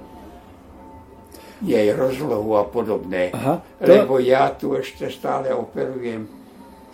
jej 1.59 1.91
rozlohu 1.91 2.55
a 2.55 2.71
podobné. 2.71 3.35
Aha, 3.35 3.59
to... 3.83 3.91
Lebo 3.91 4.23
ja 4.23 4.55
tu 4.55 4.79
ešte 4.79 5.11
stále 5.11 5.51
operujem 5.51 6.38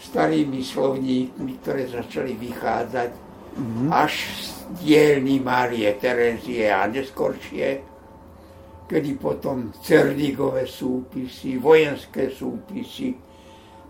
starými 0.04 0.60
slovníkmi, 0.60 1.64
ktoré 1.64 1.88
začali 1.88 2.36
vychádzať 2.36 3.10
mm-hmm. 3.56 3.88
až 3.88 4.28
z 4.28 4.48
dielny 4.84 5.40
Márie 5.40 5.88
Terezie 5.96 6.68
a 6.68 6.84
neskoršie, 6.90 7.80
kedy 8.84 9.10
potom 9.16 9.72
Cerníkové 9.80 10.68
súpisy, 10.68 11.56
vojenské 11.56 12.28
súpisy, 12.28 13.16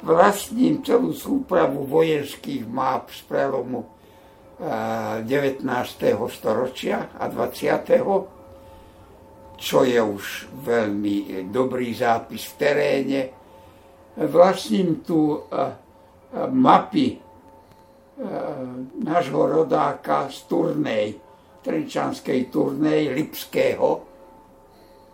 vlastním 0.05 0.85
celú 0.85 1.11
súpravu 1.11 1.89
vojenských 1.89 2.69
map 2.69 3.11
z 3.11 3.24
prelomu 3.27 3.89
19. 4.61 5.66
storočia 6.31 7.11
a 7.19 7.27
20. 7.27 9.59
čo 9.59 9.82
je 9.82 9.99
už 9.99 10.24
veľmi 10.62 11.51
dobrý 11.51 11.91
zápis 11.91 12.47
v 12.53 12.55
teréne. 12.55 13.20
Vlastním 14.15 15.03
tu 15.03 15.43
mapy 16.51 17.24
E, 18.15 18.23
nášho 19.02 19.43
rodáka 19.43 20.31
z 20.31 20.47
turnej, 20.47 21.19
Trenčanskej 21.66 22.47
turnej 22.47 23.11
Lipského. 23.11 24.06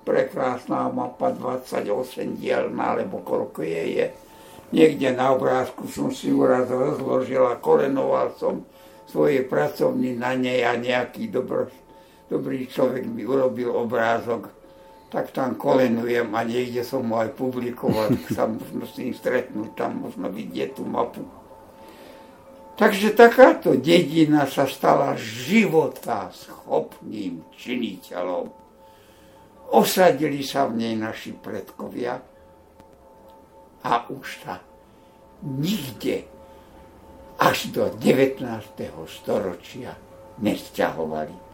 Prekrásna 0.04 0.92
mapa, 0.92 1.32
28 1.32 2.36
dielna, 2.36 2.92
alebo 2.92 3.24
koľko 3.24 3.64
je 3.64 3.82
je. 3.96 4.06
Niekde 4.76 5.16
na 5.16 5.32
obrázku 5.32 5.88
som 5.88 6.12
si 6.12 6.28
uraz 6.28 6.68
rozložil 6.68 7.40
a 7.48 7.56
kolenoval 7.56 8.36
som 8.36 8.68
svoje 9.08 9.48
pracovní 9.48 10.20
na 10.20 10.36
nej 10.36 10.60
a 10.60 10.76
nejaký 10.76 11.32
dobro, 11.32 11.72
dobrý 12.28 12.68
človek 12.68 13.08
mi 13.08 13.24
urobil 13.24 13.72
obrázok, 13.72 14.59
tak 15.10 15.34
tam 15.34 15.58
kolenujem 15.58 16.30
a 16.30 16.40
niekde 16.46 16.86
som 16.86 17.02
ho 17.10 17.18
aj 17.18 17.34
publikoval, 17.34 18.14
tak 18.14 18.26
sa 18.30 18.44
možno 18.46 18.86
s 18.86 18.94
ním 18.96 19.10
stretnúť, 19.10 19.74
tam 19.74 20.06
možno 20.06 20.30
vidieť 20.30 20.78
tú 20.78 20.86
mapu. 20.86 21.26
Takže 22.78 23.12
takáto 23.12 23.76
dedina 23.76 24.48
sa 24.48 24.64
stala 24.64 25.12
života 25.18 26.32
schopným 26.32 27.44
činiteľom. 27.52 28.48
Osadili 29.76 30.40
sa 30.40 30.64
v 30.64 30.80
nej 30.80 30.94
naši 30.96 31.36
predkovia 31.36 32.16
a 33.84 33.92
už 34.08 34.26
sa 34.46 34.64
nikde 35.44 36.24
až 37.36 37.72
do 37.72 37.88
19. 37.98 38.40
storočia 39.08 39.96
nesťahovali. 40.40 41.49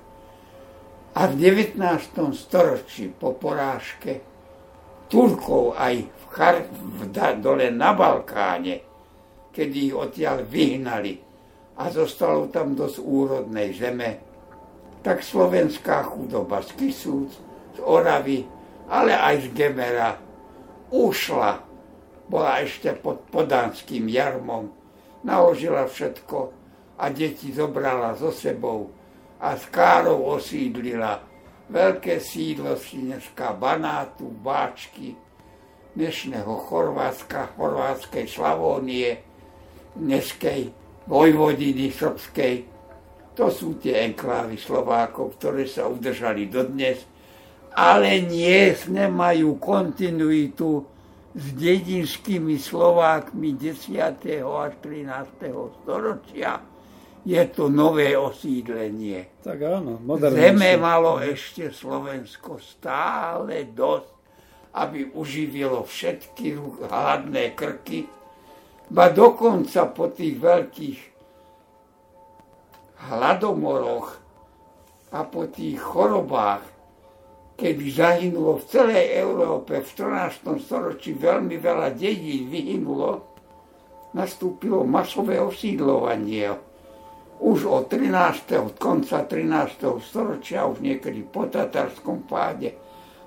A 1.17 1.33
v 1.33 1.41
19. 1.41 1.81
storočí 2.37 3.09
po 3.09 3.33
porážke 3.33 4.21
Turkov 5.09 5.73
aj 5.81 5.95
v, 6.05 6.25
Char- 6.29 6.69
v 6.69 7.01
dole 7.41 7.73
na 7.73 7.97
Balkáne 7.97 8.87
kedy 9.57 9.89
ich 9.89 9.97
odtiaľ 9.97 10.45
vyhnali 10.45 11.17
a 11.81 11.89
zostalo 11.89 12.53
tam 12.53 12.77
dosť 12.77 13.01
úrodnej 13.01 13.73
zeme, 13.73 14.21
tak 15.01 15.25
slovenská 15.25 16.05
chudoba 16.05 16.61
z 16.61 16.77
Kisúc, 16.77 17.33
z 17.73 17.79
Oravy, 17.81 18.45
ale 18.93 19.17
aj 19.17 19.49
z 19.49 19.57
Gemera 19.57 20.21
ušla. 20.93 21.65
Bola 22.29 22.61
ešte 22.61 22.93
pod 22.93 23.25
podanským 23.33 24.13
jarmom, 24.13 24.69
naložila 25.25 25.89
všetko 25.89 26.53
a 27.01 27.05
deti 27.09 27.55
zobrala 27.55 28.13
so 28.19 28.29
sebou 28.29 28.93
a 29.47 29.55
s 29.55 29.71
Károv 29.71 30.27
osídlila 30.43 31.23
veľké 31.71 32.19
sídlo 32.19 32.75
dneska 32.75 33.55
Banátu, 33.55 34.27
Báčky, 34.43 35.15
dnešného 35.95 36.51
Chorvátska, 36.67 37.55
Chorvátskej 37.55 38.27
Slavónie, 38.27 39.23
dneskej 39.95 40.75
vojvodiny 41.07 41.95
srbskej. 41.95 42.55
To 43.39 43.47
sú 43.47 43.79
tie 43.79 44.11
enklávy 44.11 44.59
Slovákov, 44.59 45.39
ktoré 45.39 45.71
sa 45.71 45.87
udržali 45.87 46.51
dodnes, 46.51 47.07
ale 47.71 48.27
nie 48.27 48.75
nemajú 48.91 49.63
kontinuitu 49.63 50.83
s 51.39 51.45
dedinskými 51.55 52.59
Slovákmi 52.59 53.55
10. 53.55 53.95
až 54.43 54.73
13. 54.83 55.55
storočia. 55.87 56.59
Je 57.27 57.43
to 57.51 57.67
nové 57.67 58.15
osídlenie. 58.15 59.43
Tak 59.43 59.59
áno, 59.59 59.99
Zeme 60.31 60.79
malo 60.79 61.19
ešte 61.19 61.75
Slovensko 61.75 62.63
stále 62.63 63.67
dosť, 63.75 64.11
aby 64.79 65.11
uživilo 65.11 65.83
všetky 65.83 66.55
hladné 66.87 67.59
krky, 67.59 68.07
ba 68.87 69.11
dokonca 69.11 69.91
po 69.91 70.15
tých 70.15 70.39
veľkých 70.39 71.01
hladomoroch 73.11 74.09
a 75.11 75.27
po 75.27 75.51
tých 75.51 75.83
chorobách, 75.83 76.63
kedy 77.59 77.85
zahynulo 77.91 78.63
v 78.63 78.69
celej 78.71 79.05
Európe 79.19 79.83
v 79.83 79.87
14. 79.89 80.63
storočí 80.63 81.19
veľmi 81.19 81.59
veľa 81.59 81.91
dedí 81.91 82.47
vyhynulo, 82.47 83.27
nastúpilo 84.15 84.87
masové 84.87 85.43
osídlovanie. 85.43 86.76
Už 87.37 87.69
od 87.69 87.93
13. 87.93 88.57
od 88.57 88.75
konca 88.81 89.29
13. 89.29 90.01
storočia, 90.01 90.65
už 90.65 90.81
niekedy 90.81 91.21
po 91.21 91.45
tatarskom 91.45 92.25
páde, 92.25 92.73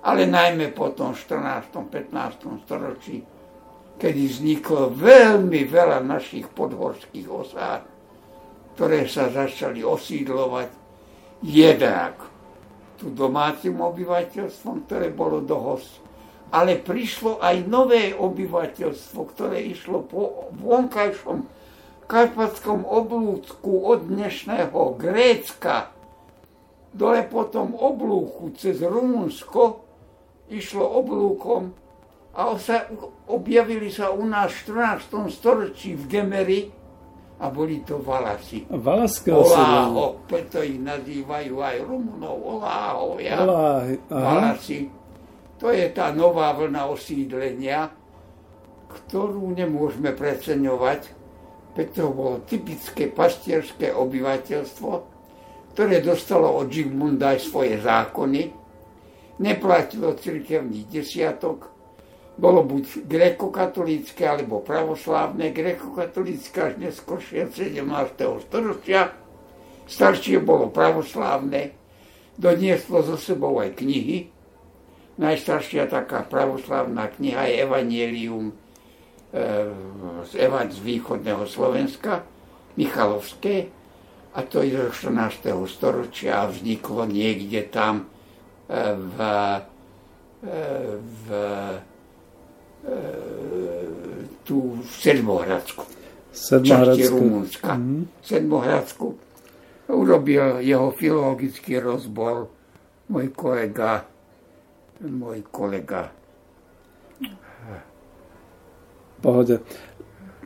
ale 0.02 0.26
najmä 0.26 0.74
po 0.74 0.90
tom 0.98 1.14
14. 1.14 1.70
15. 1.94 2.66
storočí, 2.66 3.22
kedy 4.02 4.22
vzniklo 4.26 4.90
veľmi 4.90 5.62
veľa 5.70 6.02
našich 6.02 6.50
podhorských 6.50 7.28
osád, 7.30 7.86
ktoré 8.74 9.06
sa 9.06 9.30
začali 9.30 9.86
osídlovať 9.86 10.72
jednak 11.46 12.16
tu 12.98 13.14
domácim 13.14 13.78
obyvateľstvom, 13.78 14.90
ktoré 14.90 15.14
bolo 15.14 15.40
dohost, 15.40 16.02
ale 16.50 16.82
prišlo 16.82 17.38
aj 17.40 17.70
nové 17.70 18.12
obyvateľstvo, 18.12 19.20
ktoré 19.38 19.70
išlo 19.70 20.04
po 20.04 20.50
vonkajšom 20.58 21.59
karpatskom 22.10 22.90
oblúdku 22.90 23.86
od 23.86 24.10
dnešného 24.10 24.98
Grécka, 24.98 25.94
dole 26.90 27.22
potom 27.30 27.78
oblúku 27.78 28.50
cez 28.58 28.82
Rumunsko, 28.82 29.86
išlo 30.50 30.90
oblúkom 31.06 31.70
a 32.34 32.58
sa, 32.58 32.90
objavili 33.30 33.94
sa 33.94 34.10
u 34.10 34.26
nás 34.26 34.50
v 34.66 34.74
14. 35.06 35.30
storočí 35.30 35.94
v 35.94 36.04
Gemeri 36.10 36.62
a 37.38 37.46
boli 37.54 37.86
to 37.86 38.02
Valasi. 38.02 38.66
Valaské 38.74 39.30
Oláho, 39.30 40.26
preto 40.26 40.66
ich 40.66 40.82
nazývajú 40.82 41.62
aj 41.62 41.78
Rumunov, 41.86 42.42
Oláhovia, 42.42 43.38
Oláhy, 43.38 43.96
aha. 44.10 44.18
Valasi. 44.18 44.90
To 45.62 45.70
je 45.70 45.86
tá 45.94 46.10
nová 46.10 46.58
vlna 46.58 46.90
osídlenia, 46.90 47.94
ktorú 48.90 49.54
nemôžeme 49.54 50.10
preceňovať, 50.18 51.19
preto 51.80 52.12
bolo 52.12 52.44
typické 52.44 53.08
pastierské 53.08 53.96
obyvateľstvo, 53.96 54.92
ktoré 55.72 56.04
dostalo 56.04 56.60
od 56.60 56.68
Žigmunda 56.68 57.40
aj 57.40 57.40
svoje 57.40 57.80
zákony, 57.80 58.52
neplatilo 59.40 60.12
cirkevných 60.20 60.92
desiatok, 60.92 61.72
bolo 62.36 62.68
buď 62.68 63.08
grekokatolícke 63.08 64.28
alebo 64.28 64.60
pravoslávne, 64.60 65.56
grekokatolícke 65.56 66.60
až 66.60 66.74
neskôršie 66.84 67.48
17. 67.48 67.80
storočia, 68.44 69.16
staršie 69.88 70.44
bolo 70.44 70.68
pravoslávne, 70.68 71.72
donieslo 72.36 73.08
so 73.08 73.16
sebou 73.16 73.56
aj 73.64 73.80
knihy. 73.80 74.28
Najstaršia 75.16 75.88
taká 75.88 76.28
pravoslávna 76.28 77.08
kniha 77.16 77.48
je 77.48 77.56
Evangelium 77.64 78.52
z, 80.26 80.32
Evan 80.36 80.74
z 80.74 80.80
východného 80.82 81.46
Slovenska, 81.46 82.26
Michalovské, 82.78 83.70
a 84.34 84.40
to 84.46 84.62
je 84.62 84.78
zo 84.78 85.10
14. 85.10 85.54
storočia 85.66 86.46
a 86.46 86.50
vzniklo 86.50 87.06
niekde 87.10 87.66
tam 87.70 88.06
e, 88.06 88.94
v, 88.94 89.18
e, 90.46 90.52
v 91.02 91.28
tu 94.46 94.82
v 94.82 94.90
Sedmohradsku. 94.90 95.84
Časti 96.34 97.04
Rumunska. 97.10 97.74
Mm. 97.76 98.08
V 98.08 98.26
Sedmohradsku 98.26 99.08
urobil 99.90 100.62
jeho 100.62 100.94
filologický 100.94 101.82
rozbor 101.82 102.50
môj 103.10 103.34
kolega 103.34 104.06
môj 105.02 105.48
kolega 105.50 106.12
Pohode. 109.20 109.62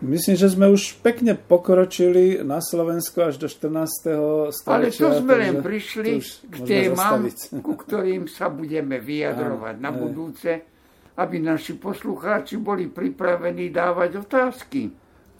Myslím, 0.03 0.35
že 0.35 0.51
sme 0.51 0.67
už 0.67 0.99
pekne 0.99 1.31
pokročili 1.37 2.43
na 2.43 2.59
Slovensku 2.59 3.23
až 3.23 3.39
do 3.39 3.47
14. 3.47 4.51
storočia. 4.51 4.67
Ale 4.67 4.91
to 4.91 5.09
sme 5.23 5.33
len 5.39 5.55
prišli 5.63 6.19
k 6.51 6.55
témam, 6.67 7.31
ku 7.63 7.73
ktorým 7.79 8.27
sa 8.27 8.51
budeme 8.51 8.99
vyjadrovať 8.99 9.75
na 9.79 9.91
budúce 9.95 10.73
aby 11.17 11.37
naši 11.37 11.77
poslucháči 11.77 12.57
boli 12.57 12.89
pripravení 12.89 13.69
dávať 13.69 14.25
otázky. 14.25 14.89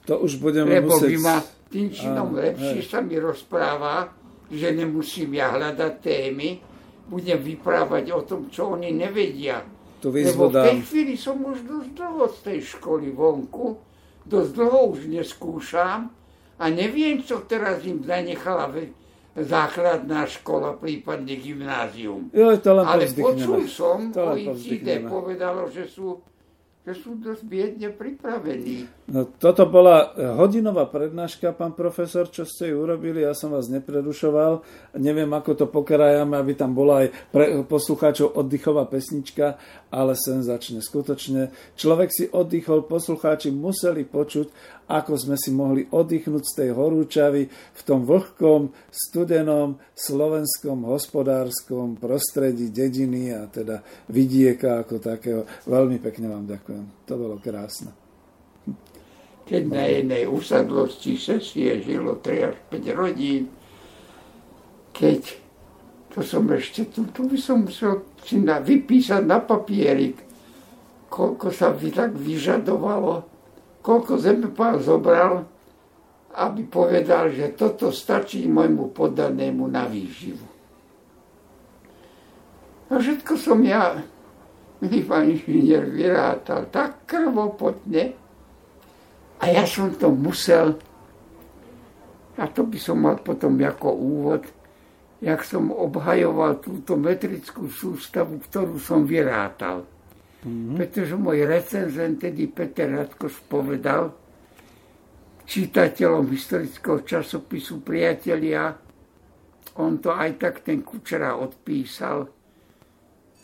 To 0.05 0.21
už 0.21 0.37
budeme 0.37 0.69
Lebo 0.69 0.99
musieť... 0.99 1.09
by 1.09 1.17
ma 1.17 1.37
tým 1.73 1.87
činom 1.89 2.29
lepšie 2.37 2.85
hej. 2.85 2.89
sa 2.89 3.01
mi 3.01 3.17
rozpráva, 3.17 4.13
že 4.53 4.69
nemusím 4.69 5.33
ja 5.33 5.49
hľadať 5.49 5.93
témy, 6.03 6.49
budem 7.09 7.39
vyprávať 7.41 8.05
o 8.13 8.21
tom, 8.21 8.53
čo 8.53 8.77
oni 8.77 8.93
nevedia. 8.93 9.65
Tu 10.03 10.11
Lebo 10.11 10.51
v 10.51 10.67
tej 10.67 10.79
chvíli 10.83 11.15
som 11.15 11.39
už 11.39 11.63
dosť 11.63 11.89
dlho 11.95 12.27
z 12.27 12.37
tej 12.43 12.59
školy 12.75 13.15
vonku, 13.15 13.79
dosť 14.27 14.51
dlho 14.51 14.79
už 14.91 15.07
neskúšam 15.07 16.11
a 16.59 16.65
neviem, 16.67 17.23
čo 17.23 17.47
teraz 17.47 17.87
im 17.87 18.03
zanechala 18.03 18.67
základná 19.33 20.27
škola, 20.27 20.75
prípadne 20.75 21.39
gymnázium. 21.39 22.27
Jo, 22.35 22.51
to 22.59 22.69
len 22.75 22.85
Ale 22.85 23.07
počul 23.15 23.63
som, 23.65 24.11
to 24.11 24.35
OECD 24.35 25.07
povedalo, 25.07 25.71
že 25.71 25.87
sú 25.87 26.19
že 26.83 26.99
sú 26.99 27.15
dosť 27.15 27.47
biedne 27.47 27.95
pripravení. 27.95 29.07
No, 29.07 29.31
toto 29.39 29.63
bola 29.71 30.11
hodinová 30.35 30.83
prednáška, 30.91 31.55
pán 31.55 31.71
profesor, 31.71 32.27
čo 32.27 32.43
ste 32.43 32.75
ju 32.75 32.83
urobili, 32.83 33.23
ja 33.23 33.31
som 33.31 33.55
vás 33.55 33.71
neprerušoval. 33.71 34.59
Neviem, 34.99 35.31
ako 35.31 35.63
to 35.63 35.65
pokrajame, 35.71 36.35
aby 36.35 36.59
tam 36.59 36.75
bola 36.75 37.07
aj 37.07 37.15
pre 37.31 37.63
poslucháčov 37.63 38.35
oddychová 38.35 38.83
pesnička, 38.91 39.55
ale 39.93 40.17
senzačne. 40.17 40.81
Skutočne 40.81 41.53
človek 41.77 42.09
si 42.09 42.25
oddychol, 42.25 42.89
poslucháči 42.89 43.53
museli 43.53 44.09
počuť, 44.09 44.49
ako 44.89 45.13
sme 45.13 45.37
si 45.37 45.53
mohli 45.53 45.85
oddychnúť 45.85 46.43
z 46.43 46.53
tej 46.57 46.69
horúčavy 46.73 47.45
v 47.53 47.81
tom 47.85 48.01
vlhkom, 48.01 48.73
studenom, 48.89 49.77
slovenskom, 49.93 50.89
hospodárskom 50.89 52.01
prostredí 52.01 52.73
dediny 52.73 53.29
a 53.37 53.45
teda 53.45 53.85
vidieka 54.09 54.81
ako 54.81 54.97
takého. 54.97 55.45
Veľmi 55.69 56.01
pekne 56.01 56.33
vám 56.33 56.49
ďakujem. 56.49 57.05
To 57.05 57.13
bolo 57.13 57.37
krásne. 57.37 57.93
Keď 59.43 59.63
na 59.69 59.85
jednej 59.85 60.23
usadlosti 60.25 61.19
sesie 61.19 61.83
žilo 61.83 62.17
3 62.17 62.49
až 62.49 62.55
5 62.71 62.97
rodín, 62.97 63.51
keď 64.95 65.42
to 66.13 66.21
som 66.21 66.45
ešte, 66.53 66.85
tu, 66.93 67.09
tu 67.09 67.25
by 67.25 67.37
som 67.41 67.65
musel 67.65 68.05
si 68.21 68.37
na, 68.37 68.61
vypísať 68.61 69.25
na 69.25 69.41
papierik, 69.41 70.21
koľko 71.09 71.49
sa 71.49 71.73
by 71.73 71.89
tak 71.89 72.13
vyžadovalo 72.13 73.33
koľko 73.83 74.15
pán 74.55 74.79
zobral, 74.79 75.43
aby 76.33 76.65
povedal, 76.65 77.29
že 77.29 77.53
toto 77.53 77.91
stačí 77.91 78.47
môjmu 78.47 78.95
podanému 78.95 79.67
na 79.67 79.85
výživu. 79.85 80.47
A 82.89 82.97
všetko 82.97 83.35
som 83.35 83.59
ja, 83.61 83.99
milý 84.79 85.03
pán 85.03 85.29
inžinier, 85.29 85.83
vyrátal 85.91 86.71
tak 86.71 87.05
krvopotne 87.05 88.15
a 89.37 89.45
ja 89.51 89.67
som 89.67 89.91
to 89.93 90.09
musel, 90.09 90.79
a 92.39 92.43
to 92.49 92.65
by 92.65 92.79
som 92.79 93.03
mal 93.03 93.19
potom 93.19 93.59
ako 93.59 93.93
úvod, 93.93 94.41
jak 95.23 95.39
som 95.47 95.71
obhajoval 95.71 96.59
túto 96.59 96.99
metrickú 96.99 97.71
sústavu, 97.71 98.43
ktorú 98.43 98.75
som 98.75 99.07
vyrátal. 99.07 99.87
Mm-hmm. 100.43 100.75
Pretože 100.75 101.15
môj 101.15 101.47
recenzent, 101.47 102.19
tedy 102.19 102.51
Peter 102.51 102.91
Radkoš, 102.91 103.47
povedal 103.47 104.11
čitateľom 105.47 106.27
historického 106.27 107.07
časopisu 107.07 107.79
Priatelia, 107.79 108.75
on 109.79 110.03
to 110.03 110.11
aj 110.11 110.35
tak 110.35 110.67
ten 110.67 110.83
Kučera 110.83 111.39
odpísal 111.39 112.27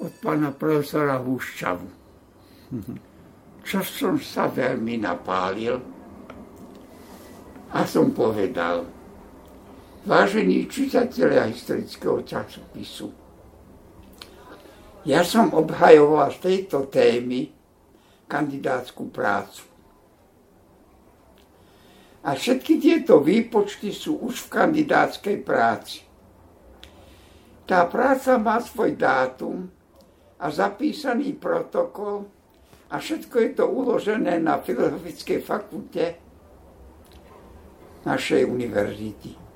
od 0.04 0.12
pána 0.20 0.52
profesora 0.52 1.16
Húščavu. 1.16 1.88
Mm-hmm. 2.76 2.98
Čo 3.64 3.80
som 3.88 4.16
sa 4.20 4.52
veľmi 4.52 5.00
napálil 5.00 5.80
a 7.72 7.80
som 7.88 8.12
povedal, 8.12 8.99
vážení 10.06 10.68
čitatelia 10.68 11.44
historického 11.48 12.24
časopisu, 12.24 13.12
ja 15.08 15.24
som 15.24 15.56
obhajoval 15.56 16.30
z 16.36 16.40
tejto 16.44 16.92
témy 16.92 17.50
kandidátskú 18.28 19.10
prácu. 19.10 19.64
A 22.20 22.36
všetky 22.36 22.84
tieto 22.84 23.24
výpočty 23.24 23.96
sú 23.96 24.20
už 24.20 24.46
v 24.48 24.60
kandidátskej 24.60 25.38
práci. 25.40 26.04
Tá 27.64 27.88
práca 27.88 28.36
má 28.36 28.60
svoj 28.60 29.00
dátum 29.00 29.72
a 30.36 30.46
zapísaný 30.52 31.40
protokol 31.40 32.28
a 32.92 33.00
všetko 33.00 33.36
je 33.40 33.50
to 33.56 33.66
uložené 33.72 34.36
na 34.42 34.60
Filozofickej 34.60 35.40
fakulte 35.40 36.06
našej 38.04 38.44
univerzity. 38.46 39.49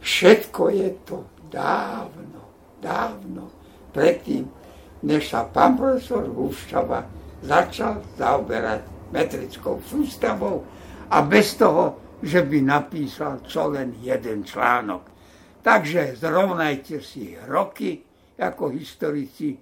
Všetko 0.00 0.62
je 0.72 0.88
to 1.04 1.16
dávno, 1.52 2.40
dávno 2.80 3.52
predtým, 3.92 4.48
než 5.04 5.28
sa 5.28 5.44
pán 5.44 5.76
profesor 5.76 6.24
Húšťava 6.24 7.04
začal 7.44 8.04
zaoberať 8.16 9.12
metrickou 9.12 9.80
sústavou 9.84 10.64
a 11.10 11.18
bez 11.24 11.56
toho, 11.56 12.16
že 12.20 12.44
by 12.44 12.58
napísal 12.60 13.40
čo 13.44 13.72
len 13.72 13.96
jeden 14.00 14.44
článok. 14.44 15.08
Takže 15.60 16.16
zrovnajte 16.16 17.00
si 17.00 17.36
roky 17.48 18.00
ako 18.40 18.72
historici, 18.72 19.56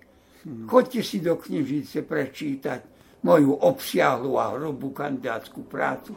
chodte 0.70 1.02
si 1.02 1.18
do 1.18 1.34
knižnice 1.34 2.06
prečítať 2.06 2.80
moju 3.26 3.58
obsiahlu 3.66 4.38
a 4.38 4.54
hrubú 4.54 4.94
kandidátskú 4.94 5.66
prácu 5.66 6.14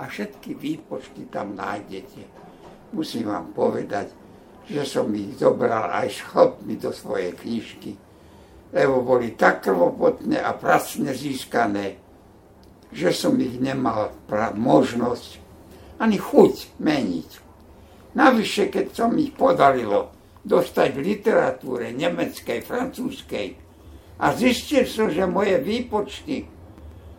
a 0.00 0.08
všetky 0.08 0.56
výpočty 0.56 1.28
tam 1.28 1.52
nájdete. 1.52 2.39
Musím 2.90 3.30
vám 3.30 3.54
povedať, 3.54 4.10
že 4.66 4.82
som 4.86 5.10
ich 5.14 5.38
zobral 5.38 5.90
aj 5.90 6.08
schopmi 6.10 6.78
do 6.78 6.90
svojej 6.90 7.34
knižky 7.34 8.10
lebo 8.70 9.02
boli 9.02 9.34
tak 9.34 9.66
krvopotné 9.66 10.38
a 10.38 10.54
pracne 10.54 11.10
získané, 11.10 11.98
že 12.94 13.10
som 13.10 13.34
ich 13.38 13.58
nemal 13.58 14.14
možnosť 14.54 15.42
ani 15.98 16.18
chuť 16.18 16.78
meniť. 16.78 17.30
Navyše, 18.14 18.70
keď 18.70 18.86
som 18.94 19.14
ich 19.18 19.34
podarilo 19.34 20.10
dostať 20.42 20.88
v 20.96 21.00
literatúre 21.14 21.94
nemeckej, 21.94 22.62
francúzskej 22.66 23.46
a 24.18 24.26
zistil 24.34 24.86
som, 24.86 25.10
že 25.10 25.22
moje 25.26 25.58
výpočty 25.62 26.46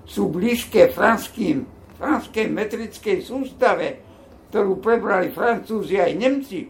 sú 0.07 0.27
blízke 0.27 0.91
franským, 0.91 1.63
franskej 1.95 2.47
metrickej 2.49 3.23
sústave, 3.23 4.10
ktorú 4.51 4.83
prebrali 4.83 5.31
Francúzi 5.31 5.95
aj 5.95 6.11
Nemci, 6.19 6.67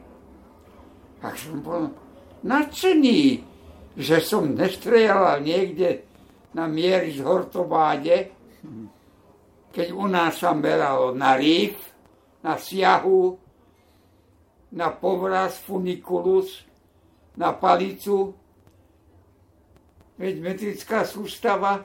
tak 1.17 1.33
som 1.33 1.65
bol 1.65 1.89
nadšený, 2.45 3.21
že 3.97 4.17
som 4.21 4.53
nestrieľal 4.53 5.41
niekde 5.41 6.05
na 6.53 6.69
miery 6.69 7.09
z 7.17 7.25
Hortobáde, 7.25 8.29
keď 9.73 9.87
u 9.97 10.05
nás 10.05 10.37
sa 10.37 10.53
meralo 10.53 11.09
na 11.17 11.33
rýf, 11.33 11.73
na 12.45 12.61
siahu, 12.61 13.33
na 14.77 14.93
povraz 14.93 15.57
funiculus, 15.65 16.61
na 17.33 17.49
palicu. 17.55 18.35
Veď 20.21 20.35
metrická 20.37 21.01
sústava 21.01 21.81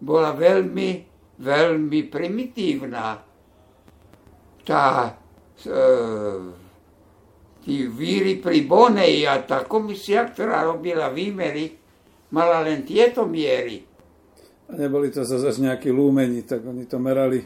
bola 0.00 0.32
veľmi, 0.32 0.90
veľmi 1.36 2.00
primitívna. 2.08 3.20
Tá 4.64 5.12
tí 7.64 7.74
víry 7.88 8.36
pri 8.42 8.58
Bonej 8.68 9.24
a 9.24 9.40
tá 9.42 9.64
komisia, 9.64 10.28
ktorá 10.28 10.68
robila 10.68 11.08
výmery, 11.08 11.72
mala 12.34 12.60
len 12.60 12.84
tieto 12.84 13.24
miery. 13.24 13.80
A 14.66 14.72
neboli 14.74 15.14
to 15.14 15.22
zase 15.22 15.62
nejakí 15.62 15.94
lúmeni, 15.94 16.42
tak 16.42 16.66
oni 16.66 16.84
to 16.90 16.98
merali. 16.98 17.40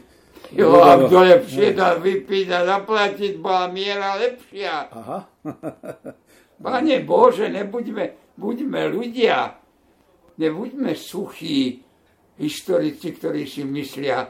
Jo, 0.51 0.81
a 0.81 0.97
kto 0.97 1.21
lepšie 1.21 1.77
dal 1.77 2.01
vypiť 2.01 2.47
a 2.49 2.59
zaplatiť, 2.65 3.33
bola 3.37 3.69
miera 3.69 4.17
lepšia. 4.17 4.89
Aha. 4.89 5.19
Pane 6.65 6.97
Bože, 7.05 7.45
nebuďme 7.49 8.21
buďme 8.41 8.81
ľudia, 8.89 9.53
nebuďme 10.41 10.97
suchí 10.97 11.77
historici, 12.41 13.13
ktorí 13.13 13.45
si 13.45 13.61
myslia, 13.61 14.25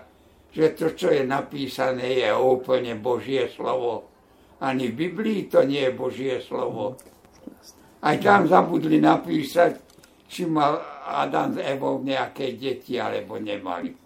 že 0.52 0.76
to, 0.76 0.92
čo 0.92 1.08
je 1.12 1.24
napísané, 1.24 2.28
je 2.28 2.30
úplne 2.36 3.00
Božie 3.00 3.48
slovo. 3.52 4.12
Ani 4.60 4.92
v 4.92 5.08
Biblii 5.08 5.48
to 5.48 5.64
nie 5.64 5.88
je 5.88 5.96
Božie 5.96 6.36
slovo. 6.44 7.00
Aj 8.04 8.18
tam 8.20 8.46
zabudli 8.46 9.00
napísať, 9.00 9.80
či 10.28 10.44
mal 10.46 10.80
Adam 11.08 11.56
s 11.56 11.60
Evou 11.64 12.04
nejaké 12.04 12.60
deti, 12.60 13.00
alebo 13.00 13.38
nemali. 13.38 14.01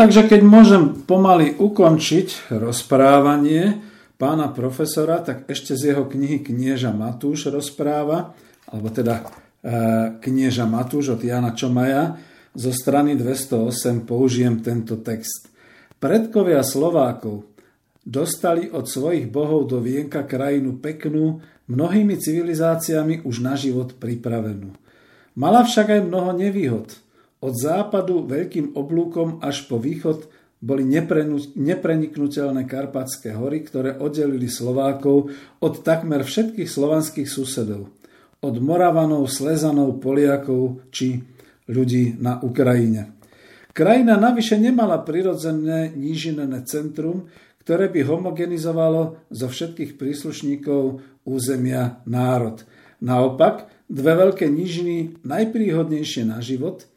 Takže 0.00 0.32
keď 0.32 0.40
môžem 0.40 1.04
pomaly 1.04 1.60
ukončiť 1.60 2.56
rozprávanie 2.56 3.84
pána 4.16 4.48
profesora, 4.48 5.20
tak 5.20 5.44
ešte 5.44 5.76
z 5.76 5.92
jeho 5.92 6.08
knihy 6.08 6.40
Knieža 6.40 6.88
Matúš 6.88 7.52
rozpráva, 7.52 8.32
alebo 8.64 8.88
teda 8.88 9.20
e, 9.20 9.24
Knieža 10.24 10.64
Matúš 10.64 11.12
od 11.12 11.20
Jana 11.20 11.52
Čomaja, 11.52 12.16
zo 12.56 12.72
strany 12.72 13.12
208 13.12 14.08
použijem 14.08 14.64
tento 14.64 15.04
text. 15.04 15.52
Predkovia 16.00 16.64
Slovákov 16.64 17.44
dostali 18.00 18.72
od 18.72 18.88
svojich 18.88 19.28
bohov 19.28 19.68
do 19.68 19.84
vienka 19.84 20.24
krajinu 20.24 20.80
peknú, 20.80 21.44
mnohými 21.68 22.16
civilizáciami 22.16 23.28
už 23.28 23.44
na 23.44 23.52
život 23.52 24.00
pripravenú. 24.00 24.72
Mala 25.36 25.60
však 25.60 25.92
aj 25.92 26.08
mnoho 26.08 26.32
nevýhod. 26.32 26.88
Od 27.40 27.56
západu 27.56 28.28
veľkým 28.28 28.76
oblúkom 28.76 29.40
až 29.40 29.64
po 29.64 29.80
východ 29.80 30.28
boli 30.60 30.84
nepreniknutelné 31.56 32.68
Karpatské 32.68 33.32
hory, 33.32 33.64
ktoré 33.64 33.96
oddelili 33.96 34.44
Slovákov 34.44 35.32
od 35.64 35.74
takmer 35.80 36.20
všetkých 36.20 36.68
slovanských 36.68 37.24
susedov. 37.24 37.88
Od 38.44 38.54
Moravanov, 38.60 39.24
Slezanov, 39.32 40.04
Poliakov 40.04 40.92
či 40.92 41.16
ľudí 41.64 42.20
na 42.20 42.44
Ukrajine. 42.44 43.16
Krajina 43.72 44.20
navyše 44.20 44.60
nemala 44.60 45.00
prirodzené 45.00 45.96
nížinené 45.96 46.60
centrum, 46.68 47.32
ktoré 47.64 47.88
by 47.88 48.04
homogenizovalo 48.04 49.32
zo 49.32 49.46
všetkých 49.48 49.96
príslušníkov 49.96 51.00
územia 51.24 52.04
národ. 52.04 52.68
Naopak, 53.00 53.72
dve 53.88 54.12
veľké 54.28 54.44
nížiny 54.44 55.24
najpríhodnejšie 55.24 56.28
na 56.28 56.44
život– 56.44 56.84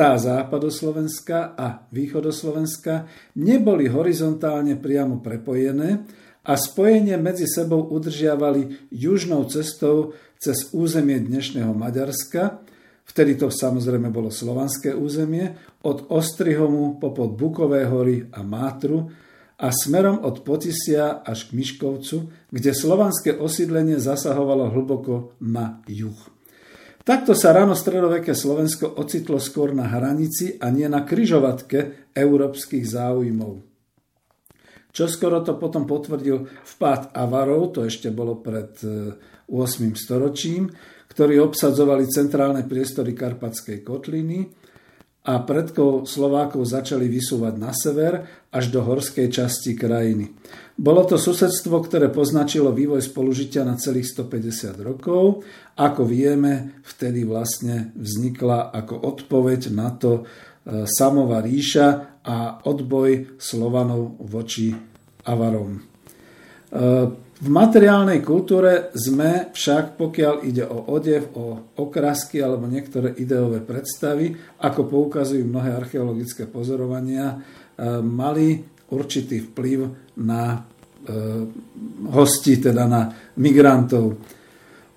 tá 0.00 0.16
západoslovenská 0.16 1.52
a 1.60 1.84
východoslovenská 1.92 3.04
neboli 3.36 3.84
horizontálne 3.84 4.80
priamo 4.80 5.20
prepojené 5.20 6.08
a 6.40 6.56
spojenie 6.56 7.20
medzi 7.20 7.44
sebou 7.44 7.84
udržiavali 7.84 8.88
južnou 8.88 9.44
cestou 9.44 10.16
cez 10.40 10.72
územie 10.72 11.20
dnešného 11.20 11.76
Maďarska, 11.76 12.64
vtedy 13.04 13.36
to 13.36 13.52
samozrejme 13.52 14.08
bolo 14.08 14.32
slovanské 14.32 14.96
územie, 14.96 15.52
od 15.84 16.08
Ostrihomu 16.08 16.96
popod 16.96 17.36
Bukové 17.36 17.84
hory 17.84 18.24
a 18.32 18.40
Mátru 18.40 19.12
a 19.60 19.68
smerom 19.68 20.24
od 20.24 20.40
Potisia 20.40 21.20
až 21.20 21.52
k 21.52 21.60
Miškovcu, 21.60 22.48
kde 22.48 22.72
slovanské 22.72 23.36
osídlenie 23.36 24.00
zasahovalo 24.00 24.72
hlboko 24.72 25.36
na 25.44 25.84
juh. 25.84 26.39
Takto 27.00 27.32
sa 27.32 27.56
ráno 27.56 27.72
stredoveké 27.72 28.36
Slovensko 28.36 29.00
ocitlo 29.00 29.40
skôr 29.40 29.72
na 29.72 29.88
hranici 29.88 30.60
a 30.60 30.68
nie 30.68 30.84
na 30.84 31.00
kryžovatke 31.02 32.12
európskych 32.12 32.84
záujmov. 32.84 33.64
Čo 34.90 35.06
skoro 35.06 35.40
to 35.40 35.56
potom 35.56 35.86
potvrdil 35.86 36.50
vpád 36.76 37.14
Avarov, 37.14 37.72
to 37.72 37.86
ešte 37.86 38.10
bolo 38.10 38.42
pred 38.42 38.74
8. 38.82 39.16
E, 39.48 39.96
storočím, 39.96 40.68
ktorí 41.08 41.40
obsadzovali 41.40 42.04
centrálne 42.10 42.66
priestory 42.66 43.16
Karpatskej 43.16 43.80
kotliny 43.80 44.59
a 45.20 45.36
predkov 45.44 46.08
Slovákov 46.08 46.64
začali 46.64 47.04
vysúvať 47.04 47.54
na 47.60 47.76
sever 47.76 48.24
až 48.48 48.72
do 48.72 48.80
horskej 48.80 49.28
časti 49.28 49.76
krajiny. 49.76 50.32
Bolo 50.80 51.04
to 51.04 51.20
susedstvo, 51.20 51.84
ktoré 51.84 52.08
poznačilo 52.08 52.72
vývoj 52.72 53.04
spolužitia 53.04 53.68
na 53.68 53.76
celých 53.76 54.16
150 54.16 54.80
rokov. 54.80 55.44
Ako 55.76 56.08
vieme, 56.08 56.80
vtedy 56.88 57.28
vlastne 57.28 57.92
vznikla 58.00 58.72
ako 58.72 58.96
odpoveď 58.96 59.76
na 59.76 59.92
to 59.92 60.24
e, 60.24 60.88
Samová 60.88 61.44
ríša 61.44 62.20
a 62.24 62.64
odboj 62.64 63.36
Slovanov 63.36 64.16
voči 64.24 64.72
Avarom. 65.28 65.84
V 67.40 67.48
materiálnej 67.48 68.20
kultúre 68.20 68.92
sme 68.92 69.48
však, 69.56 69.96
pokiaľ 69.96 70.34
ide 70.44 70.68
o 70.68 70.92
odev, 70.92 71.32
o 71.40 71.72
okrasky 71.80 72.36
alebo 72.44 72.68
niektoré 72.68 73.16
ideové 73.16 73.64
predstavy, 73.64 74.36
ako 74.60 74.84
poukazujú 74.84 75.48
mnohé 75.48 75.72
archeologické 75.72 76.44
pozorovania, 76.44 77.32
e, 77.32 77.36
mali 78.04 78.60
určitý 78.92 79.40
vplyv 79.48 79.78
na 80.20 80.52
e, 80.52 80.58
hosti, 82.12 82.60
teda 82.60 82.84
na 82.84 83.08
migrantov. 83.40 84.20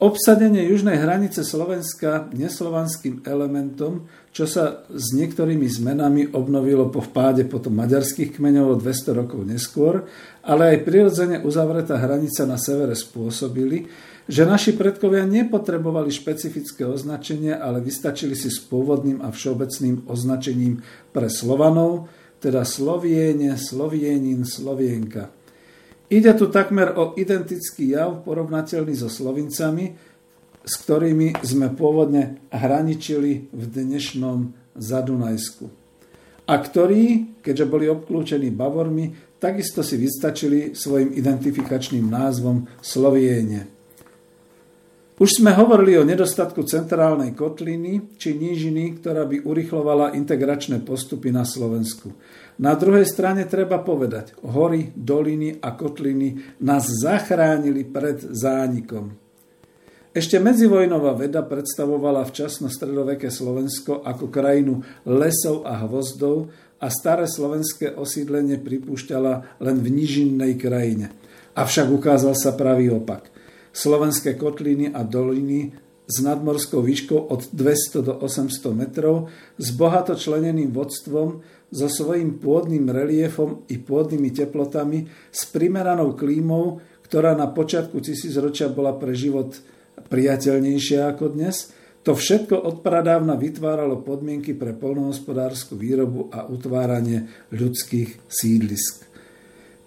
Obsadenie 0.03 0.67
južnej 0.67 0.99
hranice 0.99 1.47
Slovenska 1.47 2.27
neslovanským 2.35 3.23
elementom, 3.23 4.03
čo 4.33 4.49
sa 4.49 4.81
s 4.89 5.13
niektorými 5.13 5.69
zmenami 5.69 6.33
obnovilo 6.33 6.89
po 6.89 7.05
vpáde 7.05 7.45
potom 7.45 7.77
maďarských 7.77 8.33
kmeňov 8.33 8.65
o 8.73 8.75
200 8.81 9.13
rokov 9.13 9.45
neskôr, 9.45 10.09
ale 10.41 10.73
aj 10.73 10.83
prirodzene 10.89 11.37
uzavretá 11.45 12.01
hranica 12.01 12.49
na 12.49 12.57
severe 12.57 12.97
spôsobili, 12.97 13.85
že 14.25 14.49
naši 14.49 14.73
predkovia 14.73 15.29
nepotrebovali 15.29 16.09
špecifické 16.09 16.81
označenie, 16.89 17.53
ale 17.53 17.77
vystačili 17.85 18.33
si 18.33 18.49
s 18.49 18.57
pôvodným 18.65 19.21
a 19.21 19.29
všeobecným 19.29 20.09
označením 20.09 20.81
pre 21.13 21.29
Slovanov, 21.29 22.09
teda 22.41 22.65
Sloviene, 22.65 23.53
Slovienin, 23.55 24.43
Slovienka– 24.43 25.29
Ide 26.13 26.37
tu 26.37 26.45
takmer 26.53 26.93
o 26.93 27.17
identický 27.17 27.97
jav 27.97 28.21
porovnateľný 28.21 28.93
so 28.93 29.09
Slovincami, 29.09 30.12
s 30.63 30.73
ktorými 30.79 31.43
sme 31.43 31.71
pôvodne 31.75 32.39
hraničili 32.49 33.51
v 33.51 33.63
dnešnom 33.67 34.55
Zadunajsku. 34.79 35.67
A 36.43 36.53
ktorí, 36.59 37.39
keďže 37.39 37.65
boli 37.67 37.87
obklúčení 37.87 38.51
Bavormi, 38.51 39.11
takisto 39.39 39.83
si 39.83 39.95
vystačili 39.95 40.75
svojim 40.75 41.15
identifikačným 41.15 42.07
názvom 42.07 42.67
Sloviene. 42.83 43.71
Už 45.13 45.39
sme 45.39 45.53
hovorili 45.53 45.95
o 45.95 46.03
nedostatku 46.03 46.65
centrálnej 46.65 47.37
kotliny 47.37 48.17
či 48.17 48.33
nížiny, 48.33 48.97
ktorá 48.99 49.23
by 49.29 49.45
urychlovala 49.45 50.17
integračné 50.17 50.81
postupy 50.81 51.29
na 51.29 51.45
Slovensku. 51.45 52.11
Na 52.59 52.73
druhej 52.73 53.05
strane 53.05 53.45
treba 53.45 53.79
povedať, 53.79 54.35
hory, 54.43 54.91
doliny 54.91 55.61
a 55.63 55.77
kotliny 55.77 56.59
nás 56.65 56.89
zachránili 56.89 57.87
pred 57.87 58.19
zánikom. 58.19 59.22
Ešte 60.13 60.37
medzivojnová 60.37 61.17
veda 61.17 61.41
predstavovala 61.41 62.21
včasno 62.29 62.69
stredoveké 62.69 63.33
Slovensko 63.33 64.05
ako 64.05 64.29
krajinu 64.29 64.85
lesov 65.09 65.65
a 65.65 65.81
hvozdov 65.89 66.53
a 66.77 66.93
staré 66.93 67.25
slovenské 67.25 67.97
osídlenie 67.97 68.61
pripúšťala 68.61 69.57
len 69.57 69.81
v 69.81 69.87
nižinnej 69.89 70.53
krajine. 70.61 71.09
Avšak 71.57 71.89
ukázal 71.89 72.37
sa 72.37 72.53
pravý 72.53 72.93
opak. 72.93 73.33
Slovenské 73.73 74.37
kotliny 74.37 74.93
a 74.93 75.01
doliny 75.01 75.73
s 76.05 76.21
nadmorskou 76.21 76.85
výškou 76.85 77.33
od 77.33 77.49
200 77.49 78.05
do 78.05 78.13
800 78.21 78.69
metrov, 78.69 79.33
s 79.57 79.73
bohato 79.73 80.13
členeným 80.13 80.69
vodstvom, 80.69 81.41
so 81.73 81.87
svojím 81.89 82.37
pôdnym 82.37 82.85
reliefom 82.85 83.65
i 83.65 83.81
pôdnymi 83.81 84.29
teplotami, 84.29 85.09
s 85.33 85.49
primeranou 85.49 86.13
klímou, 86.13 86.85
ktorá 87.01 87.33
na 87.33 87.49
počiatku 87.49 87.97
tisícročia 87.97 88.69
bola 88.69 88.93
pre 88.93 89.17
život 89.17 89.57
priateľnejšia 90.13 91.09
ako 91.09 91.33
dnes, 91.33 91.73
to 92.05 92.13
všetko 92.13 92.53
odpradávna 92.53 93.33
vytváralo 93.33 94.05
podmienky 94.05 94.53
pre 94.53 94.77
polnohospodárskú 94.77 95.73
výrobu 95.73 96.29
a 96.29 96.45
utváranie 96.45 97.25
ľudských 97.49 98.29
sídlisk. 98.29 99.09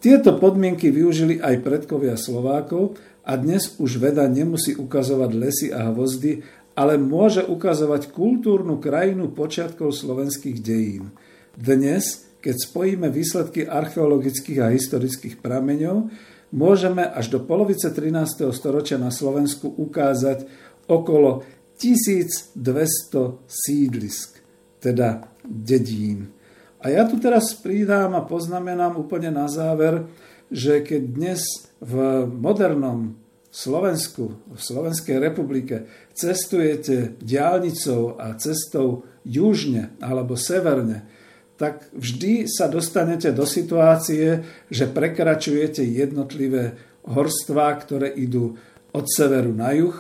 Tieto 0.03 0.35
podmienky 0.35 0.91
využili 0.91 1.39
aj 1.39 1.63
predkovia 1.63 2.19
Slovákov 2.19 2.99
a 3.23 3.39
dnes 3.39 3.79
už 3.79 4.03
veda 4.03 4.27
nemusí 4.27 4.75
ukazovať 4.75 5.31
lesy 5.39 5.69
a 5.71 5.95
hvozdy, 5.95 6.43
ale 6.75 6.99
môže 6.99 7.47
ukazovať 7.47 8.11
kultúrnu 8.11 8.83
krajinu 8.83 9.31
počiatkov 9.31 9.95
slovenských 9.95 10.59
dejín– 10.59 11.09
dnes, 11.57 12.29
keď 12.45 12.69
spojíme 12.69 13.09
výsledky 13.09 13.65
archeologických 13.65 14.61
a 14.61 14.69
historických 14.69 15.41
prameňov, 15.41 16.13
môžeme 16.55 17.03
až 17.03 17.33
do 17.33 17.39
polovice 17.43 17.91
13. 17.91 18.51
storočia 18.55 18.99
na 18.99 19.11
Slovensku 19.11 19.71
ukázať 19.71 20.47
okolo 20.87 21.43
1200 21.79 22.57
sídlisk, 23.47 24.41
teda 24.79 25.27
dedín. 25.45 26.33
A 26.81 26.93
ja 26.93 27.09
tu 27.09 27.19
teraz 27.19 27.57
pridám 27.59 28.15
a 28.15 28.23
poznamenám 28.23 29.01
úplne 29.01 29.35
na 29.35 29.51
záver, 29.51 30.07
že 30.53 30.87
keď 30.87 31.03
dnes 31.03 31.43
v 31.83 32.25
modernom 32.31 33.19
Slovensku, 33.51 34.37
v 34.53 34.61
Slovenskej 34.61 35.17
republike 35.17 35.89
cestujete 36.13 37.17
diálnicou 37.19 38.21
a 38.21 38.37
cestou 38.37 39.09
južne 39.25 39.97
alebo 39.99 40.37
severne, 40.37 41.09
tak 41.57 41.89
vždy 41.97 42.45
sa 42.49 42.69
dostanete 42.69 43.33
do 43.33 43.49
situácie, 43.49 44.45
že 44.69 44.85
prekračujete 44.89 45.81
jednotlivé 45.83 46.77
horstvá, 47.09 47.73
ktoré 47.81 48.13
idú 48.13 48.57
od 48.93 49.07
severu 49.09 49.57
na 49.57 49.73
juh, 49.73 49.97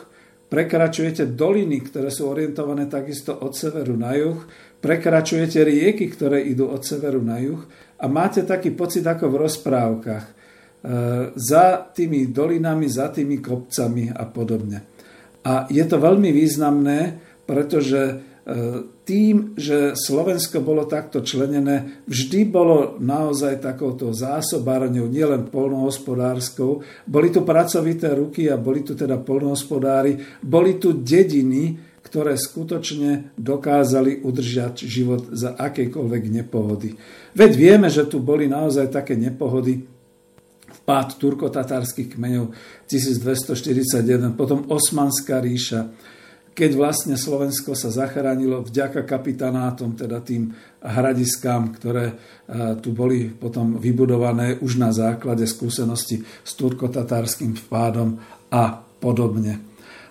prekračujete 0.53 1.33
doliny, 1.33 1.81
ktoré 1.83 2.13
sú 2.13 2.29
orientované 2.29 2.87
takisto 2.87 3.35
od 3.35 3.57
severu 3.57 3.97
na 3.97 4.15
juh, 4.15 4.39
prekračujete 4.79 5.65
rieky, 5.65 6.13
ktoré 6.13 6.45
idú 6.45 6.71
od 6.71 6.85
severu 6.85 7.25
na 7.25 7.41
juh 7.41 7.61
a 7.99 8.05
máte 8.07 8.45
taký 8.45 8.77
pocit 8.77 9.03
ako 9.03 9.33
v 9.33 9.41
rozprávkach. 9.49 10.25
E, 10.27 10.33
za 11.35 11.89
tými 11.91 12.31
dolinami, 12.31 12.87
za 12.87 13.11
tými 13.11 13.43
kopcami 13.43 14.13
a 14.13 14.23
podobne. 14.29 14.79
A 15.43 15.67
je 15.67 15.83
to 15.83 15.99
veľmi 15.99 16.31
významné, 16.31 17.19
pretože 17.43 18.23
tým, 19.03 19.59
že 19.59 19.99
Slovensko 19.99 20.63
bolo 20.63 20.87
takto 20.87 21.19
členené, 21.19 22.07
vždy 22.07 22.47
bolo 22.47 22.95
naozaj 23.03 23.59
takouto 23.59 24.15
zásobárňou, 24.15 25.11
nielen 25.11 25.51
polnohospodárskou. 25.51 26.87
Boli 27.11 27.35
tu 27.35 27.43
pracovité 27.43 28.15
ruky 28.15 28.47
a 28.47 28.55
boli 28.55 28.87
tu 28.87 28.95
teda 28.95 29.19
polnohospodári, 29.19 30.23
boli 30.47 30.79
tu 30.79 30.95
dediny, 30.95 31.75
ktoré 32.07 32.39
skutočne 32.39 33.35
dokázali 33.35 34.23
udržať 34.23 34.87
život 34.87 35.35
za 35.35 35.59
akejkoľvek 35.59 36.23
nepohody. 36.31 36.95
Veď 37.35 37.53
vieme, 37.59 37.91
že 37.91 38.07
tu 38.07 38.23
boli 38.23 38.47
naozaj 38.47 38.95
také 38.95 39.19
nepohody, 39.19 39.83
vpád 40.87 41.19
turko-tatárskych 41.19 42.15
kmeňov 42.15 42.55
1241, 42.87 44.39
potom 44.39 44.71
Osmanská 44.71 45.43
ríša, 45.43 45.91
keď 46.57 46.71
vlastne 46.73 47.21
Slovensko 47.21 47.77
sa 47.77 47.93
zachránilo 47.93 48.65
vďaka 48.65 49.05
kapitanátom, 49.05 49.93
teda 49.93 50.25
tým 50.25 50.57
hradiskám, 50.81 51.77
ktoré 51.77 52.07
e, 52.09 52.15
tu 52.81 52.97
boli 52.97 53.29
potom 53.29 53.77
vybudované 53.77 54.57
už 54.65 54.81
na 54.81 54.89
základe 54.89 55.45
skúsenosti 55.45 56.25
s 56.25 56.57
turko-tatárským 56.57 57.53
vpádom 57.61 58.17
a 58.49 58.81
podobne. 58.97 59.61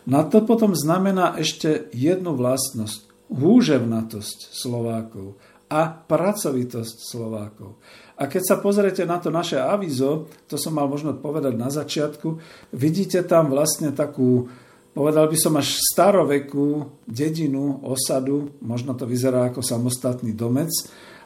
No 0.05 0.21
to 0.29 0.45
potom 0.45 0.77
znamená 0.77 1.33
ešte 1.41 1.89
jednu 1.89 2.37
vlastnosť. 2.37 3.09
Húževnatosť 3.25 4.53
Slovákov 4.53 5.41
a 5.65 5.89
pracovitosť 5.89 6.95
Slovákov. 7.09 7.81
A 8.15 8.29
keď 8.29 8.53
sa 8.53 8.55
pozriete 8.61 9.03
na 9.03 9.17
to 9.17 9.33
naše 9.33 9.57
avizo, 9.57 10.31
to 10.47 10.55
som 10.55 10.77
mal 10.77 10.85
možno 10.85 11.17
povedať 11.17 11.57
na 11.57 11.73
začiatku, 11.73 12.37
vidíte 12.71 13.25
tam 13.25 13.51
vlastne 13.51 13.91
takú, 13.91 14.47
povedal 14.95 15.27
by 15.27 15.37
som 15.37 15.59
až 15.59 15.75
starovekú 15.75 16.95
dedinu, 17.03 17.83
osadu, 17.83 18.55
možno 18.63 18.95
to 18.95 19.03
vyzerá 19.03 19.51
ako 19.51 19.59
samostatný 19.59 20.31
domec, 20.31 20.71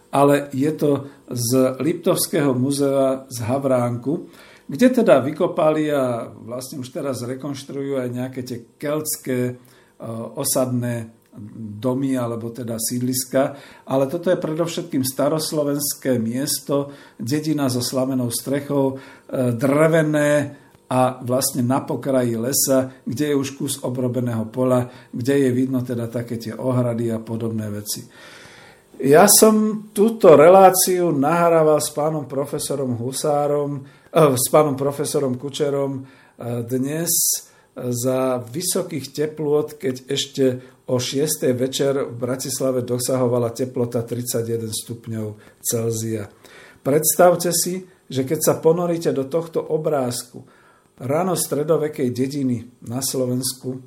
ale 0.09 0.49
je 0.57 0.71
to 0.73 1.05
z 1.29 1.77
Liptovského 1.77 2.57
muzea 2.57 3.29
z 3.29 3.37
Havránku 3.45 4.27
kde 4.69 5.01
teda 5.01 5.25
vykopali 5.25 5.89
a 5.89 6.29
vlastne 6.29 6.77
už 6.77 6.93
teraz 6.93 7.25
rekonštruujú 7.25 8.05
aj 8.05 8.09
nejaké 8.13 8.41
tie 8.45 8.57
keltské 8.77 9.37
e, 9.49 9.53
osadné 10.37 11.09
domy 11.81 12.13
alebo 12.13 12.53
teda 12.53 12.77
sídliska, 12.77 13.57
ale 13.89 14.05
toto 14.05 14.29
je 14.29 14.37
predovšetkým 14.37 15.01
staroslovenské 15.01 16.21
miesto, 16.21 16.93
dedina 17.17 17.65
so 17.65 17.81
slamenou 17.81 18.29
strechou, 18.29 19.01
e, 19.25 19.57
drevené 19.57 20.53
a 20.89 21.21
vlastne 21.21 21.61
na 21.61 21.85
pokraji 21.85 22.33
lesa, 22.33 22.89
kde 23.05 23.33
je 23.33 23.35
už 23.37 23.49
kus 23.55 23.73
obrobeného 23.85 24.49
pola, 24.49 24.89
kde 25.13 25.45
je 25.45 25.49
vidno 25.53 25.85
teda 25.85 26.09
také 26.09 26.41
tie 26.41 26.57
ohrady 26.57 27.13
a 27.13 27.21
podobné 27.21 27.69
veci. 27.69 28.09
Ja 28.99 29.29
som 29.31 29.87
túto 29.95 30.35
reláciu 30.35 31.15
nahrával 31.15 31.79
s 31.79 31.93
pánom 31.95 32.27
profesorom 32.27 32.99
Husárom, 32.99 33.85
Eh, 34.09 34.33
s 34.33 34.49
pánom 34.49 34.73
profesorom 34.73 35.37
Kučerom 35.37 36.01
eh, 36.01 36.65
dnes 36.65 37.13
za 37.79 38.41
vysokých 38.41 39.13
teplôt, 39.13 39.77
keď 39.77 40.09
ešte 40.09 40.45
o 40.89 40.97
6. 40.97 41.53
večer 41.53 41.93
v 42.09 42.17
Bratislave 42.17 42.81
dosahovala 42.81 43.53
teplota 43.53 44.01
31 44.01 44.73
stupňov 44.73 45.37
Celzia. 45.61 46.25
Predstavte 46.81 47.53
si, 47.53 47.85
že 48.09 48.25
keď 48.25 48.39
sa 48.41 48.53
ponoríte 48.57 49.13
do 49.13 49.29
tohto 49.29 49.61
obrázku 49.61 50.41
rano 50.99 51.33
stredovekej 51.35 52.11
dediny 52.11 52.67
na 52.85 52.99
Slovensku, 52.99 53.79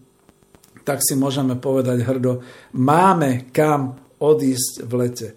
tak 0.83 0.99
si 1.05 1.15
môžeme 1.15 1.55
povedať 1.61 2.03
hrdo, 2.03 2.43
máme 2.75 3.53
kam 3.55 4.03
odísť 4.19 4.83
v 4.83 4.93
lete. 4.99 5.29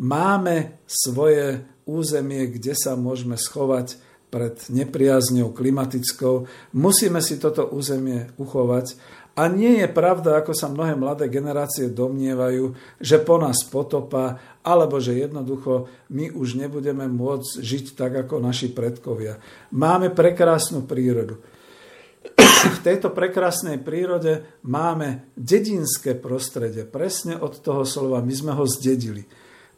Máme 0.00 0.80
svoje 0.88 1.62
územie, 1.84 2.48
kde 2.48 2.72
sa 2.74 2.96
môžeme 2.96 3.36
schovať 3.36 4.00
pred 4.32 4.58
nepriazňou 4.66 5.54
klimatickou. 5.54 6.50
Musíme 6.74 7.22
si 7.22 7.38
toto 7.38 7.70
územie 7.70 8.34
uchovať. 8.34 8.98
A 9.34 9.50
nie 9.50 9.82
je 9.82 9.88
pravda, 9.90 10.38
ako 10.38 10.54
sa 10.54 10.70
mnohé 10.70 10.94
mladé 10.94 11.26
generácie 11.26 11.90
domnievajú, 11.90 12.70
že 13.02 13.18
po 13.18 13.34
nás 13.34 13.66
potopa, 13.66 14.38
alebo 14.62 15.02
že 15.02 15.18
jednoducho 15.18 15.90
my 16.14 16.30
už 16.30 16.54
nebudeme 16.54 17.10
môcť 17.10 17.58
žiť 17.58 17.98
tak, 17.98 18.14
ako 18.14 18.38
naši 18.38 18.70
predkovia. 18.70 19.42
Máme 19.74 20.14
prekrásnu 20.14 20.86
prírodu. 20.86 21.42
V 22.64 22.78
tejto 22.80 23.10
prekrásnej 23.10 23.82
prírode 23.82 24.46
máme 24.62 25.26
dedinské 25.34 26.14
prostredie. 26.14 26.86
Presne 26.86 27.34
od 27.34 27.58
toho 27.58 27.82
slova 27.82 28.22
my 28.22 28.32
sme 28.32 28.52
ho 28.54 28.64
zdedili. 28.64 29.26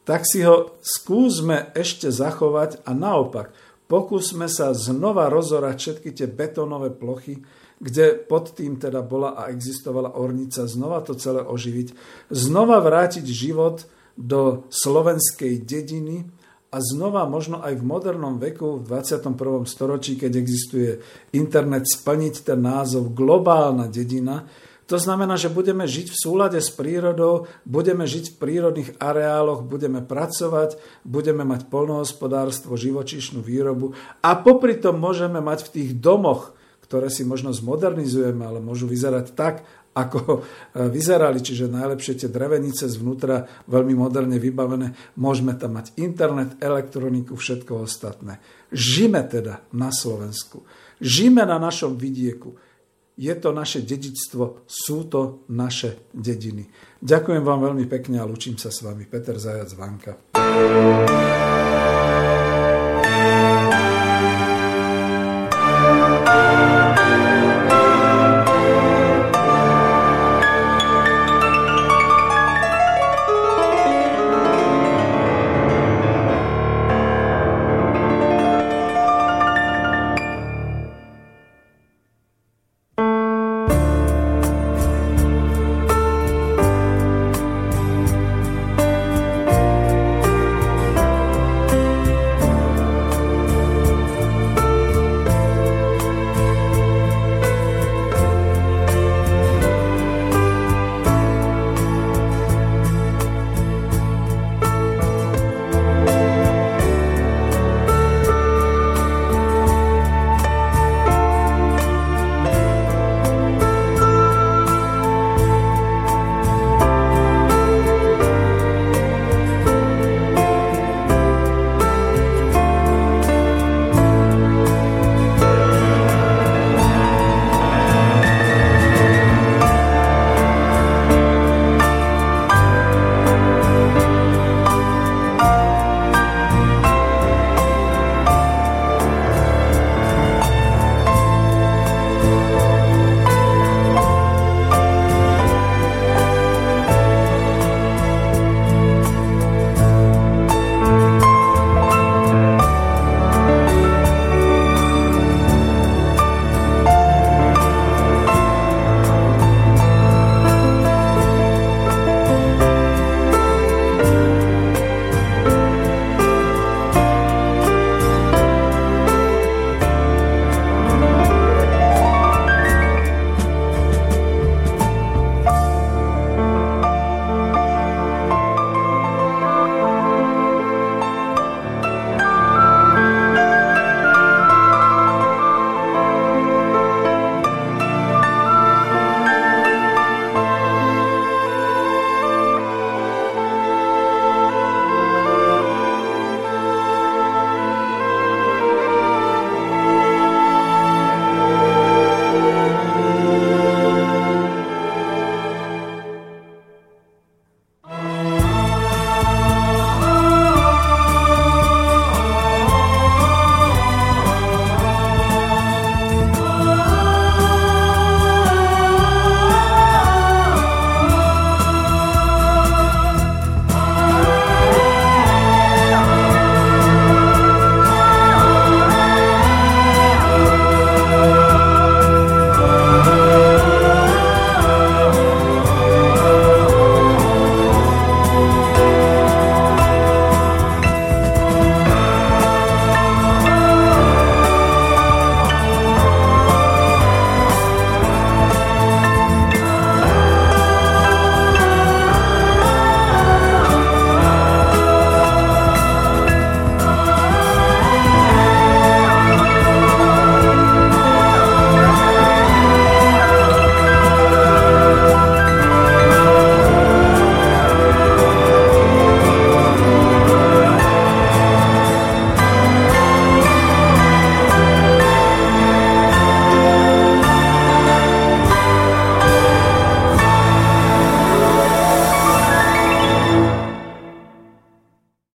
Tak 0.06 0.22
si 0.28 0.44
ho 0.44 0.78
skúsme 0.84 1.72
ešte 1.72 2.12
zachovať 2.12 2.84
a 2.84 2.92
naopak– 2.92 3.50
Pokúsme 3.86 4.50
sa 4.50 4.74
znova 4.74 5.30
rozorať 5.30 5.76
všetky 5.78 6.10
tie 6.10 6.26
betónové 6.26 6.90
plochy, 6.90 7.38
kde 7.76 8.16
pod 8.16 8.56
tým 8.56 8.80
teda 8.80 9.04
bola 9.04 9.36
a 9.36 9.52
existovala 9.52 10.16
ornica, 10.16 10.64
znova 10.64 11.04
to 11.04 11.12
celé 11.12 11.44
oživiť, 11.44 11.92
znova 12.32 12.80
vrátiť 12.80 13.24
život 13.28 13.84
do 14.16 14.64
slovenskej 14.72 15.60
dediny 15.60 16.24
a 16.72 16.80
znova 16.80 17.28
možno 17.28 17.60
aj 17.60 17.76
v 17.76 17.84
modernom 17.84 18.40
veku, 18.40 18.80
v 18.80 18.88
21. 18.88 19.68
storočí, 19.68 20.16
keď 20.16 20.32
existuje 20.40 20.90
internet, 21.36 21.84
splniť 21.84 22.48
ten 22.48 22.60
názov 22.64 23.12
globálna 23.12 23.92
dedina, 23.92 24.48
to 24.86 25.02
znamená, 25.02 25.34
že 25.34 25.50
budeme 25.50 25.82
žiť 25.82 26.14
v 26.14 26.20
súlade 26.20 26.58
s 26.62 26.70
prírodou, 26.70 27.50
budeme 27.66 28.06
žiť 28.06 28.32
v 28.32 28.38
prírodných 28.38 28.90
areáloch, 29.02 29.66
budeme 29.66 29.98
pracovať, 29.98 30.78
budeme 31.02 31.42
mať 31.42 31.66
polnohospodárstvo, 31.66 32.78
živočíšnu 32.78 33.42
výrobu 33.42 33.98
a 34.22 34.38
popri 34.38 34.78
tom 34.78 35.02
môžeme 35.02 35.42
mať 35.42 35.66
v 35.66 35.72
tých 35.74 35.90
domoch, 35.98 36.55
ktoré 36.86 37.10
si 37.10 37.26
možno 37.26 37.50
zmodernizujeme, 37.52 38.46
ale 38.46 38.62
môžu 38.62 38.86
vyzerať 38.86 39.34
tak, 39.34 39.66
ako 39.96 40.18
e, 40.20 40.40
vyzerali, 40.92 41.40
čiže 41.40 41.72
najlepšie 41.72 42.20
tie 42.20 42.28
drevenice 42.28 42.84
zvnútra, 42.86 43.48
veľmi 43.66 43.96
moderne 43.96 44.36
vybavené, 44.36 44.92
môžeme 45.16 45.56
tam 45.56 45.80
mať 45.80 45.96
internet, 45.96 46.60
elektroniku, 46.60 47.34
všetko 47.34 47.88
ostatné. 47.88 48.38
Žime 48.68 49.24
teda 49.24 49.64
na 49.72 49.88
Slovensku. 49.88 50.62
Žime 51.00 51.48
na 51.48 51.56
našom 51.56 51.96
vidieku 51.96 52.56
je 53.16 53.34
to 53.40 53.52
naše 53.52 53.80
dedičstvo, 53.80 54.68
sú 54.68 55.08
to 55.08 55.48
naše 55.48 56.12
dediny. 56.12 56.68
Ďakujem 57.00 57.40
vám 57.40 57.60
veľmi 57.72 57.88
pekne 57.88 58.20
a 58.20 58.28
lučím 58.28 58.60
sa 58.60 58.68
s 58.68 58.84
vami. 58.84 59.08
Peter 59.08 59.40
Zajac 59.40 59.72
Vanka. 59.72 60.12